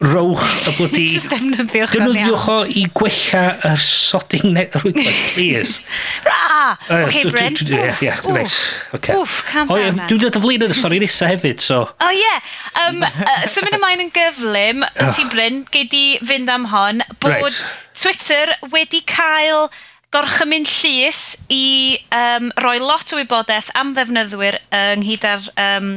rowch 0.00 0.40
y 0.70 0.72
blwdi... 0.78 1.02
Just 1.12 1.28
defnyddiwch 1.28 1.98
yn 1.98 2.06
Defnyddiwch 2.06 2.46
o 2.48 2.56
i 2.64 2.86
gwella 2.96 3.42
y 3.68 3.72
sodding 3.84 4.54
neu 4.54 4.70
rwydwaith, 4.78 5.20
please. 5.34 5.84
Ra! 6.28 6.72
Oce, 7.02 7.26
Bryn. 7.28 7.60
Ie, 7.66 7.82
ie, 8.06 8.14
reit. 8.30 8.56
Oce. 8.96 9.18
Wff, 9.18 9.44
cam 9.50 9.68
fan. 9.68 10.00
Dwi'n 10.06 10.24
dod 10.24 10.40
o 10.40 10.44
flin 10.46 10.64
yn 10.64 10.72
y 10.72 10.78
stori 10.78 11.02
nesaf 11.04 11.34
hefyd, 11.34 11.60
so... 11.64 11.82
O, 11.92 12.08
oh, 12.08 12.16
ie. 12.16 12.24
Yeah. 12.24 12.56
Um, 12.86 13.04
uh, 13.04 13.44
Symud 13.52 13.76
ymlaen 13.76 14.06
yn 14.06 14.14
gyflym, 14.16 14.88
ah. 14.88 15.12
ti 15.12 15.28
Bryn, 15.28 15.66
gei 15.68 15.84
di 15.92 16.04
fynd 16.24 16.48
am 16.56 16.70
hon, 16.72 17.04
bod 17.20 17.36
right. 17.36 17.62
Twitter 18.00 18.56
wedi 18.72 19.04
cael 19.04 19.68
gorchymyn 20.14 20.66
llys 20.66 21.36
i 21.54 21.98
um, 22.14 22.50
roi 22.64 22.78
lot 22.82 23.12
o 23.14 23.18
wybodaeth 23.20 23.70
am 23.78 23.92
ddefnyddwyr 23.94 24.58
ynghyd 24.74 25.26
â'r 25.28 25.44
um, 25.62 25.90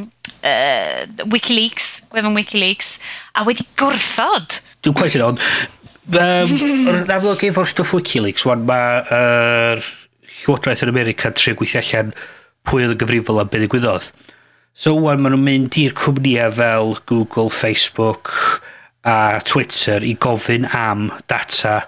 uh, 0.46 1.24
Wikileaks, 1.34 2.04
gwefan 2.12 2.38
Wikileaks, 2.38 2.98
a 3.34 3.46
wedi 3.48 3.66
gwrthod. 3.80 4.60
Dwi'n 4.86 4.98
cwestiwn 5.00 5.26
ond, 5.32 5.42
um, 6.14 6.54
yn 6.94 7.10
amlwg 7.16 7.48
efo'r 7.50 7.72
stwff 7.72 7.96
Wikileaks, 7.98 8.46
wan 8.50 8.68
mae'r 8.70 9.82
uh, 9.82 9.90
Llywodraeth 10.44 10.84
yn 10.86 10.92
America 10.92 11.32
trio 11.34 11.58
gweithio 11.58 11.82
allan 11.82 12.14
pwy 12.68 12.86
oedd 12.86 12.94
y 12.94 13.00
gyfrifol 13.02 13.42
am 13.42 13.50
beth 13.50 13.64
ddigwyddodd. 13.64 14.12
So 14.78 14.94
wan 14.98 15.22
maen 15.24 15.34
nhw'n 15.34 15.48
mynd 15.48 15.80
i'r 15.82 15.98
cwmnïau 15.98 16.54
fel 16.58 16.96
Google, 17.10 17.50
Facebook 17.54 18.30
a 19.08 19.42
Twitter 19.46 20.06
i 20.06 20.14
gofyn 20.22 20.70
am 20.70 21.10
data 21.32 21.82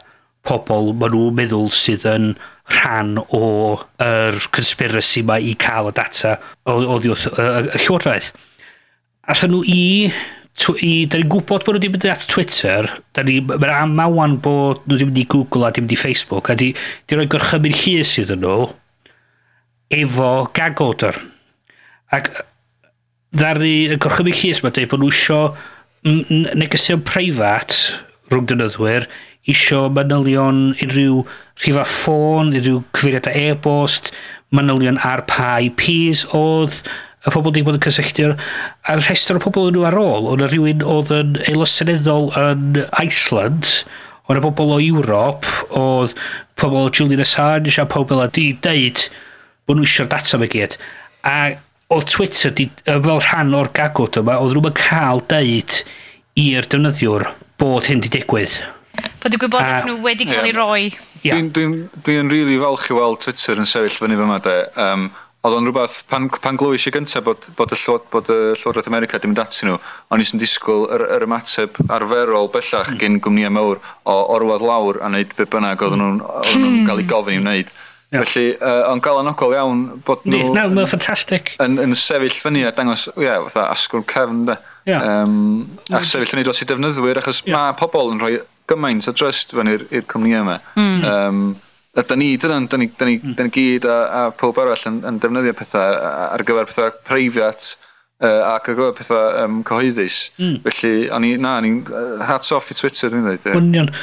pobl 0.45 0.93
maen 0.93 1.13
nhw'n 1.13 1.36
meddwl 1.39 1.71
sydd 1.73 2.05
yn 2.10 2.31
rhan 2.71 3.19
o 3.34 3.41
yr 4.01 4.39
conspiracy 4.55 5.21
ma 5.25 5.38
i 5.38 5.53
cael 5.62 5.91
y 5.91 5.95
data 5.97 6.38
o, 6.65 6.77
o 6.79 6.97
ddiwrth 7.01 7.27
y, 7.29 7.45
y 7.75 7.81
llywodraeth. 7.84 8.31
Allan 9.29 9.53
nhw 9.53 9.62
i, 9.69 9.84
i 10.86 10.93
da 11.10 11.19
ni'n 11.19 11.29
gwybod 11.29 11.65
bod 11.65 11.75
nhw 11.75 11.81
wedi 11.81 11.91
mynd 11.93 12.08
at 12.10 12.25
Twitter, 12.29 12.89
da 13.17 13.25
ni, 13.25 13.38
mae'n 13.41 13.73
amawan 13.73 14.39
bod 14.41 14.86
nhw 14.86 14.97
wedi 14.97 15.10
mynd 15.10 15.21
i 15.21 15.27
Google 15.36 15.67
a 15.67 15.71
wedi 15.71 15.86
mynd 15.86 15.95
i 15.97 15.99
Facebook, 15.99 16.49
a 16.49 16.58
di, 16.58 16.71
di 17.05 17.17
roi 17.17 17.29
gorchymyn 17.29 17.77
llys 17.84 18.17
iddyn 18.23 18.43
nhw 18.45 18.58
efo 19.93 20.31
gag 20.58 20.81
order. 20.81 21.21
Ac 22.13 22.31
ddari 23.36 23.77
y 23.93 23.99
gorchymyn 24.01 24.38
llys 24.41 24.63
mae 24.63 24.73
dweud 24.73 24.91
bod 24.93 25.05
nhw 25.05 25.13
eisiau 25.13 25.53
negesio'n 26.05 27.01
preifat 27.05 27.77
rhwng 28.29 28.45
dynyddwyr 28.49 29.08
isio 29.51 29.86
manylion 29.93 30.62
unrhyw 30.81 31.23
rhifa 31.63 31.86
ffôn, 31.88 32.53
unrhyw 32.53 32.81
cyfeiriadau 32.95 33.36
e-bost, 33.51 34.12
manylion 34.55 34.99
ar 35.05 35.25
pa 35.29 35.58
IPs 35.63 36.25
oedd 36.36 36.79
y 37.25 37.34
pobl 37.34 37.49
wedi 37.49 37.63
bod 37.65 37.79
yn 37.79 37.84
cysylltu 37.86 38.31
a'r 38.86 39.01
rhestr 39.01 39.39
o 39.39 39.41
pobl 39.41 39.71
nhw 39.73 39.86
ar 39.89 39.97
ôl. 39.97 40.29
Oedd 40.31 40.45
rhywun 40.45 40.84
oedd 40.86 41.13
yn 41.15 41.39
aelod 41.45 41.71
seneddol 41.71 42.29
yn 42.38 42.81
Iceland, 43.01 43.71
oedd 44.29 44.41
y 44.41 44.43
bobl 44.45 44.75
o 44.75 44.81
Ewrop, 44.81 45.49
oedd 45.73 46.13
pobl 46.60 46.86
o 46.86 46.91
Julian 46.93 47.23
Assange 47.25 47.79
a 47.81 47.88
pobl 47.89 48.21
a 48.21 48.29
di 48.29 48.51
deud 48.65 49.08
bod 49.65 49.79
nhw 49.79 49.88
eisiau'r 49.88 50.12
data 50.13 50.41
me 50.41 50.49
gyd. 50.51 50.77
A 51.25 51.55
oedd 51.93 52.10
Twitter, 52.13 52.53
di, 52.53 52.69
fel 52.86 53.21
rhan 53.25 53.58
o'r 53.58 53.73
gagod 53.73 54.21
yma, 54.21 54.38
oedd 54.41 54.58
nhw'n 54.58 54.77
cael 54.77 55.25
deud 55.29 55.81
i'r 56.41 56.69
defnyddiwr 56.69 57.29
bod 57.62 57.89
hyn 57.89 58.01
wedi 58.03 58.19
digwydd 58.19 58.58
bod 59.25 59.33
y 59.33 59.41
gwybodaeth 59.41 59.88
nhw 59.89 59.99
wedi 60.05 60.27
cael 60.29 60.45
ei 60.45 60.53
roi. 60.53 60.81
Yeah. 61.25 61.39
Dwi'n 61.39 61.51
dwi, 61.55 61.67
dwi, 62.05 62.17
rili 62.21 62.33
really 62.33 62.57
falch 62.61 62.91
i 62.91 62.97
weld 62.97 63.23
Twitter 63.23 63.57
yn 63.57 63.69
sefyll 63.69 63.95
fyny 64.03 64.17
fyma 64.19 64.38
de. 64.45 64.57
Um, 64.77 65.07
oedd 65.45 65.55
o'n 65.57 65.65
rhywbeth, 65.67 65.95
pan, 66.09 66.27
pan 66.41 66.57
glwys 66.61 66.85
i 66.89 66.93
gyntaf 66.93 67.25
bod, 67.25 67.47
bod 67.57 67.73
y 67.73 67.77
llywod, 67.77 68.05
bod 68.13 68.29
y 68.33 68.38
Llywodraeth 68.57 68.89
America 68.89 69.19
dim 69.21 69.33
dati 69.38 69.65
nhw, 69.65 69.79
o'n 70.13 70.21
i'n 70.21 70.41
disgwyl 70.41 70.85
yr, 70.93 71.05
yr 71.17 71.25
ymateb 71.25 71.77
arferol 71.85 72.49
bellach 72.53 72.93
mm. 72.93 72.99
gen 73.01 73.17
gwmnïau 73.25 73.53
mawr 73.53 73.81
o 74.09 74.15
orwad 74.35 74.65
lawr 74.65 75.01
a 75.01 75.09
wneud 75.09 75.33
be 75.38 75.49
bynnag 75.49 75.81
oedden 75.85 76.01
nhw'n 76.01 76.21
nhw 76.21 76.61
mm. 76.61 76.79
cael 76.89 77.01
ei 77.03 77.09
gofyn 77.09 77.38
i 77.38 77.43
wneud. 77.43 77.75
Yeah. 78.13 78.23
Felly, 78.23 78.55
uh, 78.61 78.85
o'n 78.91 79.01
gael 79.05 79.21
anogol 79.21 79.53
iawn 79.57 79.85
bod 80.05 80.25
nhw... 80.25 80.38
Ni, 80.38 80.55
no, 80.55 80.65
mae'n 80.77 80.89
ffantastig. 80.89 81.55
Yn, 81.65 81.77
yn 81.81 81.97
sefyll 81.97 82.41
fyny 82.45 82.65
a 82.65 82.73
dangos, 82.73 83.09
ie, 83.13 83.25
yeah, 83.25 83.41
fatha 83.49 83.69
asgwrn 83.73 84.05
cefn, 84.09 84.45
de. 84.49 84.57
Yeah. 84.85 85.05
Um, 85.25 85.79
a 85.89 86.01
sefyll 86.05 86.29
fyny 86.29 86.45
dros 86.45 86.61
i 86.61 86.69
defnyddwyr, 86.69 87.21
achos 87.21 87.41
yeah. 87.45 87.57
mae 87.57 87.77
pobl 87.81 88.13
yn 88.13 88.21
rhoi 88.21 88.35
gymaint 88.69 89.08
o 89.10 89.13
trust 89.15 89.56
fan 89.56 89.71
i'r 89.71 89.86
cwmnïau 90.12 90.45
yma. 90.45 90.60
Mm. 90.75 91.06
Um, 91.12 91.45
a 91.95 92.04
da 92.04 92.15
ni, 92.19 92.36
dyna, 92.38 92.60
da 92.67 92.78
ni, 92.78 92.89
da 92.97 93.06
ni, 93.06 93.17
hmm. 93.17 93.36
da 93.38 93.45
ni 93.47 93.51
gyd 93.56 93.86
a, 93.88 93.97
a 94.19 94.21
pob 94.36 94.58
arall 94.60 94.88
yn, 94.89 94.99
yn 95.08 95.19
defnyddio 95.23 95.54
pethau 95.56 95.99
ar 96.28 96.43
gyfer 96.43 96.67
pethau 96.67 96.89
preifiat 97.08 97.69
uh, 98.19 98.41
ac 98.49 98.67
ar 98.67 98.75
gyfer 98.75 98.97
pethau 98.97 99.30
um, 99.45 99.62
cyhoeddus. 99.67 100.17
Mm. 100.41 100.58
Felly, 100.65 101.06
o'n 101.15 101.28
i, 101.28 101.30
na, 101.39 101.54
o'n 101.62 101.69
i'n 101.69 101.80
hats 102.28 102.51
off 102.56 102.67
i 102.73 102.75
Twitter, 102.75 103.13
dwi'n 103.13 103.30
dweud. 103.30 103.47
Hwnion. 103.56 103.93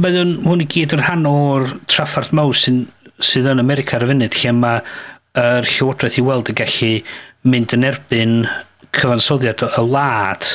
Mae 0.00 0.24
hwn 0.46 0.64
i 0.64 0.68
gyd 0.72 0.96
yn 0.96 1.04
rhan 1.04 1.28
o'r 1.28 1.68
traffarth 1.92 2.32
mawr 2.36 2.56
sy'n 2.56 2.86
sydd 3.20 3.50
yn 3.52 3.60
America 3.60 3.98
ar 3.98 4.06
y 4.06 4.10
funud 4.14 4.40
lle 4.40 4.56
mae'r 4.56 5.68
llywodraeth 5.68 6.16
i 6.16 6.24
weld 6.24 6.48
yn 6.54 6.60
gallu 6.62 6.92
mynd 7.52 7.76
yn 7.76 7.86
erbyn 7.90 8.34
cyfansoddiad 8.96 9.68
y 9.68 9.84
wlad 9.84 10.54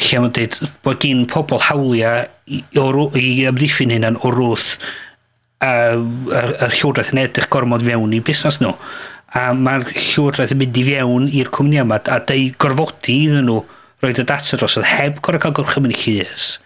lle 0.00 0.20
mae'n 0.22 0.34
dweud 0.36 0.58
bod 0.84 1.00
gen 1.02 1.24
pobl 1.28 1.60
hawliau 1.68 2.24
i, 2.46 2.62
i 3.20 3.32
ymddiffyn 3.50 3.92
hynna'n 3.92 4.20
o 4.22 4.32
wrth 4.32 4.76
a'r 5.62 6.72
llywodraeth 6.72 7.12
yn 7.12 7.22
edrych 7.22 7.50
gormod 7.52 7.84
fewn 7.86 8.14
i 8.16 8.22
busnes 8.24 8.58
nhw. 8.62 8.72
A 9.32 9.52
mae'r 9.56 9.86
llywodraeth 9.92 10.54
yn 10.54 10.60
mynd 10.62 10.80
i 10.80 10.84
fewn 10.88 11.28
i'r 11.30 11.52
cwmni 11.54 11.80
yma 11.82 12.00
a 12.02 12.18
dau 12.28 12.48
gorfodi 12.62 13.20
iddyn 13.28 13.46
nhw 13.48 13.60
roed 14.02 14.18
y 14.18 14.26
data 14.26 14.58
dros 14.58 14.76
oedd 14.80 14.88
heb 14.90 15.20
gorau 15.22 15.42
cael 15.42 15.56
gorchymyn 15.56 15.94
i 15.94 15.98
llys. 16.00 16.56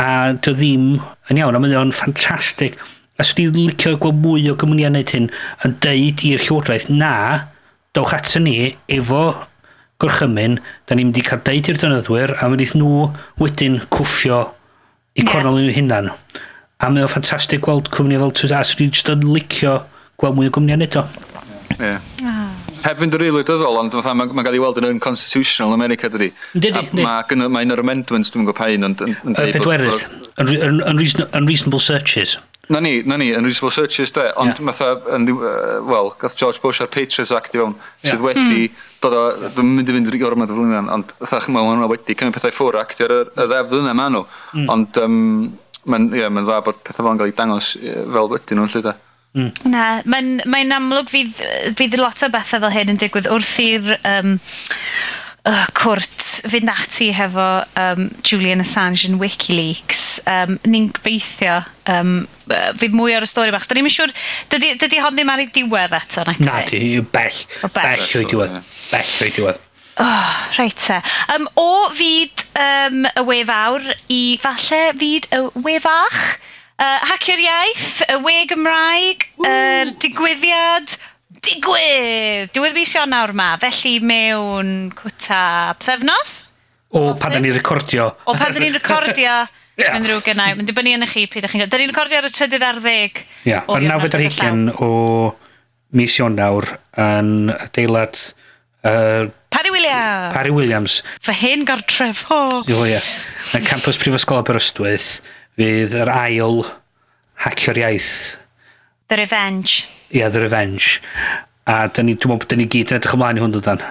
A 0.00 0.32
dy 0.32 0.54
ddim 0.54 0.86
yn 1.32 1.40
iawn, 1.40 1.56
a 1.56 1.60
mae'n 1.60 1.76
o'n 1.80 1.94
ffantastig. 1.96 2.78
A 3.20 3.26
swn 3.26 3.48
i'n 3.48 3.58
licio 3.66 3.96
gweld 4.00 4.20
mwy 4.22 4.46
o 4.52 4.56
gymwniad 4.60 4.94
wneud 4.94 5.14
hyn 5.16 5.28
yn 5.66 5.74
deud 5.84 6.22
i'r 6.28 6.44
llywodraeth 6.44 6.88
na, 6.92 7.14
dowch 7.96 8.14
atyn 8.16 8.46
ni 8.46 8.54
efo 8.88 9.24
gorchymyn, 10.00 10.58
da 10.88 10.96
ni'n 10.96 11.10
mynd 11.10 11.20
i 11.20 11.24
cael 11.26 11.42
deud 11.46 11.70
i'r 11.70 11.80
dynyddwyr, 11.82 12.36
a 12.40 12.48
mynd 12.50 12.64
nhw 12.78 13.10
wedyn 13.40 13.80
cwffio 13.92 14.42
i 15.14 15.26
cornol 15.26 15.60
yeah. 15.60 15.70
nhw 15.70 15.76
hunan. 15.78 16.12
A 16.80 16.88
mae 16.88 17.04
o'n 17.04 17.12
ffantastig 17.12 17.62
gweld 17.66 17.90
cwmni 17.92 18.20
fel 18.20 18.32
Twitter, 18.32 18.58
a 18.60 18.64
swn 18.64 18.86
i'n 18.88 19.26
licio 19.34 19.80
gweld 20.20 20.38
mwy 20.38 20.50
o 20.50 20.54
gwmni 20.56 20.76
yn 20.76 20.86
eto. 20.86 21.04
Yeah 21.78 22.00
heb 22.84 23.00
fynd 23.00 23.16
yn 23.16 23.22
rili 23.22 23.42
dyddol, 23.46 23.78
ond 23.80 23.94
fatha, 23.96 24.14
mae'n 24.16 24.34
ma 24.36 24.44
gael 24.46 24.58
ei 24.58 24.62
weld 24.62 24.78
yn 24.80 24.88
unconstitutional 24.90 25.74
America, 25.76 26.10
dydi? 26.12 26.30
Dydi, 26.54 26.84
dydi. 26.90 27.04
Mae'n 27.06 27.48
ma 27.52 27.64
un 27.64 27.74
o'r 27.74 27.82
amendments, 27.82 28.32
dwi'n 28.32 28.46
gwybod 28.46 28.58
pa 28.58 28.68
un, 28.74 28.86
ond... 28.90 29.02
Yn 29.08 29.36
pedwerydd, 29.38 30.06
unreasonable 30.40 31.82
searches. 31.84 32.38
Na 32.70 32.78
ni, 32.84 33.00
na 33.02 33.18
ni, 33.20 33.32
unreasonable 33.34 33.74
searches, 33.74 34.14
de, 34.14 34.28
ond 34.40 34.54
yeah. 34.54 34.62
matha, 34.68 34.92
wel, 35.90 36.12
gath 36.20 36.38
George 36.38 36.62
Bush 36.62 36.82
a'r 36.84 36.90
Patriots 36.92 37.34
Act 37.34 37.56
i 37.56 37.62
fewn, 37.62 37.74
sydd 38.06 38.22
wedi 38.24 38.68
hmm. 38.68 38.86
dod 39.02 39.16
o, 39.18 39.24
dwi'n 39.56 39.74
mynd 39.76 39.90
i 39.90 39.96
fynd 39.96 40.12
i'r 40.12 40.18
gormod 40.22 40.54
o 40.54 40.58
flwyddyn, 40.58 40.92
ond 40.94 41.12
fatha, 41.18 41.42
chymol, 41.46 41.66
mae 41.66 41.74
hwnna 41.74 41.90
wedi 41.90 42.16
cymryd 42.16 42.38
pethau 42.38 42.54
ffwr 42.54 42.80
act 42.84 43.02
ar 43.06 43.16
y 43.18 43.22
ddefdd 43.40 43.80
yna 43.82 43.96
ma 43.98 44.08
nhw, 44.14 44.24
hmm. 44.54 44.72
ond 44.76 45.02
um, 45.02 45.20
mae'n 45.90 46.10
yeah, 46.14 46.30
ma 46.32 46.46
dda 46.46 46.60
bod 46.66 46.82
pethau 46.86 47.06
fel 47.06 47.14
yn 47.16 47.22
cael 47.22 47.32
ei 47.32 47.38
dangos 47.42 47.72
fel 47.80 48.34
wedyn 48.34 48.60
nhw'n 48.60 48.74
lle, 48.76 48.84
de. 48.86 48.98
Mm. 49.38 49.50
Na, 49.70 49.84
mae'n 50.10 50.40
mae 50.50 50.66
amlwg 50.74 51.10
fydd, 51.12 51.40
fydd 51.78 51.98
lot 52.00 52.18
o 52.26 52.30
bethau 52.34 52.64
fel 52.64 52.74
hyn 52.74 52.90
yn 52.94 52.98
digwydd 52.98 53.28
wrth 53.30 53.56
i'r 53.62 53.92
um, 54.00 54.32
uh, 55.46 55.66
cwrt 55.78 56.26
fynd 56.50 56.72
ati 56.72 57.10
hefo 57.14 57.46
um, 57.78 58.08
Julian 58.26 58.64
Assange 58.64 59.06
yn 59.06 59.20
Wikileaks. 59.20 60.02
Um, 60.26 60.58
Ni'n 60.66 60.90
gobeithio 60.96 61.60
um, 61.94 62.14
uh, 62.50 62.70
fydd 62.80 62.96
mwy 62.98 63.14
o'r 63.20 63.28
stori 63.30 63.54
bach. 63.54 63.68
Da 63.70 63.78
ni'n 63.78 63.90
siŵr, 63.92 64.12
dydy, 64.52 64.74
dydy 64.82 65.02
hon 65.04 65.14
ddim 65.14 65.32
ar 65.32 65.44
ei 65.44 65.50
diwedd 65.54 65.94
eto, 66.00 66.26
Na, 66.26 66.36
Na, 66.42 66.60
e? 66.64 66.68
di, 66.72 67.00
bell, 67.14 67.42
o 67.62 67.70
bell, 67.70 67.90
bell 68.02 68.06
o'i 68.20 68.30
diwedd. 68.34 68.60
Bell 68.90 69.18
o'i 69.26 69.34
diwedd. 69.38 69.66
Oh, 70.00 70.36
reit 70.56 70.78
te. 70.80 70.96
Um, 71.34 71.46
o 71.60 71.70
fyd 71.92 72.46
um, 72.56 73.02
y 73.04 73.24
wefawr 73.26 73.84
i 74.08 74.22
falle 74.40 74.84
fyd 74.96 75.26
y 75.36 75.42
wefach, 75.60 76.39
Uh, 76.80 76.96
Hacio'r 77.10 77.40
iaith, 77.44 77.88
y 78.08 78.14
we 78.24 78.38
Gymraeg, 78.48 79.26
yr 79.44 79.50
er 79.50 79.90
digwyddiad, 80.00 80.94
digwydd! 81.44 82.54
Diwedd 82.56 82.76
mis 82.76 82.94
Ionawr 82.96 83.34
ma, 83.36 83.50
felly 83.60 83.98
mewn 84.00 84.70
cwta 84.96 85.42
pethefnos? 85.76 86.38
O, 86.88 87.10
pan 87.20 87.36
da 87.36 87.42
ni'n 87.44 87.52
recordio. 87.58 88.06
O, 88.24 88.32
pan 88.32 88.54
da 88.56 88.62
ni'n 88.64 88.78
recordio. 88.78 89.34
yeah. 89.80 89.94
mynd 89.96 90.08
rhyw 90.08 90.22
gynnau. 90.24 90.56
Mae'n 90.56 90.68
dibynnu 90.68 90.94
yn 90.98 91.04
y 91.04 91.08
chi 91.10 91.26
pryd 91.30 91.46
ych 91.46 91.54
chi'n 91.54 91.62
gael. 91.64 91.72
Da 91.72 91.80
ni'n 91.80 91.92
recordio 91.92 92.20
ar 92.20 92.28
y 92.28 92.32
trydydd 92.34 92.64
ar 92.66 92.80
ddeg. 92.82 93.20
Ia, 93.44 93.60
yeah. 93.60 93.68
ar 93.68 93.84
9 93.84 94.80
o 94.80 94.90
mis 96.00 96.16
Ionawr 96.20 96.68
yn 97.00 97.50
adeilad... 97.58 98.16
Uh, 98.80 99.28
Parry 99.52 99.68
Williams! 99.74 100.32
Parry 100.32 100.52
Williams. 100.54 101.00
Fy 101.20 101.36
hyn 101.42 101.66
gartref, 101.68 102.24
ho! 102.30 102.40
Oh. 102.62 102.70
Ie, 102.70 102.94
ie. 102.94 103.00
Yn 103.58 103.68
campus 103.68 104.00
Prifysgol 104.00 104.40
Aberystwyth 104.40 105.18
fydd 105.60 105.96
yr 106.00 106.10
ail 106.12 106.62
hacio'r 107.44 107.80
iaith. 107.82 108.12
The 109.10 109.18
Revenge. 109.20 109.84
Ia, 110.10 110.22
yeah, 110.22 110.32
The 110.32 110.40
Revenge. 110.40 111.00
A 111.68 111.86
dyn 111.92 112.08
ni, 112.08 112.16
dwi'n 112.16 112.32
meddwl 112.32 112.48
bod 112.48 112.58
ni 112.58 112.66
gyd 112.70 112.92
yn 112.92 113.00
edrych 113.00 113.16
ymlaen 113.16 113.40
i 113.40 113.44
hwn 113.44 113.56
dwi'n 113.56 113.82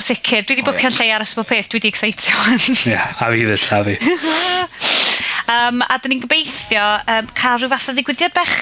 Sicr, 0.00 0.44
dwi 0.44 0.56
wedi 0.56 0.64
bwcio'n 0.64 0.94
lle 0.96 1.06
aros 1.16 1.34
bob 1.36 1.48
peth, 1.48 1.68
dwi 1.72 1.80
wedi 1.80 1.90
excitio 1.92 2.36
hwn. 2.44 2.60
Ie, 2.72 2.92
yeah, 2.92 3.16
a 3.20 3.30
fi 3.32 3.46
fyd, 3.48 3.66
a 3.76 3.80
fi. 3.86 3.96
um, 5.54 5.84
a 5.84 5.98
dyn 6.00 6.14
ni'n 6.14 6.24
gobeithio 6.24 6.86
um, 7.14 7.30
cael 7.36 7.60
rhyw 7.60 7.72
fath 7.72 7.90
o 7.92 7.96
ddigwyddiad 7.96 8.36
bech 8.36 8.56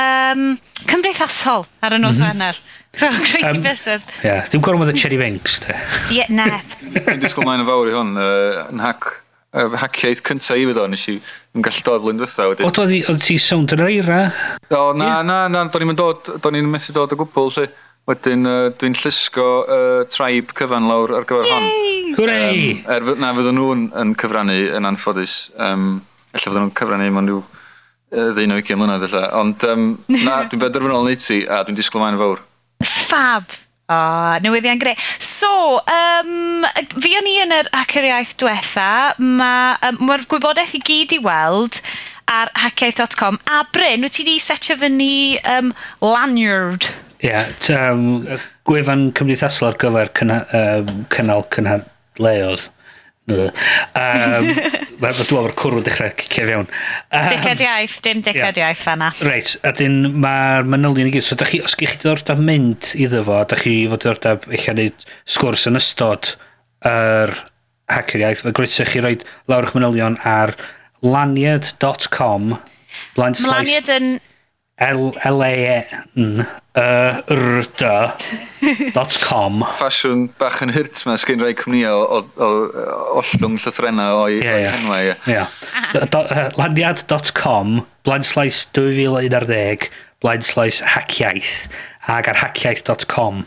um, 0.00 0.44
cymdeithasol 0.84 1.66
ar 1.84 1.96
y 1.96 2.00
nos 2.00 2.20
mm 2.20 2.26
-hmm. 2.26 2.28
Wener. 2.28 2.60
So, 2.90 3.06
crazy 3.06 3.54
um, 3.54 3.62
bysedd. 3.62 4.02
Ie, 4.02 4.26
yeah, 4.26 4.46
dwi'n 4.50 4.62
gorfod 4.66 4.88
y 4.90 4.96
Cherry 4.98 5.18
banks, 5.20 5.60
te. 5.62 5.76
Ie, 6.10 6.16
yeah, 6.16 6.30
na. 6.34 6.58
Dwi'n 6.96 7.20
disgwyl 7.22 7.46
mae'n 7.46 7.62
fawr 7.68 7.86
i 7.86 7.92
hwn, 7.94 8.16
uh, 8.18 8.64
yn 8.66 8.82
hac 8.82 9.06
uh, 9.56 9.76
haciaeth 9.82 10.22
cyntaf 10.26 10.58
i 10.58 10.66
fydd 10.68 10.80
o, 10.80 10.86
nes 10.90 11.06
i 11.10 11.16
yn 11.18 11.66
gallu 11.66 11.84
dod 11.86 12.02
flwyddyn 12.04 12.22
dwytha 12.22 12.48
wedyn. 12.50 12.68
O, 12.68 12.88
oedd 13.12 13.22
ti 13.26 13.38
sound 13.42 13.74
yn 13.76 13.84
eira? 13.86 14.20
O, 14.70 14.90
na, 14.96 15.06
yeah. 15.06 15.22
na, 15.26 15.38
na, 15.52 15.64
do'n 15.72 15.86
i'n 15.86 15.98
dod, 15.98 16.34
do'n 16.42 16.58
i'n 16.60 16.68
mesu 16.70 16.94
dod 16.96 17.14
o 17.14 17.20
gwbl, 17.20 17.54
lle. 17.56 17.70
Wedyn, 18.08 18.46
uh, 18.48 18.68
dwi'n 18.80 18.96
llusgo 18.96 19.46
uh, 19.70 20.02
traib 20.10 20.54
cyfan 20.56 20.88
lawr 20.88 21.12
ar 21.18 21.26
gyfer 21.28 21.46
hon. 21.46 21.66
Hwrei! 22.16 22.80
Um, 22.80 22.92
er, 22.96 23.08
na, 23.20 23.32
fydden 23.36 23.58
nhw'n 23.60 23.88
yn 24.02 24.14
cyfrannu 24.18 24.60
yn 24.78 24.88
anffodus. 24.88 25.40
Um, 25.60 26.00
Alla 26.32 26.46
fydden 26.46 26.64
nhw'n 26.64 26.76
cyfrannu 26.80 27.10
mewn 27.14 27.30
rhyw 27.30 27.42
uh, 27.44 28.30
ddeuno 28.34 28.58
i 28.58 28.78
mlynedd, 28.80 29.06
alla. 29.10 29.26
Ond, 29.38 29.66
um, 29.68 29.90
na, 30.24 30.40
dwi'n 30.50 30.64
bedrfynol 30.64 31.06
neud 31.06 31.22
ti, 31.22 31.42
a 31.44 31.60
dwi'n 31.66 31.78
disgwyl 31.78 32.06
mae'n 32.06 32.22
fawr. 32.22 32.46
Fab! 32.88 33.60
O, 33.90 33.94
oh, 33.94 34.38
newyddion 34.44 34.78
greu. 34.78 34.94
So, 35.18 35.80
um, 35.82 36.62
fi 37.02 37.16
o'n 37.18 37.26
i 37.26 37.32
yn 37.42 37.54
yr 37.56 37.70
hacker 37.74 38.06
iaith 38.06 38.36
diwetha, 38.38 38.86
mae'r 39.18 39.96
um, 39.96 40.04
ma 40.06 40.18
gwybodaeth 40.30 40.76
i 40.78 40.82
gyd 40.86 41.16
i 41.16 41.20
weld 41.24 41.80
ar 42.30 42.52
hackiaeth.com. 42.62 43.40
A 43.50 43.64
Bryn, 43.74 44.06
wyt 44.06 44.14
ti 44.20 44.26
di 44.28 44.38
setio 44.38 44.78
fyny 44.78 45.40
um, 45.56 45.72
lanyard? 46.06 46.86
Ie, 47.18 47.32
yeah, 47.32 47.50
um, 47.90 48.22
gwefan 48.70 49.08
cymdeithasol 49.18 49.72
ar 49.72 49.80
gyfer 49.82 50.12
cynnal, 50.20 50.46
um, 50.54 51.06
cynnal 51.10 51.42
cynhadleoedd. 51.56 52.70
Um, 53.30 54.48
Mae 55.00 55.14
dwi'n 55.18 55.38
o'r 55.40 55.54
cwrw 55.58 55.82
dechrau 55.86 56.12
cicio 56.20 56.46
fewn. 56.48 56.68
Um, 57.10 57.28
dicad 57.30 57.62
iaith, 57.64 57.98
dim 58.04 58.22
dicad 58.24 58.58
yeah. 58.58 58.70
iaith 58.70 58.82
fanna. 58.84 59.12
Reit, 59.26 59.54
a 59.66 59.72
dyn 59.76 60.00
mae'r 60.22 60.68
manylion 60.70 61.10
i 61.10 61.14
gyd. 61.14 61.26
So, 61.26 61.38
da 61.40 61.48
chi, 61.48 61.62
os 61.64 61.76
gych 61.78 61.94
chi 61.94 62.02
diddordeb 62.02 62.42
mynd 62.44 62.92
iddo 63.00 63.22
fo, 63.26 63.42
da 63.50 63.58
chi 63.60 63.76
fod 63.90 64.04
diddordeb 64.04 64.48
eich 64.50 64.68
wneud 64.72 65.06
sgwrs 65.24 65.68
yn 65.70 65.80
ystod 65.80 66.34
yr 66.90 67.34
hacker 67.90 68.24
iaith, 68.24 68.44
fe 68.46 68.54
gwrdd 68.56 68.90
chi 68.92 69.04
roed 69.04 69.24
lawr 69.50 69.68
eich 69.68 69.76
manylion 69.76 70.18
ar 70.28 70.54
laniad.com 71.04 72.52
Mlaniad 73.16 73.90
yn 73.94 74.10
L-A-N-R-D.com 74.80 76.44
Ffasiwn 79.76 80.22
bach 80.40 80.62
yn 80.64 80.72
hyrt 80.72 81.04
ma, 81.04 81.14
sgyn 81.20 81.42
rhai 81.44 81.54
cwmnïau 81.58 81.98
o, 82.00 82.02
o, 82.06 82.18
o, 82.40 82.48
o 82.80 83.20
ollwng 83.20 83.56
llythrenau 83.60 84.14
o'i 84.24 84.38
yeah, 84.40 84.72
henwau. 84.72 85.02
Yeah. 85.04 85.20
Yeah. 85.28 85.48
Laniad.com, 86.56 87.66
blaen 88.08 88.24
slaes 88.24 88.58
2011, 88.76 89.90
Blind 90.20 90.44
Slice 90.44 90.80
Hackiaeth 90.96 91.68
ag 92.08 92.28
ar 92.32 92.38
hackiaeth.com 92.40 93.44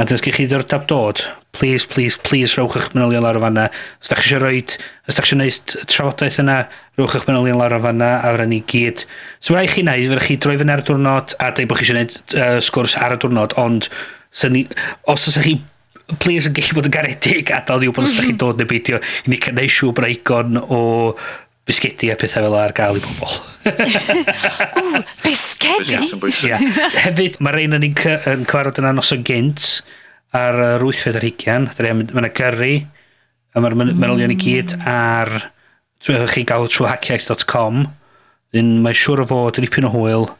A 0.00 0.06
dys 0.08 0.22
gych 0.24 0.38
chi 0.38 0.46
ddordab 0.48 0.86
dod, 0.88 1.20
please, 1.52 1.84
please, 1.84 2.16
please 2.16 2.56
rowch 2.56 2.78
eich 2.78 2.86
manylion 2.96 3.20
lawr 3.20 3.36
o 3.36 3.42
fanna. 3.42 3.66
Os 4.00 4.08
da 4.08 4.16
chi 4.16 4.30
eisiau 4.30 4.40
rhoi, 4.40 4.62
os 5.04 5.18
da 5.18 5.20
chi 5.20 5.34
eisiau 5.34 5.36
gwneud 5.36 5.74
trafodaeth 5.92 6.38
yna, 6.40 6.54
rowch 6.96 7.18
eich 7.18 7.26
manylion 7.28 7.60
lawr 7.60 7.76
o 7.76 7.80
fanna 7.84 8.08
a 8.22 8.30
fyddwn 8.32 8.48
ni 8.54 8.62
gyd. 8.70 9.04
So 9.44 9.52
mae'n 9.52 9.68
rhaid 9.68 9.74
chi 9.74 9.84
wneud, 9.84 10.06
fyddwch 10.08 10.30
chi 10.30 10.38
droi 10.40 10.56
fyny 10.62 10.72
ar 10.72 10.80
y 10.80 10.86
diwrnod 10.88 11.34
a 11.36 11.50
dweud 11.52 11.68
bod 11.68 11.82
chi 11.82 11.84
eisiau 11.84 11.98
gwneud 11.98 12.16
uh, 12.40 12.56
sgwrs 12.64 12.96
ar 12.96 13.18
y 13.18 13.20
diwrnod, 13.20 13.58
ond 13.60 13.90
ni, 14.54 14.64
os 15.04 15.28
ydych 15.28 15.50
chi 15.50 15.54
please 16.18 16.48
yn 16.48 16.56
gallu 16.56 16.78
bod 16.78 16.88
yn 16.88 16.96
garedig 16.96 17.52
a 17.54 17.60
dal 17.68 17.84
ni 17.84 17.90
wybod 17.90 18.08
os 18.08 18.16
da 18.16 18.24
chi'n 18.24 18.32
mhm. 18.34 18.40
dod 18.40 18.58
neu 18.58 18.70
beidio 18.70 18.98
i 18.98 19.30
ni 19.30 19.38
cynnau 19.42 19.68
siw 19.70 19.92
bod 19.94 20.08
o 20.64 20.80
bisgedi 21.68 22.10
a 22.10 22.16
pethau 22.18 22.46
fel 22.46 22.56
ar 22.58 22.74
gael 22.76 22.98
i 22.98 23.02
bobl. 23.04 23.34
Ww, 24.80 25.02
bisgedi? 25.24 25.98
Ia. 26.48 26.58
Hefyd, 26.96 27.38
mae 27.44 27.54
rhain 27.56 27.76
yn, 27.76 27.86
yn 27.86 27.94
cyfarfod 28.48 28.80
yna 28.80 28.94
nos 28.96 29.10
noson 29.10 29.24
gynt 29.26 29.68
ar 30.36 30.58
yr 30.76 30.86
8fed 30.86 31.20
ar 31.20 31.26
hugian. 31.26 31.68
Mae 31.76 31.94
yna 32.22 32.32
gyrru, 32.36 32.72
a 33.54 33.62
mae'r 33.62 33.78
manylion 33.78 34.32
i 34.32 34.36
mm. 34.36 34.42
gyd 34.42 34.76
ar 34.88 35.32
trwy'ch 36.00 36.36
chi 36.36 36.44
gael 36.48 36.68
trwy 36.70 36.90
hackiaeth.com. 36.90 37.82
Mae'n 38.56 38.98
siŵr 38.98 39.24
o 39.24 39.30
fod 39.30 39.60
yn 39.60 39.68
ipyn 39.68 39.88
o 39.88 39.94
hwyl. 39.94 40.30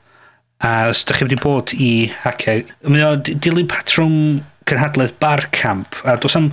A 0.61 0.91
os 0.91 1.05
ydych 1.05 1.21
chi 1.21 1.29
wedi 1.29 1.41
bod 1.41 1.75
i 1.77 1.91
hackiaeth... 2.25 2.73
Mae 2.89 3.07
o 3.07 3.15
dilyn 3.21 3.69
patrwm 3.71 4.17
cynhadledd 4.69 5.19
Barcamp. 5.23 6.01
A 6.05 6.17
dos 6.21 6.39
am... 6.39 6.53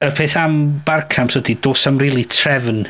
Y 0.00 0.08
peth 0.16 0.32
am 0.40 0.54
Barcamp 0.86 1.34
ydy, 1.36 1.58
dos 1.60 1.82
am 1.88 1.98
really 2.00 2.24
trefn 2.24 2.86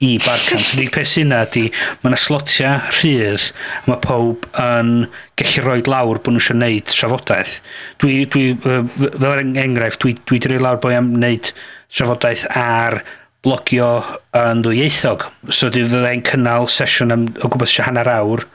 i 0.00 0.14
barcamp. 0.24 0.64
Yn 0.72 0.78
unig 0.80 0.92
peth 0.94 1.10
sy'n 1.12 1.34
ydy, 1.36 1.66
mae 2.00 2.10
yna 2.10 2.18
slotia 2.20 2.70
rhydd, 2.96 3.50
mae 3.84 4.00
pawb 4.00 4.46
yn 4.56 4.92
gallu 5.40 5.64
rhoi 5.64 5.82
lawr 5.84 6.20
bod 6.24 6.36
nhw 6.36 6.40
eisiau 6.40 6.56
gwneud 6.56 6.86
trafodaeth. 6.88 7.58
Dwi, 8.00 8.14
dwi, 8.32 8.44
fel 8.64 9.26
er 9.28 9.42
enghraifft, 9.44 10.00
dwi, 10.04 10.14
dwi 10.22 10.38
wedi 10.38 10.54
rhoi 10.54 10.62
lawr 10.64 10.80
bod 10.80 10.96
am 10.96 11.10
wneud 11.18 11.50
trafodaeth 11.92 12.46
ar 12.56 13.02
blogio 13.44 13.90
yn 14.36 14.64
ddwyieithog. 14.64 15.26
So 15.52 15.68
dwi 15.72 15.84
fyddai'n 15.88 16.24
cynnal 16.30 16.68
sesiwn 16.72 17.12
am, 17.16 17.28
o 17.40 17.52
gwybod 17.52 17.68
eisiau 17.68 17.90
hanner 17.90 18.08
awr 18.14 18.46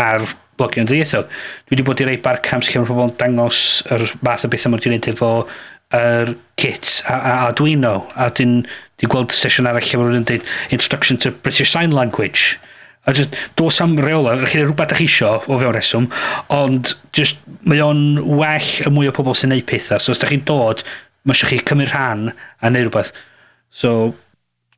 ar 0.00 0.24
blogio 0.56 0.84
yn 0.84 0.88
ddwyieithog. 0.88 1.28
Dwi 1.68 1.76
wedi 1.76 1.86
bod 1.90 2.00
i 2.00 2.08
rei 2.08 2.22
barcamps 2.24 2.72
lle 2.72 2.80
mae 2.80 2.88
pobl 2.88 3.10
yn 3.10 3.14
dangos 3.20 3.60
yr 3.92 4.08
math 4.24 4.48
o 4.48 4.52
bethau 4.52 4.72
mae 4.72 4.80
wedi'i 4.80 4.94
wneud 4.94 5.12
efo 5.12 5.30
yr 5.94 6.34
kits 6.60 7.02
a, 7.04 7.18
a 7.18 7.32
Arduino 7.48 7.96
a 8.16 8.30
dyn 8.34 8.62
Dwi'n 9.04 9.12
gweld 9.12 9.34
sesiwn 9.36 9.68
arall 9.68 9.84
lle 9.84 9.98
mae 10.00 10.06
rhywun 10.06 10.22
yn 10.22 10.28
dweud 10.30 10.46
Instruction 10.72 11.18
to 11.20 11.32
British 11.44 11.74
Sign 11.74 11.92
Language. 11.92 12.56
A 13.04 13.12
just, 13.12 13.36
dos 13.60 13.82
am 13.84 13.98
reola, 14.00 14.32
rhaid 14.38 14.48
chi 14.48 14.62
rhywbeth 14.62 14.94
a'ch 14.94 15.02
isio 15.04 15.34
o 15.44 15.58
fewn 15.60 15.74
reswm, 15.76 16.06
ond 16.56 16.94
just, 17.12 17.42
mae 17.68 17.82
o'n 17.84 18.16
well 18.24 18.70
y 18.80 18.92
mwy 18.96 19.10
o 19.10 19.12
pobl 19.12 19.36
sy'n 19.36 19.52
neud 19.52 19.66
pethau. 19.68 20.00
So 20.00 20.14
os 20.14 20.22
da 20.22 20.30
chi'n 20.30 20.46
dod, 20.48 20.80
mae 21.28 21.36
eisiau 21.36 21.52
chi 21.52 21.60
cymryd 21.68 21.92
rhan 21.92 22.30
a 22.32 22.72
neud 22.72 22.88
rhywbeth. 22.88 23.12
So, 23.68 24.14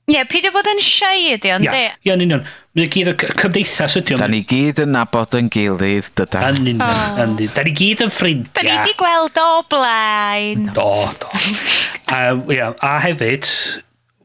Ie, 0.06 0.14
yeah, 0.14 0.26
peidio 0.30 0.52
bod 0.54 0.68
yn 0.70 0.78
siai 0.82 1.32
ydi 1.34 1.50
ond 1.50 1.66
yeah. 1.66 1.74
de. 1.74 1.86
Ie, 2.06 2.10
yn 2.14 2.20
union. 2.22 2.42
Mae'n 2.78 2.90
gyd 2.94 3.08
y 3.10 3.14
cymdeithas 3.40 3.96
ydi 3.98 4.14
ond. 4.14 4.22
Da 4.22 4.28
ni 4.30 4.42
gyd 4.46 4.82
yn 4.84 4.92
nabod 4.94 5.34
yn 5.34 5.48
gilydd, 5.50 6.12
dyda. 6.18 6.44
Yn 6.50 6.60
union. 6.62 6.84
Oh. 6.86 7.48
Da 7.54 7.64
ni 7.66 7.72
gyd 7.74 8.04
yn 8.06 8.12
ffrindiau. 8.14 8.52
Da 8.54 8.62
ni 8.62 8.74
wedi 8.74 8.94
gweld 9.00 9.40
o 9.42 9.48
blaen. 9.70 10.68
Do, 10.76 10.86
do. 11.22 11.30
a, 12.14 12.20
yeah, 12.54 12.74
a 12.86 12.92
hefyd, 13.02 13.50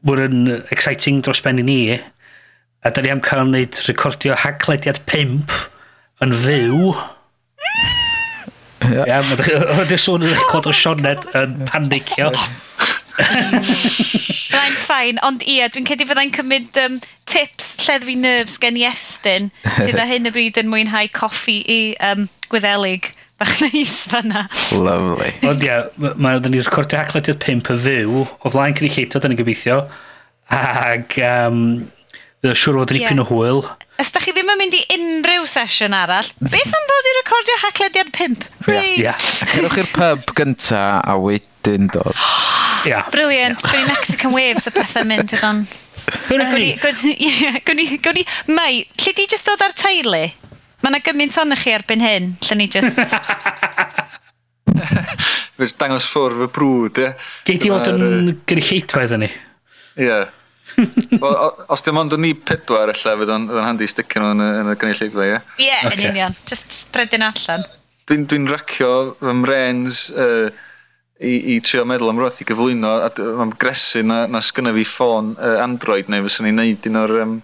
mwyn 0.06 0.24
yn 0.26 0.64
exciting 0.74 1.22
dros 1.22 1.42
ben 1.44 1.60
i 1.62 1.66
ni. 1.66 1.80
A 2.82 2.90
da 2.90 3.02
ni 3.02 3.12
am 3.12 3.22
cael 3.22 3.44
wneud 3.46 3.82
recordio 3.86 4.36
haglediad 4.42 4.98
5 5.10 5.58
yn 6.24 6.36
fyw. 6.42 6.92
Ia, 8.82 9.20
mae'n 9.22 9.94
sôn 10.00 10.26
yn 10.26 10.34
clod 10.48 10.66
o 10.66 10.74
Sioned 10.74 11.26
yn 11.38 11.56
panicio. 11.70 12.32
Rhaen 14.52 14.76
ffain, 14.80 15.20
ond 15.24 15.44
ia, 15.48 15.68
dwi'n 15.70 15.86
cedi 15.86 16.06
fyddai'n 16.08 16.32
cymryd 16.34 16.78
um, 16.82 16.98
tips 17.28 17.74
lleddfu 17.84 18.16
nerves 18.18 18.58
gen 18.62 18.78
i 18.80 18.86
Estyn, 18.88 19.50
sydd 19.78 20.00
â 20.00 20.06
hyn 20.08 20.28
y 20.28 20.32
bryd 20.34 20.58
yn 20.60 20.70
mwynhau 20.72 21.10
coffi 21.14 21.60
i 21.62 21.80
um, 22.10 22.26
gwyddelig 22.52 23.12
bach 23.42 23.56
neis 23.66 23.96
fanna. 24.10 24.46
Lovely. 24.78 25.34
Ond 25.50 25.66
ia, 25.66 25.82
mae 26.14 26.38
oedden 26.38 26.54
ni'n 26.54 26.64
recordio 26.68 27.02
haglediad 27.02 27.42
5 27.42 27.74
y 27.74 27.80
fyw, 27.88 28.22
o 28.22 28.54
flaen 28.54 28.78
cyn 28.78 28.88
i 28.88 28.92
ni'n 29.34 29.42
gobeithio, 29.42 29.82
ac 30.52 31.18
um, 31.26 31.66
Fydd 32.42 32.58
siŵr 32.58 32.74
fod 32.80 32.90
yn 32.90 32.96
yeah. 32.98 33.12
ipyn 33.12 33.22
o 33.22 33.24
hwyl. 33.28 33.60
Os 34.02 34.08
da 34.10 34.18
chi 34.18 34.32
ddim 34.34 34.48
yn 34.50 34.58
mynd 34.58 34.74
i 34.74 34.80
unrhyw 34.96 35.44
sesiwn 35.46 35.94
arall, 35.94 36.26
beth 36.42 36.72
am 36.74 36.88
ddod 36.88 37.06
i 37.06 37.12
recordio 37.20 37.58
haclediad 37.62 38.10
pimp? 38.16 38.46
Rhaid! 38.66 38.96
Yeah. 38.98 39.14
Yeah. 39.14 39.52
Cerwch 39.52 39.76
i'r 39.78 39.90
pub 39.92 40.32
gynta 40.40 40.80
a 41.06 41.14
wedyn 41.22 41.86
dod. 41.94 42.18
yeah. 42.90 43.06
Brilliant, 43.14 43.62
yeah. 43.62 43.70
gwni 43.70 43.92
Mexican 43.92 44.34
waves 44.34 44.66
y 44.66 44.74
pethau 44.74 45.06
mynd 45.06 45.36
ydyn. 45.38 45.62
Gwni, 46.32 46.72
gwni, 47.62 47.84
gwni, 48.02 48.24
mae, 48.50 48.80
lle 48.98 49.12
di 49.14 49.24
jyst 49.30 49.46
dod 49.46 49.62
ar 49.62 49.72
teulu? 49.78 50.24
Mae 50.82 50.90
yna 50.90 50.98
gymaint 51.06 51.36
ohonych 51.38 51.60
chi 51.62 51.72
erbyn 51.76 52.00
hyn, 52.02 52.32
lle 52.42 52.54
ni 52.58 52.66
just... 52.70 52.98
Fes 55.60 55.74
dangos 55.78 56.08
ffwrdd 56.10 56.42
y 56.42 56.48
brwd, 56.50 56.96
ie. 56.98 57.10
Gei 57.46 57.60
di 57.62 57.68
fod 57.70 57.86
yn 57.92 58.32
gynulleidfa 58.50 59.04
iddyn 59.06 59.22
ni. 59.22 59.28
Ie. 60.02 60.16
Os 61.70 61.84
dim 61.86 62.00
ond 62.00 62.16
o'n 62.16 62.24
ni 62.24 62.32
pedwar, 62.34 62.90
ella, 62.90 63.12
fydd 63.20 63.32
o'n 63.36 63.44
fydd 63.52 63.62
handi 63.62 63.86
sticio 63.92 64.24
nhw 64.24 64.32
yn 64.32 64.72
y 64.72 64.74
gynulleidfa, 64.80 65.28
ie? 65.28 65.38
Ie, 65.68 65.78
yn 65.92 66.02
union. 66.08 66.34
Just 66.50 66.74
spreadin 66.74 67.28
allan. 67.28 67.62
Dwi'n 68.10 68.26
dwi 68.26 68.42
racio 68.50 68.90
fy 69.20 69.36
mrens 69.38 70.08
uh, 70.18 70.48
i, 71.22 71.36
i 71.54 71.60
trio 71.62 71.86
meddwl 71.86 72.10
am 72.10 72.18
rwth 72.24 72.42
i 72.42 72.48
gyflwyno, 72.48 72.90
a 73.06 73.08
mae'n 73.38 73.54
gresu 73.62 74.02
na, 74.02 74.24
na 74.26 74.42
sgynna 74.42 74.74
fi 74.74 74.82
ffôn 74.88 75.36
uh, 75.36 75.62
Android 75.62 76.10
neu 76.10 76.26
fyswn 76.26 76.50
i'n 76.50 76.58
neud 76.64 76.90
un 76.90 77.02
o'r... 77.04 77.16
Um, 77.22 77.38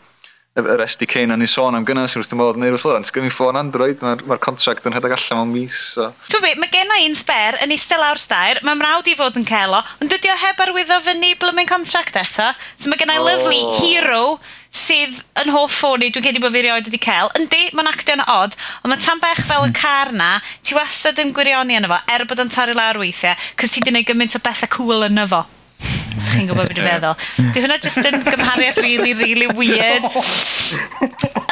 yr 0.67 0.83
SDK 0.85 1.27
na 1.29 1.37
ni 1.39 1.47
sôn 1.51 1.77
am 1.79 1.87
gynnas 1.87 2.17
wrth 2.19 2.35
ymwneud 2.35 2.59
yn 2.59 2.67
Eirwys 2.67 2.87
Lawrence, 2.89 3.13
i 3.15 3.33
ffôn 3.33 3.59
Android, 3.61 4.01
mae'r 4.03 4.25
ma 4.29 4.39
contract 4.43 4.87
yn 4.89 4.97
rhedeg 4.97 5.15
allan 5.15 5.43
mewn 5.43 5.55
mis. 5.55 5.81
So. 5.95 6.11
Tw 6.29 6.43
fi, 6.45 6.55
mae 6.59 6.71
gen 6.73 6.95
i 6.99 7.07
un 7.09 7.17
sber 7.19 7.59
yn 7.65 7.75
eistedd 7.75 8.03
lawr 8.03 8.21
stair, 8.23 8.63
mae 8.67 8.79
mrawd 8.79 9.11
i 9.11 9.17
fod 9.19 9.39
yn 9.39 9.47
celo, 9.49 9.83
ond 10.01 10.13
dydy 10.13 10.33
o 10.33 10.39
heb 10.43 10.63
arwyddo 10.65 11.01
fyny 11.07 11.35
blymyn 11.41 11.69
contract 11.69 12.19
eto. 12.19 12.53
So 12.77 12.91
mae 12.91 13.01
gen 13.01 13.15
i 13.15 13.19
oh. 13.21 13.27
lovely 13.29 13.61
hero 13.79 14.23
sydd 14.75 15.21
yn 15.43 15.53
hoff 15.55 15.75
ffôn 15.79 16.05
i, 16.05 16.11
dwi'n 16.13 16.27
credu 16.27 16.43
bod 16.43 16.55
fi 16.55 16.65
rioed 16.65 16.89
wedi 16.91 17.01
cael. 17.03 17.33
Yndi, 17.39 17.69
mae'n 17.77 17.91
actio'n 17.91 18.25
od, 18.29 18.57
ond 18.83 18.93
mae 18.93 19.05
tan 19.05 19.23
bech 19.23 19.45
fel 19.49 19.65
y 19.65 19.71
hmm. 19.71 19.79
car 19.79 20.13
na, 20.15 20.33
ti 20.63 20.77
wastad 20.79 21.21
yn 21.23 21.33
gwirioni 21.37 21.79
yna 21.79 21.91
fo, 21.91 22.03
er 22.15 22.27
bod 22.29 22.43
o'n 22.45 22.53
torri 22.53 22.77
lawr 22.77 23.01
weithiau, 23.01 23.39
cos 23.59 23.73
ti 23.73 23.81
wedi 23.81 23.95
gwneud 23.95 24.11
gymaint 24.13 24.37
o 24.37 24.45
bethau 24.45 24.77
cool 24.77 25.09
yna 25.09 25.29
fo. 25.31 25.47
So 26.19 26.35
chi'n 26.35 26.49
gwybod 26.51 26.71
beth 26.71 26.79
i'n 26.81 26.87
meddwl. 26.87 27.15
Di 27.55 27.63
hwnna 27.63 27.77
just 27.83 28.03
yn 28.03 28.23
gymhariaeth 28.25 28.81
really, 28.83 29.13
really 29.19 29.47
weird. 29.55 30.07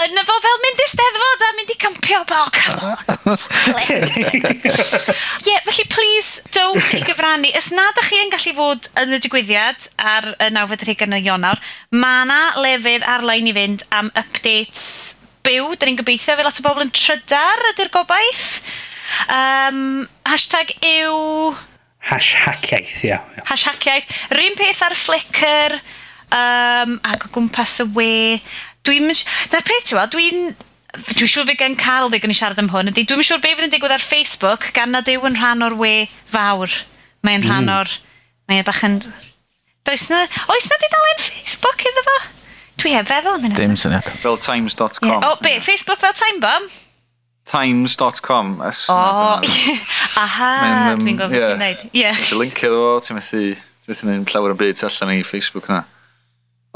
Yna 0.07 0.25
fo 0.29 0.37
fel 0.45 0.59
mynd 0.65 0.83
i 0.83 0.87
steddfod 0.91 1.45
a 1.47 1.51
mynd 1.57 1.71
i 1.73 1.77
campio 1.83 2.23
bo, 2.29 2.41
come 2.55 2.91
on. 2.91 2.97
Ie, 3.87 5.51
yeah, 5.51 5.63
felly 5.69 5.87
please 5.93 6.43
dowch 6.55 6.91
i 6.99 7.03
gyfrannu. 7.07 7.53
Os 7.59 7.71
nad 7.75 8.01
ych 8.03 8.11
chi 8.11 8.23
yn 8.25 8.33
gallu 8.35 8.55
fod 8.59 8.91
yn 9.03 9.15
y 9.17 9.21
digwyddiad 9.23 9.89
ar 10.03 10.33
y 10.35 10.51
9 10.55 10.81
y 10.91 11.23
Ionawr, 11.23 11.63
mae 11.95 12.27
yna 12.27 12.41
lefydd 12.63 13.07
ar-lein 13.15 13.51
i 13.51 13.55
fynd 13.57 13.87
am 13.95 14.11
updates 14.19 15.17
byw. 15.47 15.73
Dyn 15.79 15.93
ni'n 15.93 16.03
gobeithio 16.03 16.37
fe 16.37 16.47
lot 16.47 16.61
o 16.61 16.67
bobl 16.67 16.85
yn 16.87 16.93
trydar 16.95 17.71
ydy'r 17.73 17.95
gobaith. 17.95 18.47
Um, 19.31 20.07
hashtag 20.27 20.75
yw 20.83 21.55
Hashhaciaeth, 22.07 23.03
ia. 23.05 23.19
Yeah. 23.19 23.45
Hashhaciaeth. 23.49 24.11
Rhyn 24.35 24.57
peth 24.59 24.83
ar 24.87 24.95
Flickr 24.95 25.77
um, 26.31 26.97
ac 27.03 27.27
o 27.27 27.33
gwmpas 27.35 27.81
y 27.83 27.89
we. 27.97 28.15
Dwi'n... 28.87 29.11
Na'r 29.53 29.67
peth 29.67 29.91
ti'n 29.91 30.13
dwi'n... 30.15 30.49
Dwi'n 30.97 31.29
siŵr 31.29 31.49
fe 31.51 31.57
gen 31.61 31.75
Carl 31.77 32.09
ddig 32.09 32.25
yn 32.25 32.33
i 32.33 32.37
siarad 32.39 32.61
am 32.63 32.71
hwn 32.73 32.89
ydy. 32.93 33.05
Dwi'n 33.05 33.27
siŵr 33.27 33.43
be 33.43 33.51
fydd 33.53 33.67
yn 33.67 33.75
digwydd 33.75 33.97
ar 33.99 34.05
Facebook 34.05 34.71
gan 34.77 34.95
nad 34.95 35.09
yw 35.13 35.27
yn 35.29 35.37
rhan 35.37 35.67
o'r 35.67 35.77
we 35.77 36.07
fawr. 36.33 36.73
Mae'n 37.27 37.45
rhan 37.45 37.67
mm. 37.67 37.75
o'r... 37.75 37.97
Mae'n 38.47 38.63
e 38.63 38.69
bach 38.69 38.81
yn... 38.87 39.01
Does 39.87 40.07
na... 40.13 40.23
Oes 40.55 40.71
na 40.71 40.81
didalen 40.81 41.21
Facebook 41.21 41.85
iddo 41.91 42.07
fo? 42.07 42.17
Dwi 42.81 42.95
heb 42.95 43.11
feddwl 43.11 43.37
am 43.37 43.45
hynny. 43.45 43.59
Dim 43.59 43.77
syniad. 43.81 44.09
Fel 44.23 44.39
times.com. 44.41 45.11
Yeah. 45.11 45.27
O, 45.27 45.37
be? 45.43 45.57
Yeah. 45.57 45.65
Facebook 45.65 46.01
fel 46.01 46.17
time 46.17 46.41
bomb? 46.41 46.71
times.com. 47.47 48.61
O, 48.61 48.71
oh, 48.93 49.41
aha, 50.25 50.53
um, 50.93 51.03
dwi'n 51.03 51.19
gofio 51.21 51.41
yeah, 51.41 51.53
ti'n 51.53 51.63
neud. 51.63 51.85
Ie. 51.93 52.01
Yeah. 52.03 52.23
Ti'n 52.29 52.41
linkio 52.43 52.73
fo, 52.75 52.87
ti'n 53.07 53.21
methu, 53.21 53.43
ti'n 53.57 53.93
methu 53.93 54.09
neud 54.11 54.33
llawer 54.35 54.55
o 54.55 54.59
byd 54.59 54.83
allan 54.89 55.15
i 55.15 55.23
Facebook 55.27 55.71
na. 55.71 55.85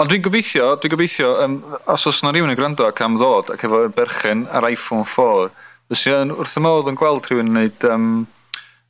Ond 0.00 0.08
dwi'n 0.08 0.22
gobeithio, 0.24 0.72
dwi'n 0.80 0.94
gobeithio, 0.94 1.32
um, 1.44 1.58
os 1.90 2.06
oes 2.08 2.22
yna 2.22 2.32
rhywun 2.32 2.54
yn 2.54 2.58
gwrando 2.58 2.86
ac 2.88 3.02
am 3.04 3.18
ddod 3.20 3.50
ac 3.52 3.64
efo 3.66 3.82
berchen 3.92 4.46
ar 4.48 4.64
iPhone 4.70 5.04
4, 5.04 5.50
dwi'n 5.90 6.36
wrth 6.38 6.56
y 6.56 6.62
modd 6.64 6.88
yn 6.88 7.00
gweld 7.00 7.26
rhywun 7.28 7.50
yn 7.50 7.58
neud 7.58 7.88
um, 7.90 8.06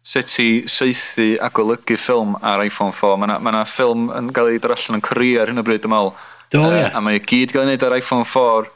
sut 0.06 0.36
i 0.38 0.50
seithi 0.70 1.32
a 1.40 1.48
golygu 1.52 1.96
ffilm 1.98 2.36
ar 2.46 2.62
iPhone 2.62 2.94
4. 2.94 3.16
Mae 3.18 3.30
yna 3.30 3.40
ma 3.42 3.54
'na 3.56 3.64
ffilm 3.68 4.12
yn 4.16 4.30
cael 4.36 4.52
ei 4.52 4.60
darallan 4.62 5.00
yn 5.00 5.06
Corea 5.08 5.42
ar 5.42 5.50
hyn 5.50 5.60
o 5.60 5.64
bryd, 5.66 5.82
dwi'n 5.82 5.94
meddwl. 5.96 6.12
Do, 6.50 6.62
ie. 6.68 6.76
Yeah. 6.76 6.94
A 6.94 7.02
mae 7.04 7.18
e 7.18 7.24
gyd 7.24 7.56
gael 7.56 7.66
ei 7.66 7.72
wneud 7.74 7.88
ar 7.88 7.98
iPhone 7.98 8.28
4. 8.28 8.70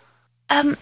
Um, 0.54 0.74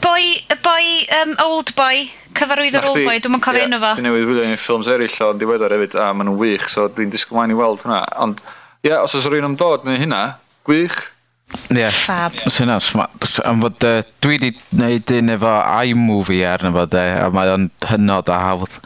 Boi, 0.00 0.24
y 0.48 0.56
boi, 0.62 0.86
um, 1.18 1.34
old 1.44 1.72
boi, 1.76 2.06
cyfarwyddwr 2.38 2.88
old 2.88 3.02
boy, 3.04 3.20
dwi'n 3.20 3.34
mwyn 3.34 3.44
cofio 3.44 3.64
enw 3.66 3.80
fo. 3.82 3.92
Dwi'n 3.98 4.08
newid 4.08 4.28
wylio 4.30 4.46
ni 4.48 4.58
ffilms 4.60 4.88
eraill 4.92 5.18
o'n 5.26 5.40
diweddar 5.40 5.74
hefyd, 5.76 5.96
a 5.98 6.08
maen 6.16 6.30
nhw'n 6.30 6.40
wych, 6.40 6.68
so 6.72 6.86
dwi'n 6.88 7.12
disgwyl 7.12 7.40
mlaen 7.40 7.54
i 7.54 7.58
weld 7.58 7.84
hwnna. 7.84 8.00
Ond, 8.24 8.40
ie, 8.80 8.90
yeah, 8.90 9.02
os 9.02 9.16
oes 9.18 9.28
rhywun 9.28 9.50
am 9.50 9.58
dod 9.60 9.84
neu 9.88 10.00
hynna, 10.00 10.22
gwych. 10.68 10.98
Ie. 11.68 11.82
Yeah. 11.82 11.92
Fab. 11.92 12.36
Sy'n 12.46 12.72
so, 12.72 12.80
smart. 12.88 13.28
Am 13.44 13.60
fod, 13.66 13.84
uh, 13.84 14.02
dwi 14.24 14.38
wedi 14.38 14.52
gwneud 14.56 15.16
un 15.18 15.36
efo 15.36 15.54
iMovie 15.92 16.44
arno 16.48 16.72
fo, 16.78 16.88
de, 16.96 17.06
a 17.20 17.30
mae 17.34 17.52
o'n 17.52 17.68
hynod 17.92 18.32
a 18.32 18.42
hawdd. 18.46 18.78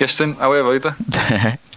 Iestyn, 0.00 0.38
a 0.40 0.50
wefo 0.52 0.76
i 0.78 0.84
da. 0.88 0.96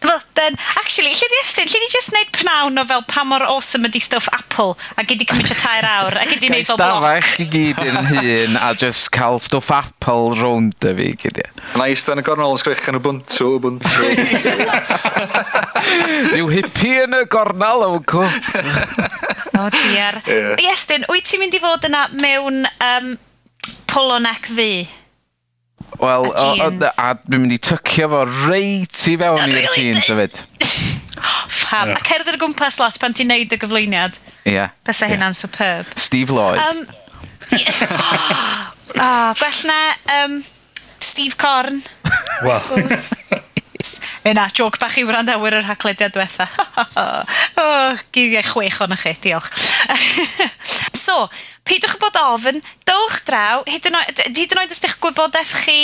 But, 0.00 0.38
um, 0.44 0.56
actually, 0.78 1.12
lle 1.12 1.28
di 1.32 1.38
estyn? 1.42 1.68
Lle 1.70 1.80
di 1.82 1.88
just 1.92 2.12
wneud 2.12 2.30
pnawn 2.36 2.78
o 2.80 2.84
fel 2.88 3.04
pa 3.10 3.24
mor 3.26 3.44
awesome 3.46 3.88
ydi 3.88 4.00
stuff 4.02 4.28
Apple 4.32 4.76
a 4.96 5.04
gyd 5.06 5.24
i 5.24 5.28
cymryd 5.28 5.52
o 5.52 5.58
tair 5.58 5.86
awr 5.88 6.18
a 6.20 6.26
gyd 6.28 6.46
i 6.46 6.50
wneud 6.52 6.68
fel 6.68 6.78
bloc? 6.80 7.24
Stafell 7.26 7.44
i 7.44 7.48
gyd 7.54 7.82
yn 7.84 7.98
hun 8.12 8.58
a 8.62 8.72
just 8.78 9.10
cael 9.14 9.40
stuff 9.42 9.70
Apple 9.74 10.36
rownd 10.38 10.88
y 10.88 10.94
fi 11.00 11.08
gyd 11.24 11.42
i. 11.42 11.46
Na 11.78 11.88
i 11.90 11.96
stan 11.98 12.22
y 12.22 12.26
gornol 12.26 12.54
yn 12.56 12.62
sgrych 12.62 12.86
yn 12.92 13.00
Ubuntu, 13.00 13.50
Ubuntu. 13.58 14.08
Rhyw 16.32 16.52
hippie 16.52 17.04
yn 17.06 17.18
y 17.18 17.24
gornal 17.30 17.86
o'n 17.88 18.04
cw. 18.08 18.24
o 19.58 19.68
diar. 19.74 20.22
Yeah. 20.28 20.54
Estyn, 20.72 21.06
wyt 21.10 21.26
ti'n 21.28 21.42
mynd 21.42 21.56
i 21.58 21.62
fod 21.62 21.86
yna 21.88 22.06
mewn 22.14 22.64
um, 22.84 23.12
polo 23.90 24.18
neck 24.22 24.46
fi? 24.54 24.70
Wel, 25.98 26.28
a 26.36 27.08
dwi'n 27.24 27.42
mynd 27.42 27.54
i 27.56 27.58
tycio 27.62 28.08
fo 28.12 28.22
reit 28.46 29.02
i 29.08 29.16
fewn 29.18 29.40
i'r 29.42 29.54
really 29.56 29.72
jeans 29.74 30.10
hefyd. 30.12 30.36
Fab. 31.58 31.90
Yeah. 31.90 31.96
A 31.96 32.04
cerdd 32.06 32.30
yr 32.32 32.38
gwmpas 32.40 32.78
lot 32.80 32.98
pan 33.02 33.16
ti'n 33.16 33.30
neud 33.32 33.54
y 33.54 33.58
gyflwyniad. 33.60 34.18
Ie. 34.44 34.54
Yeah. 34.54 34.74
Bysa 34.86 35.06
yeah. 35.06 35.16
hynna'n 35.16 35.36
superb. 35.36 35.90
Steve 35.98 36.34
Lloyd. 36.34 36.60
Um, 36.62 36.84
oh, 38.94 39.32
gwell 39.40 39.62
na 39.68 39.78
um, 40.20 40.40
Steve 41.00 41.36
Corn. 41.40 41.82
Wel. 42.46 42.62
Yna, 44.28 44.48
joc 44.52 44.76
bach 44.82 44.96
i 45.00 45.04
wrandawyr 45.08 45.56
yr 45.60 45.68
haglediad 45.68 46.12
diwetha. 46.14 46.48
oh, 47.62 48.00
gyddiau 48.12 48.44
chwech 48.44 48.80
o'n 48.84 48.96
chi, 48.98 49.14
diolch. 49.24 49.48
so, 50.98 51.28
peidiwch 51.68 51.98
bod 52.02 52.16
ofyn, 52.20 52.62
dowch 52.88 53.22
draw, 53.28 53.64
hyd 53.68 53.88
yn 53.90 53.98
oed, 53.98 54.22
hyd 54.28 54.54
yn 54.54 54.62
oed 54.62 54.72
os 54.74 54.80
ydych 54.82 54.98
gwybodaeth 55.02 55.56
chi 55.64 55.80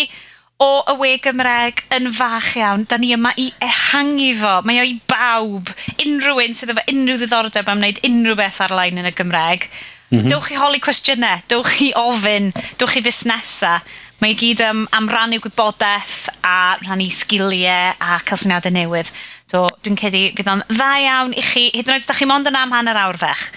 o 0.62 0.84
y 0.86 0.94
we 1.00 1.10
Gymreg 1.22 1.82
yn 1.94 2.10
fach 2.14 2.52
iawn, 2.58 2.84
da 2.88 2.98
ni 3.00 3.10
yma 3.16 3.32
i 3.40 3.48
ehangu 3.64 4.30
fo. 4.38 4.54
Mae 4.66 4.80
o 4.82 4.86
i 4.86 4.94
bawb, 5.10 5.72
unrhyw 5.98 6.44
un 6.44 6.56
sydd 6.56 6.74
efo 6.74 6.86
unrhyw 6.92 7.20
ddiddordeb 7.20 7.68
am 7.70 7.82
wneud 7.82 8.00
unrhyw 8.06 8.38
beth 8.38 8.62
ar-lein 8.68 9.02
yn 9.02 9.10
y 9.10 9.14
Gymreg. 9.18 9.68
Mm 10.10 10.20
-hmm. 10.20 10.30
Dowch 10.30 10.52
i 10.54 10.58
holi 10.60 10.80
cwestiynau, 10.80 11.42
dowch 11.50 11.74
i 11.82 11.90
ofyn, 11.98 12.52
dowch 12.78 12.96
i 13.00 13.02
fusnesau. 13.02 13.82
Mae 14.22 14.32
i 14.32 14.38
gyd 14.38 14.62
am, 14.62 14.86
am 14.94 15.08
rannu 15.10 15.40
gwybodaeth 15.42 16.28
a 16.46 16.78
rannu 16.84 17.10
sgiliau 17.10 17.96
a 17.98 18.20
cael 18.24 18.40
syniadau 18.40 18.72
newydd. 18.72 19.10
So, 19.50 19.66
dwi'n 19.82 19.98
cedi 19.98 20.28
fydd 20.36 20.48
o'n 20.52 20.62
dda 20.70 20.92
iawn 21.02 21.34
i 21.34 21.42
chi, 21.42 21.66
hyd 21.74 21.88
yn 21.88 21.96
oed 21.96 22.06
ydych 22.06 22.22
chi 22.22 22.28
mond 22.30 22.48
yn 22.48 22.56
am 22.56 22.72
hanner 22.72 23.00
awr 23.02 23.18
fech 23.18 23.48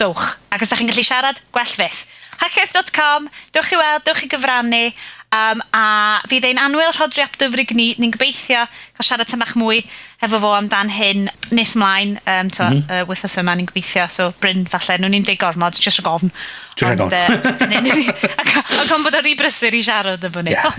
dowch. 0.00 0.36
Ac 0.50 0.62
os 0.64 0.70
ydych 0.70 0.82
chi'n 0.82 0.92
gallu 0.92 1.06
siarad, 1.06 1.42
gwell 1.54 1.74
fydd. 1.78 2.04
Hacketh.com, 2.40 3.28
dowch 3.54 3.70
i 3.72 3.78
weld, 3.78 4.02
dowch 4.06 4.24
i 4.24 4.28
gyfrannu, 4.30 4.82
um, 5.34 5.60
a 5.76 5.84
fydd 6.30 6.46
ein 6.48 6.60
anwyl 6.62 6.92
rhodri 6.94 7.22
ap 7.24 7.36
dyfrig 7.38 7.74
ni, 7.78 7.92
ni'n 8.00 8.12
gobeithio 8.14 8.64
cael 8.66 9.06
siarad 9.06 9.30
tymach 9.30 9.54
mwy 9.58 9.82
efo 10.24 10.40
fo 10.42 10.50
amdan 10.56 10.90
hyn 10.92 11.28
nes 11.54 11.74
ymlaen, 11.78 12.16
um, 12.24 12.50
to, 12.50 12.64
mm 12.66 12.80
-hmm. 12.80 13.02
uh, 13.02 13.08
wythnos 13.10 13.38
yma 13.42 13.54
ni'n 13.54 13.70
gobeithio, 13.70 14.08
so 14.10 14.32
Bryn 14.40 14.66
falle, 14.70 14.98
nhw'n 14.98 15.14
ni'n 15.14 15.26
deud 15.28 15.40
gormod, 15.40 15.78
jyst 15.78 16.02
rhaid 16.02 16.08
gofn. 16.08 16.34
Dwi'n 16.78 16.98
rhaid 16.98 17.02
gofn. 17.02 18.80
Ac 18.80 18.94
ond 18.96 19.06
bod 19.06 19.18
o'r 19.20 19.30
i 19.30 19.36
brysur 19.38 19.74
i 19.74 19.82
siarad 19.82 20.24
efo 20.24 20.42
ni. 20.42 20.56
Yeah. 20.56 20.74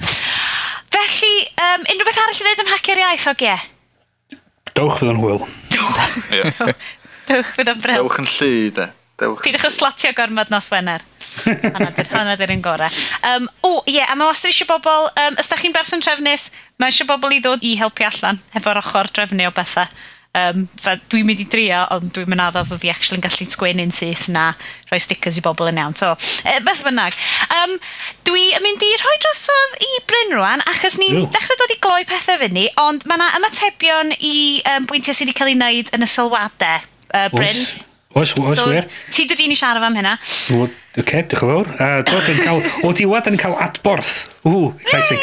Felly, 0.96 1.36
um, 1.60 1.88
unrhyw 1.92 2.08
beth 2.08 2.22
arall 2.24 2.36
i 2.36 2.44
ddweud 2.44 2.64
am 2.64 2.74
hacio'r 2.74 3.02
iaith 3.04 3.28
o 3.32 3.34
ge? 3.40 3.56
Dowch 4.76 5.00
fydd 5.00 5.12
yn 5.14 5.20
hwyl. 5.24 5.42
Dowch 7.30 7.52
fydd 7.56 7.72
o'n 7.72 7.82
bril. 7.82 8.04
Dowch 8.04 8.20
yn 8.22 8.30
llu, 8.30 8.54
de. 8.76 8.88
Dewch. 9.22 9.44
Pidwch 9.46 9.68
yn 9.70 9.72
slatio 9.72 10.12
gormod 10.16 10.50
nos 10.52 10.68
Wener. 10.74 11.04
Hwna 11.46 12.36
dy'r 12.40 12.52
un 12.56 12.64
gorau. 12.64 13.04
Um, 13.28 13.48
o, 13.64 13.78
ie, 13.86 14.00
yeah, 14.00 14.12
a 14.12 14.18
mae 14.18 14.28
wastad 14.28 14.52
eisiau 14.52 14.68
bobl, 14.74 15.08
um, 15.22 15.38
os 15.40 15.52
da 15.52 15.60
chi'n 15.60 15.76
berson 15.76 16.04
trefnus, 16.04 16.50
mae 16.82 16.92
eisiau 16.92 17.08
bobl 17.08 17.36
i 17.36 17.40
ddod 17.44 17.64
i 17.64 17.78
helpu 17.80 18.08
allan 18.08 18.42
efo'r 18.60 18.82
ochr 18.82 19.12
drefnu 19.16 19.48
o 19.48 19.56
bethau. 19.56 19.88
Um, 20.36 20.66
dwi'n 20.84 21.24
mynd 21.24 21.40
i 21.40 21.46
drio, 21.48 21.86
ond 21.96 22.10
dwi'n 22.12 22.28
mynd 22.28 22.44
addo 22.44 22.66
fod 22.68 22.82
fi 22.84 22.92
actually 22.92 23.22
yn 23.22 23.24
gallu 23.24 23.48
sgwennu'n 23.48 23.94
syth 23.96 24.26
na 24.36 24.50
rhoi 24.90 25.00
stickers 25.00 25.40
i 25.40 25.44
bobl 25.46 25.72
yn 25.72 25.80
iawn. 25.80 25.96
So, 25.96 26.12
e, 26.44 26.58
beth 26.66 26.84
bynnag. 26.84 27.16
Um, 27.62 27.78
dwi 28.28 28.50
yn 28.58 28.66
mynd 28.66 28.84
i 28.84 28.92
rhoi 29.00 29.16
drosodd 29.24 29.80
i 29.80 29.92
Bryn 30.12 30.36
rwan, 30.36 30.66
achos 30.74 31.00
ni'n 31.00 31.22
no. 31.22 31.26
dechrau 31.32 31.62
dod 31.64 31.72
i 31.78 31.80
gloi 31.88 32.04
pethau 32.12 32.44
fyny, 32.44 32.68
ond 32.84 33.08
mae 33.08 33.16
yna 33.22 33.32
ymatebion 33.40 34.12
i 34.20 34.38
um, 34.76 34.92
bwyntiau 34.92 35.16
sydd 35.16 35.30
wedi 35.30 35.40
cael 35.40 35.54
ei 35.54 35.60
wneud 35.62 35.96
yn 35.96 36.04
y 36.04 36.12
sylwadau. 36.18 36.90
Uh, 37.16 37.30
Bryn, 37.32 37.64
Oes. 37.64 37.78
Oes, 38.16 38.32
oes, 38.40 38.56
so, 38.56 38.70
wir. 38.72 38.86
Ti 39.12 39.26
dy 39.28 39.36
un 39.44 39.52
i 39.52 39.56
siarad 39.60 39.84
am 39.84 39.96
hynna. 40.00 40.14
Oce, 40.56 40.72
diolch 40.96 41.42
yn 41.44 41.50
fawr. 41.50 41.72
Uh, 41.76 41.98
dod 42.08 42.30
yn 42.32 42.38
cael, 42.40 42.62
o 42.88 42.92
di 42.96 43.08
wad 43.12 43.28
yn 43.28 43.36
cael 43.36 43.58
adborth. 43.60 44.14
Ww, 44.46 44.70
exciting. 44.86 45.20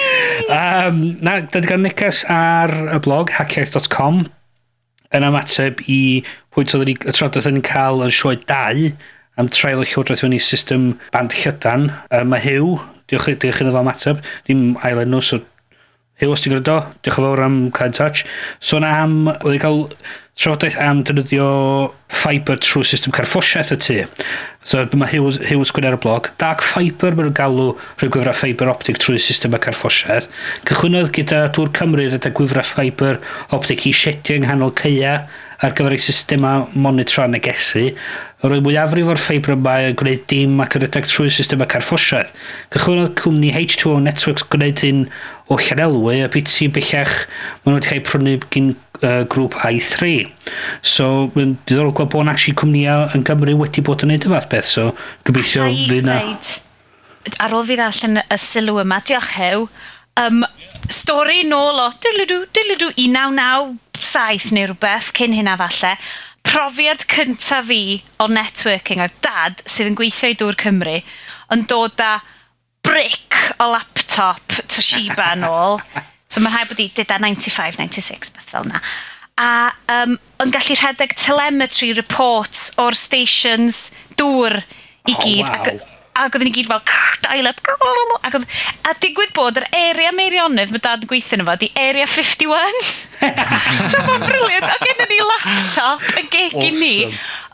Um, 0.52 0.98
na, 1.24 1.38
da 1.40 1.62
di 1.62 1.70
gael 1.70 1.80
neges 1.80 2.20
ar 2.28 2.74
y 2.92 2.98
blog, 3.00 3.32
hackiaeth.com, 3.38 4.26
yn 5.16 5.24
ymateb 5.24 5.80
i 5.88 5.98
pwynt 6.52 6.76
oedd 6.76 6.90
ni, 6.90 6.98
y 7.00 7.14
troedd 7.16 7.48
yn 7.48 7.62
cael 7.64 8.04
yn 8.04 8.12
sioe 8.12 8.36
2 8.50 8.90
am 9.40 9.48
trael 9.56 9.80
y 9.80 9.88
llywodraeth 9.88 10.26
fyny 10.26 10.42
system 10.44 10.90
band 11.16 11.32
llydan. 11.38 11.88
Uh, 12.12 12.26
mae 12.28 12.44
Hugh, 12.44 12.84
diolch, 13.08 13.32
diolch 13.40 13.64
yn 13.64 13.72
efo 13.72 13.86
ymateb, 13.86 14.20
dim 14.50 14.76
ail 14.84 15.00
enw, 15.06 15.22
so 15.24 15.40
Hugh, 16.20 16.36
os 16.36 16.44
ti'n 16.44 16.58
gwrando, 16.58 16.76
diolch 17.00 17.22
yn 17.24 17.30
fawr 17.30 17.46
am 17.48 17.62
cael 17.72 17.88
in 17.88 17.96
touch. 17.96 18.26
So 18.60 18.84
na 18.84 18.92
am, 19.00 19.22
oedd 19.38 19.56
i 19.56 19.64
cael 19.64 19.86
trafodaeth 20.38 20.78
am 20.80 21.02
dynyddio 21.04 21.48
fibre 22.12 22.56
trwy 22.62 22.84
system 22.86 23.12
carffosiaeth 23.12 23.72
y 23.74 23.78
tu. 23.84 23.98
So 24.64 24.84
mae 24.96 25.10
Hughes, 25.10 25.38
Hughes 25.48 25.72
gwneud 25.74 25.90
ar 25.90 25.98
y 25.98 26.00
blog. 26.02 26.30
Dark 26.40 26.64
fibre 26.64 27.12
maen 27.18 27.34
galw 27.36 27.72
rhyw 28.00 28.12
gwyfra 28.14 28.34
fibre 28.36 28.72
optic 28.72 29.00
trwy 29.02 29.20
system 29.20 29.56
y 29.56 29.60
carffosiaeth. 29.62 30.28
Cychwynodd 30.68 31.12
gyda 31.16 31.44
dŵr 31.54 31.72
Cymru 31.76 32.08
rydw 32.08 32.32
gwyfra 32.38 32.64
fibre 32.66 33.18
optic 33.52 33.86
i 33.90 33.94
siedio 33.96 34.38
yng 34.38 34.46
nghanol 34.46 34.74
ceia 34.80 35.18
ar 35.62 35.74
gyfer 35.78 35.94
ei 35.94 36.38
a 36.48 36.52
monitro 36.74 37.22
a 37.22 37.28
negesu. 37.30 37.90
Roedd 38.42 38.64
mwyafrif 38.66 39.12
o'r 39.12 39.20
ffeibr 39.20 39.54
yma 39.54 39.76
yn 39.86 39.98
gwneud 39.98 40.24
dim 40.30 40.56
ac 40.64 40.74
yn 40.74 40.82
rhedeg 40.82 41.06
trwy 41.06 41.30
system 41.30 41.62
y 41.62 41.68
carffosiaeth. 41.70 42.32
Cychwynodd 42.74 43.14
cwmni 43.20 43.52
H2O 43.54 44.00
Networks 44.02 44.48
gwneud 44.50 44.82
hyn 44.82 45.04
o 45.52 45.58
llanelwy 45.60 46.24
a 46.24 46.30
byd 46.32 46.50
sy'n 46.50 46.72
bellach 46.74 47.26
maen 47.62 47.76
nhw 47.76 47.78
wedi 47.78 47.92
cael 47.92 48.06
prynu 48.08 48.38
gyn 48.50 48.72
uh, 49.02 49.22
grŵp 49.30 49.56
i3. 49.68 50.12
So, 50.80 51.28
mae'n 51.36 51.56
diddorol 51.66 51.94
gweld 51.96 52.12
bod 52.14 52.30
actually 52.32 52.56
cwmnïau 52.58 53.10
yn 53.16 53.24
Cymru 53.28 53.56
wedi 53.60 53.84
bod 53.84 54.04
yn 54.06 54.14
neud 54.14 54.26
y 54.26 54.32
fath 54.32 54.50
beth. 54.52 54.68
So, 54.72 54.90
gobeithio 55.28 55.68
fydd 55.88 56.08
na... 56.08 56.18
Ar 57.42 57.54
ôl 57.54 57.66
fi 57.68 57.78
ddallan 57.78 58.22
y 58.24 58.38
sylw 58.40 58.80
yma, 58.82 58.98
diolch 59.06 59.30
hew, 59.36 59.68
um, 60.18 60.42
stori 60.90 61.44
nôl 61.46 61.78
o 61.78 61.88
dilydw, 62.02 62.42
dilydw 62.56 62.90
1997 62.98 64.56
neu 64.56 64.68
rhywbeth, 64.72 65.12
cyn 65.18 65.36
hynna 65.38 65.54
falle, 65.60 65.94
profiad 66.42 67.06
cyntaf 67.10 67.68
fi 67.68 68.02
o 68.20 68.26
networking 68.30 69.02
oedd 69.04 69.14
dad 69.24 69.62
sydd 69.62 69.92
yn 69.92 69.98
gweithio 69.98 70.32
i 70.32 70.38
dŵr 70.38 70.58
Cymru 70.58 70.98
yn 71.54 71.66
dod 71.70 72.02
â 72.02 72.16
brick 72.82 73.38
o 73.62 73.70
laptop 73.72 74.58
Toshiba 74.66 75.30
yn 75.36 75.46
ôl 75.46 75.78
So 76.32 76.40
mae'n 76.40 76.54
rhaid 76.54 76.70
bod 76.70 76.80
i 76.80 76.88
dyda 76.96 77.18
95, 77.20 77.76
96, 77.80 78.32
beth 78.32 78.52
fel 78.54 78.68
yna. 78.68 78.80
A 79.42 79.50
um, 79.92 80.16
yn 80.40 80.52
gallu 80.54 80.76
rhedeg 80.78 81.12
telemetry 81.20 81.90
reports 81.96 82.70
o'r 82.80 82.96
stations 82.96 83.90
dŵr 84.20 84.62
i 85.10 85.16
gyd. 85.16 85.44
Oh, 85.44 85.50
wow. 85.50 85.58
ac, 85.60 85.91
ac 86.12 86.34
oedden 86.36 86.48
ni 86.48 86.52
gyd 86.52 86.68
fel 86.68 86.82
dial 87.24 87.48
up 87.48 87.60
ac 88.22 88.36
oedd, 88.36 88.44
a 88.84 88.92
digwydd 89.00 89.32
bod 89.36 89.56
yr 89.60 89.66
area 89.76 90.12
meirionydd 90.14 90.72
mae 90.74 90.82
dad 90.84 91.06
yn 91.06 91.10
gweithio 91.10 91.38
yn 91.38 91.44
efo 91.44 91.54
di 91.62 91.70
area 91.80 92.08
51 92.10 92.82
so 93.92 94.02
mae'n 94.02 94.24
briliant. 94.26 94.66
Ac 94.66 94.84
yna 94.90 95.06
ni 95.08 95.18
laptop 95.22 96.18
yn 96.20 96.28
gig 96.32 96.56
i 96.58 96.70
ni. 96.74 96.92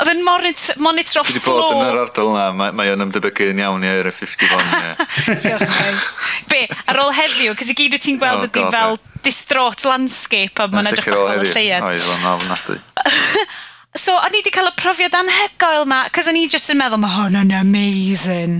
Oedd 0.00 0.12
yn 0.14 0.24
monitro, 0.26 0.76
monitro 0.82 1.24
wedi 1.28 1.42
bod 1.44 1.76
yn 1.76 1.84
yr 1.84 2.00
ardal 2.02 2.32
na 2.34 2.48
mae, 2.56 2.74
mae 2.74 2.92
o'n 2.94 3.06
ymdebygu 3.06 3.50
yn 3.52 3.62
iawn 3.62 3.86
i 3.86 3.92
area 3.92 4.14
51 4.14 5.38
be 6.50 6.64
ar 6.88 7.02
ôl 7.04 7.14
heddiw 7.14 7.54
cos 7.58 7.72
i 7.72 7.78
gyd 7.78 7.94
wyt 7.94 8.06
ti'n 8.08 8.20
gweld 8.20 8.46
oh, 8.46 8.50
ydy 8.50 8.66
fel 8.74 8.98
distraught 9.22 9.84
landscape 9.86 10.64
a 10.64 10.68
mae'n 10.72 10.92
edrych 10.92 11.10
bach 11.12 11.22
o 11.22 11.46
lleiad. 11.46 11.52
Sicr 11.54 11.84
o 11.84 11.94
heddi, 11.94 12.04
oedd 12.04 12.12
o'n 12.16 12.30
ofnadwy. 12.34 12.78
So, 13.96 14.14
o'n 14.18 14.34
i 14.34 14.40
wedi 14.42 14.52
cael 14.52 14.68
y 14.68 14.74
profiad 14.78 15.16
anhygoel 15.16 15.86
ma, 15.88 16.04
cos 16.14 16.28
o'n 16.28 16.36
i 16.38 16.46
jyst 16.50 16.74
yn 16.74 16.80
meddwl, 16.80 17.00
mae 17.02 17.14
hwn 17.16 17.38
yn 17.40 17.54
amazing. 17.56 18.58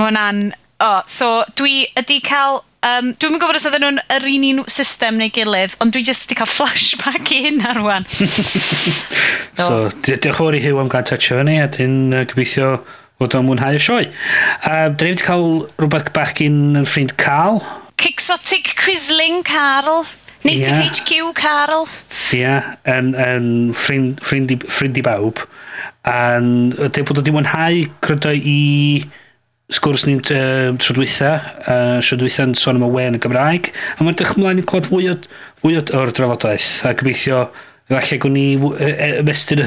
Mae 0.00 0.08
hwnna'n... 0.08 0.46
O, 0.82 0.86
oh, 0.86 1.02
so, 1.10 1.34
dwi 1.58 1.84
ydi 2.00 2.20
cael... 2.24 2.62
Um, 2.84 3.14
Dwi'n 3.16 3.38
gwybod 3.40 3.56
os 3.56 3.64
oedden 3.64 3.80
nhw'n 3.80 4.00
yr 4.12 4.26
un 4.28 4.42
un 4.50 4.58
system 4.68 5.16
neu 5.16 5.30
gilydd, 5.32 5.76
ond 5.80 5.94
dwi 5.94 6.02
jyst 6.04 6.26
wedi 6.26 6.36
cael 6.36 6.50
flashback 6.52 7.30
i 7.32 7.38
hyn 7.46 7.62
ar 7.64 7.80
rwan. 7.80 8.04
so, 8.18 9.62
so 9.62 9.78
diolch 10.04 10.28
yn 10.28 10.36
fawr 10.36 10.58
i 10.58 10.60
Hugh 10.60 10.82
am 10.82 10.90
gael 10.92 11.06
touch 11.08 11.30
fyny, 11.32 11.56
a 11.62 11.70
dyn 11.72 11.96
uh, 12.12 12.26
gobeithio 12.28 12.74
fod 13.22 13.38
o'n 13.38 13.46
mwynhau 13.46 13.78
y 13.78 13.80
sioe. 13.80 14.10
Uh, 14.66 14.90
Dyn 14.90 15.06
ni 15.06 15.14
wedi 15.14 15.24
cael 15.24 15.48
rhywbeth 15.78 16.12
bach 16.16 16.34
gyn 16.36 16.76
yn 16.82 16.88
ffrind 16.88 17.16
Carl. 17.20 17.62
Quixotic 18.00 18.74
Quisling 18.82 19.44
Carl. 19.48 20.04
Native 20.44 20.76
yeah. 20.76 20.92
HQ 20.92 21.32
Carl. 21.40 21.88
Ia, 22.34 22.54
yn, 22.90 23.12
yn 23.14 23.50
ffrind, 23.76 24.22
ffrind, 24.24 24.54
ffrind 24.66 24.98
i 24.98 25.04
bawb. 25.06 25.42
A 26.08 26.38
ydy 26.40 27.04
bod 27.06 27.20
wedi 27.20 27.34
mwynhau 27.34 27.84
credo 28.04 28.32
i 28.34 29.04
sgwrs 29.72 30.04
ni'n 30.08 30.20
uh, 30.20 30.72
trwydwytha, 30.80 31.34
uh, 31.64 31.98
trwydwytha 32.04 32.48
yn 32.48 32.56
sôn 32.58 32.80
am 32.80 32.86
y 32.86 32.90
wen 32.94 33.18
y 33.18 33.22
Gymraeg, 33.22 33.70
a 33.96 34.04
mae'n 34.04 34.18
dych 34.20 34.34
mlaen 34.38 34.60
i 34.60 34.66
clod 34.68 34.88
fwy, 34.90 35.14
fwy 35.62 35.78
o'r 35.80 36.12
drafodaeth, 36.14 36.82
a 36.84 36.92
gobeithio 36.98 37.46
Falle 37.84 38.16
gwn 38.16 38.32
ni 38.32 38.44
ymestyn 38.56 39.60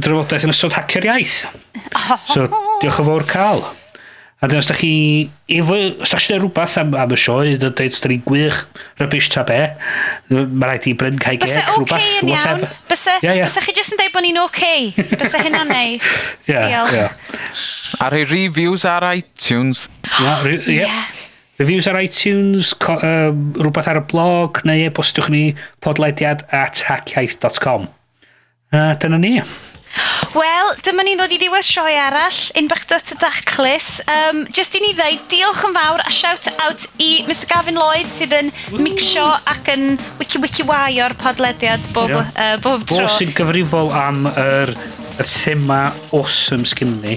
drafodaeth 0.00 0.46
yn 0.46 0.54
ystod 0.54 0.72
hacio'r 0.72 1.10
iaith. 1.10 1.42
So, 2.32 2.46
diolch 2.80 3.02
yn 3.02 3.06
fawr 3.10 3.26
cael. 3.28 3.60
A 4.38 4.46
dyn, 4.46 4.60
os 4.60 4.68
da 4.70 4.74
chi... 4.78 5.28
Efo, 5.50 5.74
os 5.98 6.12
da 6.14 6.18
chi 6.20 6.30
wneud 6.30 6.44
rhywbeth 6.44 6.76
am, 6.78 6.92
am 6.94 7.10
y 7.10 7.18
sioe, 7.18 7.56
dyn 7.58 7.72
dweud, 7.74 7.94
os 7.96 8.02
da 8.04 8.10
ni'n 8.12 8.22
gwych, 8.22 8.60
rybys 9.00 9.30
ta 9.34 9.42
be, 9.48 9.58
mae 10.30 10.68
rhaid 10.68 10.86
i 10.86 10.94
Bryn 11.00 11.18
cael 11.18 11.40
geg, 11.42 11.56
okay 11.56 11.74
rhywbeth, 11.74 12.10
whatever. 12.28 12.70
Bysa, 12.86 13.16
yeah, 13.24 13.34
yeah. 13.40 13.50
bysa 13.50 13.64
chi 13.66 13.74
jyst 13.74 13.96
yn 13.96 14.02
dweud 14.02 14.14
bod 14.14 14.26
ni'n 14.28 14.38
okay. 14.44 14.92
Bysa 14.94 15.42
hynna'n 15.42 15.72
neis. 15.74 16.06
yeah, 16.46 16.86
ie. 16.94 17.08
Ar 18.04 18.14
ei 18.14 18.28
reviews 18.30 18.86
ar 18.86 19.08
iTunes. 19.10 19.88
Ie, 20.06 20.36
re, 20.44 20.58
yeah. 20.68 20.84
yeah. 20.84 21.14
Reviews 21.58 21.88
ar 21.90 21.98
iTunes, 21.98 22.70
um, 22.86 23.40
rhywbeth 23.58 23.90
ar 23.90 23.98
y 23.98 24.04
blog, 24.12 24.62
neu 24.68 24.84
e-bostwch 24.86 25.32
ni 25.34 25.42
podlediad 25.82 26.46
at 26.54 26.84
hackiaeth.com. 26.86 27.90
A 28.70 28.92
dyna 29.02 29.18
ni. 29.18 29.40
Wel, 30.36 30.72
dyma 30.84 31.04
ni'n 31.06 31.18
ddod 31.18 31.32
i 31.34 31.38
ddiwedd 31.40 31.66
sioe 31.66 31.94
arall, 31.98 32.40
un 32.54 32.68
unbach 32.68 32.84
dyt 32.90 33.14
y 33.14 33.16
daclus. 33.22 33.88
Um, 34.12 34.44
just 34.52 34.76
i 34.76 34.82
ni 34.84 34.92
ddweud, 34.92 35.24
diolch 35.32 35.64
yn 35.64 35.74
fawr 35.76 36.02
a 36.04 36.12
shout 36.12 36.50
out 36.60 36.84
i 37.00 37.24
Mr 37.28 37.48
Gavin 37.48 37.80
Lloyd 37.80 38.10
sydd 38.12 38.34
yn 38.36 38.52
mixio 38.84 39.24
ac 39.48 39.72
yn 39.72 39.96
wiki 40.20 40.40
wiki 40.42 40.66
wai 40.68 41.00
o'r 41.00 41.16
podlediad 41.18 41.84
bob, 41.96 42.12
yeah. 42.12 42.32
uh, 42.36 42.56
bob 42.64 42.84
tro. 42.84 43.06
Bo 43.06 43.12
sy'n 43.16 43.32
gyfrifol 43.36 43.92
am 43.96 44.28
yr, 44.34 44.74
yr 45.16 45.30
thema 45.40 45.86
awesome 46.12 46.68
sgyn 46.68 46.98
ni. 47.00 47.16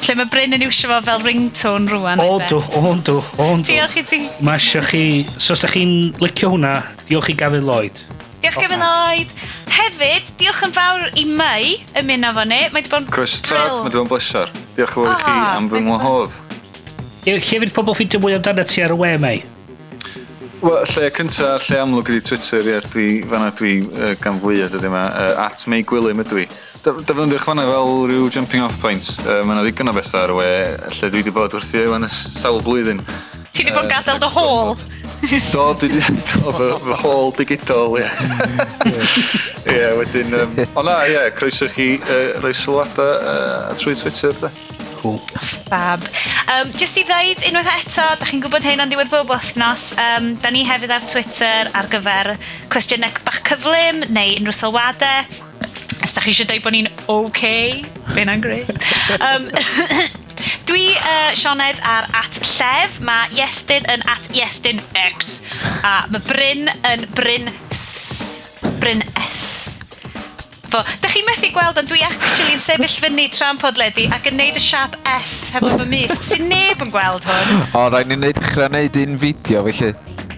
Lle 0.00 0.16
mae 0.16 0.30
Bryn 0.32 0.56
yn 0.56 0.64
iwsio 0.64 0.88
fo 0.88 1.02
fel 1.04 1.20
ringtone 1.26 1.92
rwan. 1.92 2.22
O 2.24 2.38
dw, 2.48 2.62
o 2.80 2.94
dw, 3.04 3.18
o 3.20 3.50
dw. 3.60 3.66
Diolch 3.68 3.98
i 4.00 4.06
ti. 4.08 4.22
Mae 4.40 4.56
eisiau 4.56 4.86
chi, 4.88 5.02
so 5.36 5.52
os 5.52 5.60
da 5.60 5.68
chi'n 5.68 6.16
licio 6.24 6.54
hwnna, 6.54 6.72
diolch 7.04 7.28
i 7.34 7.36
Gavin 7.36 7.68
Lloyd. 7.68 8.00
Diolch 8.40 8.56
gefn 8.62 8.82
oed. 8.86 9.32
Hefyd, 9.70 10.30
diolch 10.40 10.62
yn 10.66 10.72
fawr 10.74 11.06
i 11.20 11.24
Mai 11.28 11.76
mynd 12.06 12.26
fo 12.36 12.44
ni. 12.48 12.60
Mae 12.72 12.80
wedi 12.80 12.90
bod 12.92 13.04
yn 13.04 13.10
Croes 13.12 13.36
y 13.38 13.44
tag, 13.50 13.60
mae 13.68 13.84
wedi 13.84 13.96
bod 13.98 14.06
yn 14.06 14.10
bleser. 14.10 14.52
Diolch 14.78 14.96
yn 14.96 15.06
fawr 15.06 15.12
i 15.12 15.22
chi 15.22 15.36
Ah, 15.36 15.56
am 15.58 15.68
fy 15.70 15.76
mae 15.76 15.80
'di 15.80 15.86
bod- 15.86 15.88
ngwahodd. 15.90 16.38
Llefyd 17.26 17.72
pobl 17.76 17.94
ffidio 17.98 18.20
mwy 18.22 18.36
amdano 18.38 18.64
ti 18.64 18.82
ar 18.82 18.94
y 18.96 19.00
we, 19.02 19.10
mai. 19.20 19.38
Wel, 20.60 20.82
lle 20.92 21.06
cynta, 21.16 21.54
lle 21.64 21.78
amlwg 21.80 22.08
ydi 22.12 22.20
Twitter, 22.28 22.66
ie, 22.68 22.80
dwi, 22.92 23.04
fanna 23.28 23.48
dwi 23.56 23.70
uh, 23.96 24.10
gan 24.20 24.36
fwyaf 24.42 24.74
ydy 24.76 24.88
yma, 24.90 25.04
uh, 25.08 25.44
at 25.46 25.64
mei 25.72 25.80
gwylym 25.88 26.20
ydw 26.20 26.42
i. 26.42 26.46
Defnyddiwch 26.84 27.44
fanna 27.46 27.64
fel 27.68 27.94
rhyw 28.10 28.26
jumping 28.32 28.64
off 28.64 28.76
point. 28.82 29.14
Uh, 29.24 29.40
Mae 29.44 29.54
yna 29.56 29.64
ddigon 29.64 29.88
o 29.92 29.94
bethau 29.96 30.20
ar 30.26 30.32
y 30.34 30.36
we, 30.40 30.50
lle 30.98 31.10
dwi 31.14 31.22
wedi 31.22 31.32
bod 31.32 31.56
wrth 31.56 31.72
i 31.76 31.80
ewan 31.86 32.04
y 32.04 32.10
sawl 32.12 32.60
blwyddyn. 32.64 33.00
Ti 33.52 33.62
wedi 33.64 33.72
bod 33.72 33.86
yn 33.88 33.92
gadael 33.94 34.20
dy 34.20 34.32
hôl. 34.36 34.74
Do, 35.30 35.74
dwi 35.78 35.88
wedi... 35.88 36.00
Fy 36.82 36.94
hôl 37.04 37.28
digidol, 37.38 37.92
ie. 38.00 38.06
Ie, 39.70 39.92
wedyn... 40.00 40.32
Um, 40.34 40.56
o 40.74 40.82
na, 40.82 40.96
ie, 41.06 41.20
croeso 41.38 41.68
chi 41.70 42.00
uh, 42.02 42.40
rhoi 42.40 42.50
sylwadau 42.56 43.06
uh, 43.06 43.68
trwy 43.78 43.94
Twitter, 43.94 44.34
da. 44.42 44.50
Cool. 44.98 45.20
Fab. 45.68 46.02
Um, 46.50 46.72
just 46.74 46.98
i 46.98 47.04
ddeud, 47.06 47.44
unwaith 47.46 47.70
eto, 47.76 48.08
da 48.18 48.26
chi'n 48.26 48.42
gwybod 48.42 48.66
hyn 48.66 48.82
o'n 48.82 48.90
diwedd 48.90 49.12
bob 49.12 49.30
wythnos, 49.30 49.92
um, 50.02 50.32
da 50.42 50.50
ni 50.50 50.64
hefyd 50.66 50.96
ar 50.96 51.06
Twitter 51.06 51.70
ar 51.78 51.90
gyfer 51.94 52.34
cwestiynau 52.74 53.22
bach 53.28 53.38
cyflym 53.46 54.02
neu 54.10 54.34
unrhyw 54.40 54.56
sylwadau. 54.64 55.38
Os 56.00 56.16
da 56.16 56.24
chi 56.24 56.34
eisiau 56.34 56.50
dweud 56.50 56.66
bod 56.66 56.74
ni'n 56.74 56.90
OK, 57.12 57.44
fe 58.16 58.26
na'n 58.26 58.42
greu. 58.42 58.66
Um, 59.20 59.46
Dwi 60.68 60.90
uh, 60.96 61.30
Sioned 61.38 61.80
ar 61.86 62.08
at 62.16 62.40
llef, 62.44 63.00
mae 63.04 63.30
Iestyn 63.38 63.86
yn 63.90 64.04
at 64.10 64.30
Iestyn 64.36 64.82
X, 64.98 65.40
a 65.86 66.00
mae 66.10 66.22
Bryn 66.28 66.70
yn 66.90 67.06
Bryn 67.16 67.50
S. 67.72 68.50
Bryn 68.80 69.04
S. 69.18 69.46
Fo, 70.70 70.84
da 71.02 71.10
chi 71.10 71.24
methu 71.26 71.50
gweld, 71.50 71.80
ond 71.80 71.90
dwi 71.90 71.98
actually 72.06 72.54
yn 72.54 72.62
sefyll 72.62 72.98
fyny 73.02 73.26
tra'n 73.34 73.58
podledu 73.58 74.04
ac 74.14 74.28
yn 74.30 74.38
neud 74.38 74.58
y 74.58 74.62
siap 74.62 74.94
S 75.16 75.50
hefo 75.56 75.72
fy 75.80 75.88
mis, 75.90 76.14
sy'n 76.28 76.46
neb 76.50 76.84
yn 76.84 76.92
gweld 76.94 77.26
hwn. 77.26 77.64
O, 77.74 77.88
rhaid 77.88 78.10
ni'n 78.10 78.22
neud 78.22 78.38
chrau 78.52 78.70
neud 78.70 79.00
un 79.02 79.18
fideo, 79.18 79.64
felly. 79.66 79.90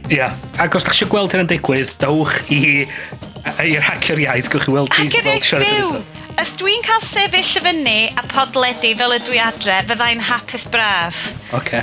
Ia, 0.08 0.16
yeah. 0.16 0.40
ac 0.62 0.78
os 0.78 0.88
da 0.88 0.94
chi 0.94 1.02
eisiau 1.02 1.12
gweld 1.12 1.36
hynny'n 1.36 1.52
digwydd, 1.52 1.92
dawch 2.00 2.40
i 2.52 2.62
i'r 3.68 3.84
hacio'r 3.90 4.24
iaith, 4.24 4.48
gwych 4.52 4.66
chi 4.66 4.76
weld... 4.78 4.96
Hacio'r 4.96 5.30
iaith 5.34 5.52
byw! 5.66 6.21
Os 6.40 6.54
dwi'n 6.58 6.80
cael 6.86 7.02
sefyll 7.04 7.58
y 7.58 7.62
fyny 7.64 7.98
a 8.16 8.22
podledu 8.30 8.92
fel 8.98 9.16
ydw 9.18 9.34
i 9.36 9.40
adre, 9.42 9.80
fyddai'n 9.90 10.22
hapus 10.30 10.64
braf. 10.72 11.18
Oce. 11.52 11.82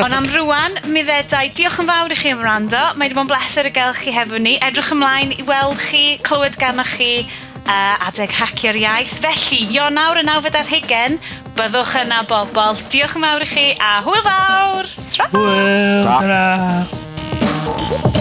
Ond 0.00 0.16
am 0.16 0.26
rwan, 0.32 0.78
mi 0.88 1.02
ddedau, 1.04 1.50
diolch 1.54 1.76
yn 1.82 1.88
fawr 1.90 2.12
i 2.14 2.16
chi 2.16 2.32
am 2.32 2.40
rando. 2.42 2.80
Mae 2.96 3.10
wedi 3.10 3.18
bod 3.18 3.26
yn 3.26 3.32
bleser 3.34 3.68
y 3.68 3.72
gael 3.76 3.92
chi 3.98 4.14
hefo 4.16 4.40
ni. 4.40 4.56
Edrych 4.64 4.94
ymlaen 4.96 5.34
i 5.36 5.44
weld 5.48 5.80
chi, 5.90 6.16
clywed 6.24 6.56
ganoch 6.60 6.94
chi 6.96 7.10
uh, 7.22 8.08
adeg 8.08 8.32
hacio'r 8.32 8.80
iaith. 8.80 9.14
Felly, 9.24 9.60
Ionawr 9.76 10.22
yn 10.24 10.32
awfyd 10.32 10.56
ar 10.58 10.72
hygen, 10.72 11.20
byddwch 11.58 11.98
yna 12.02 12.24
bobl. 12.30 12.80
Diolch 12.88 13.18
yn 13.20 13.28
fawr 13.28 13.44
i 13.44 13.50
chi 13.52 13.68
a 13.76 13.94
hwyl 14.08 14.24
fawr! 14.24 14.92
Tra! 15.12 15.30
Hwyl! 15.36 16.08
Ta! 16.08 16.20
Ta! 16.24 18.13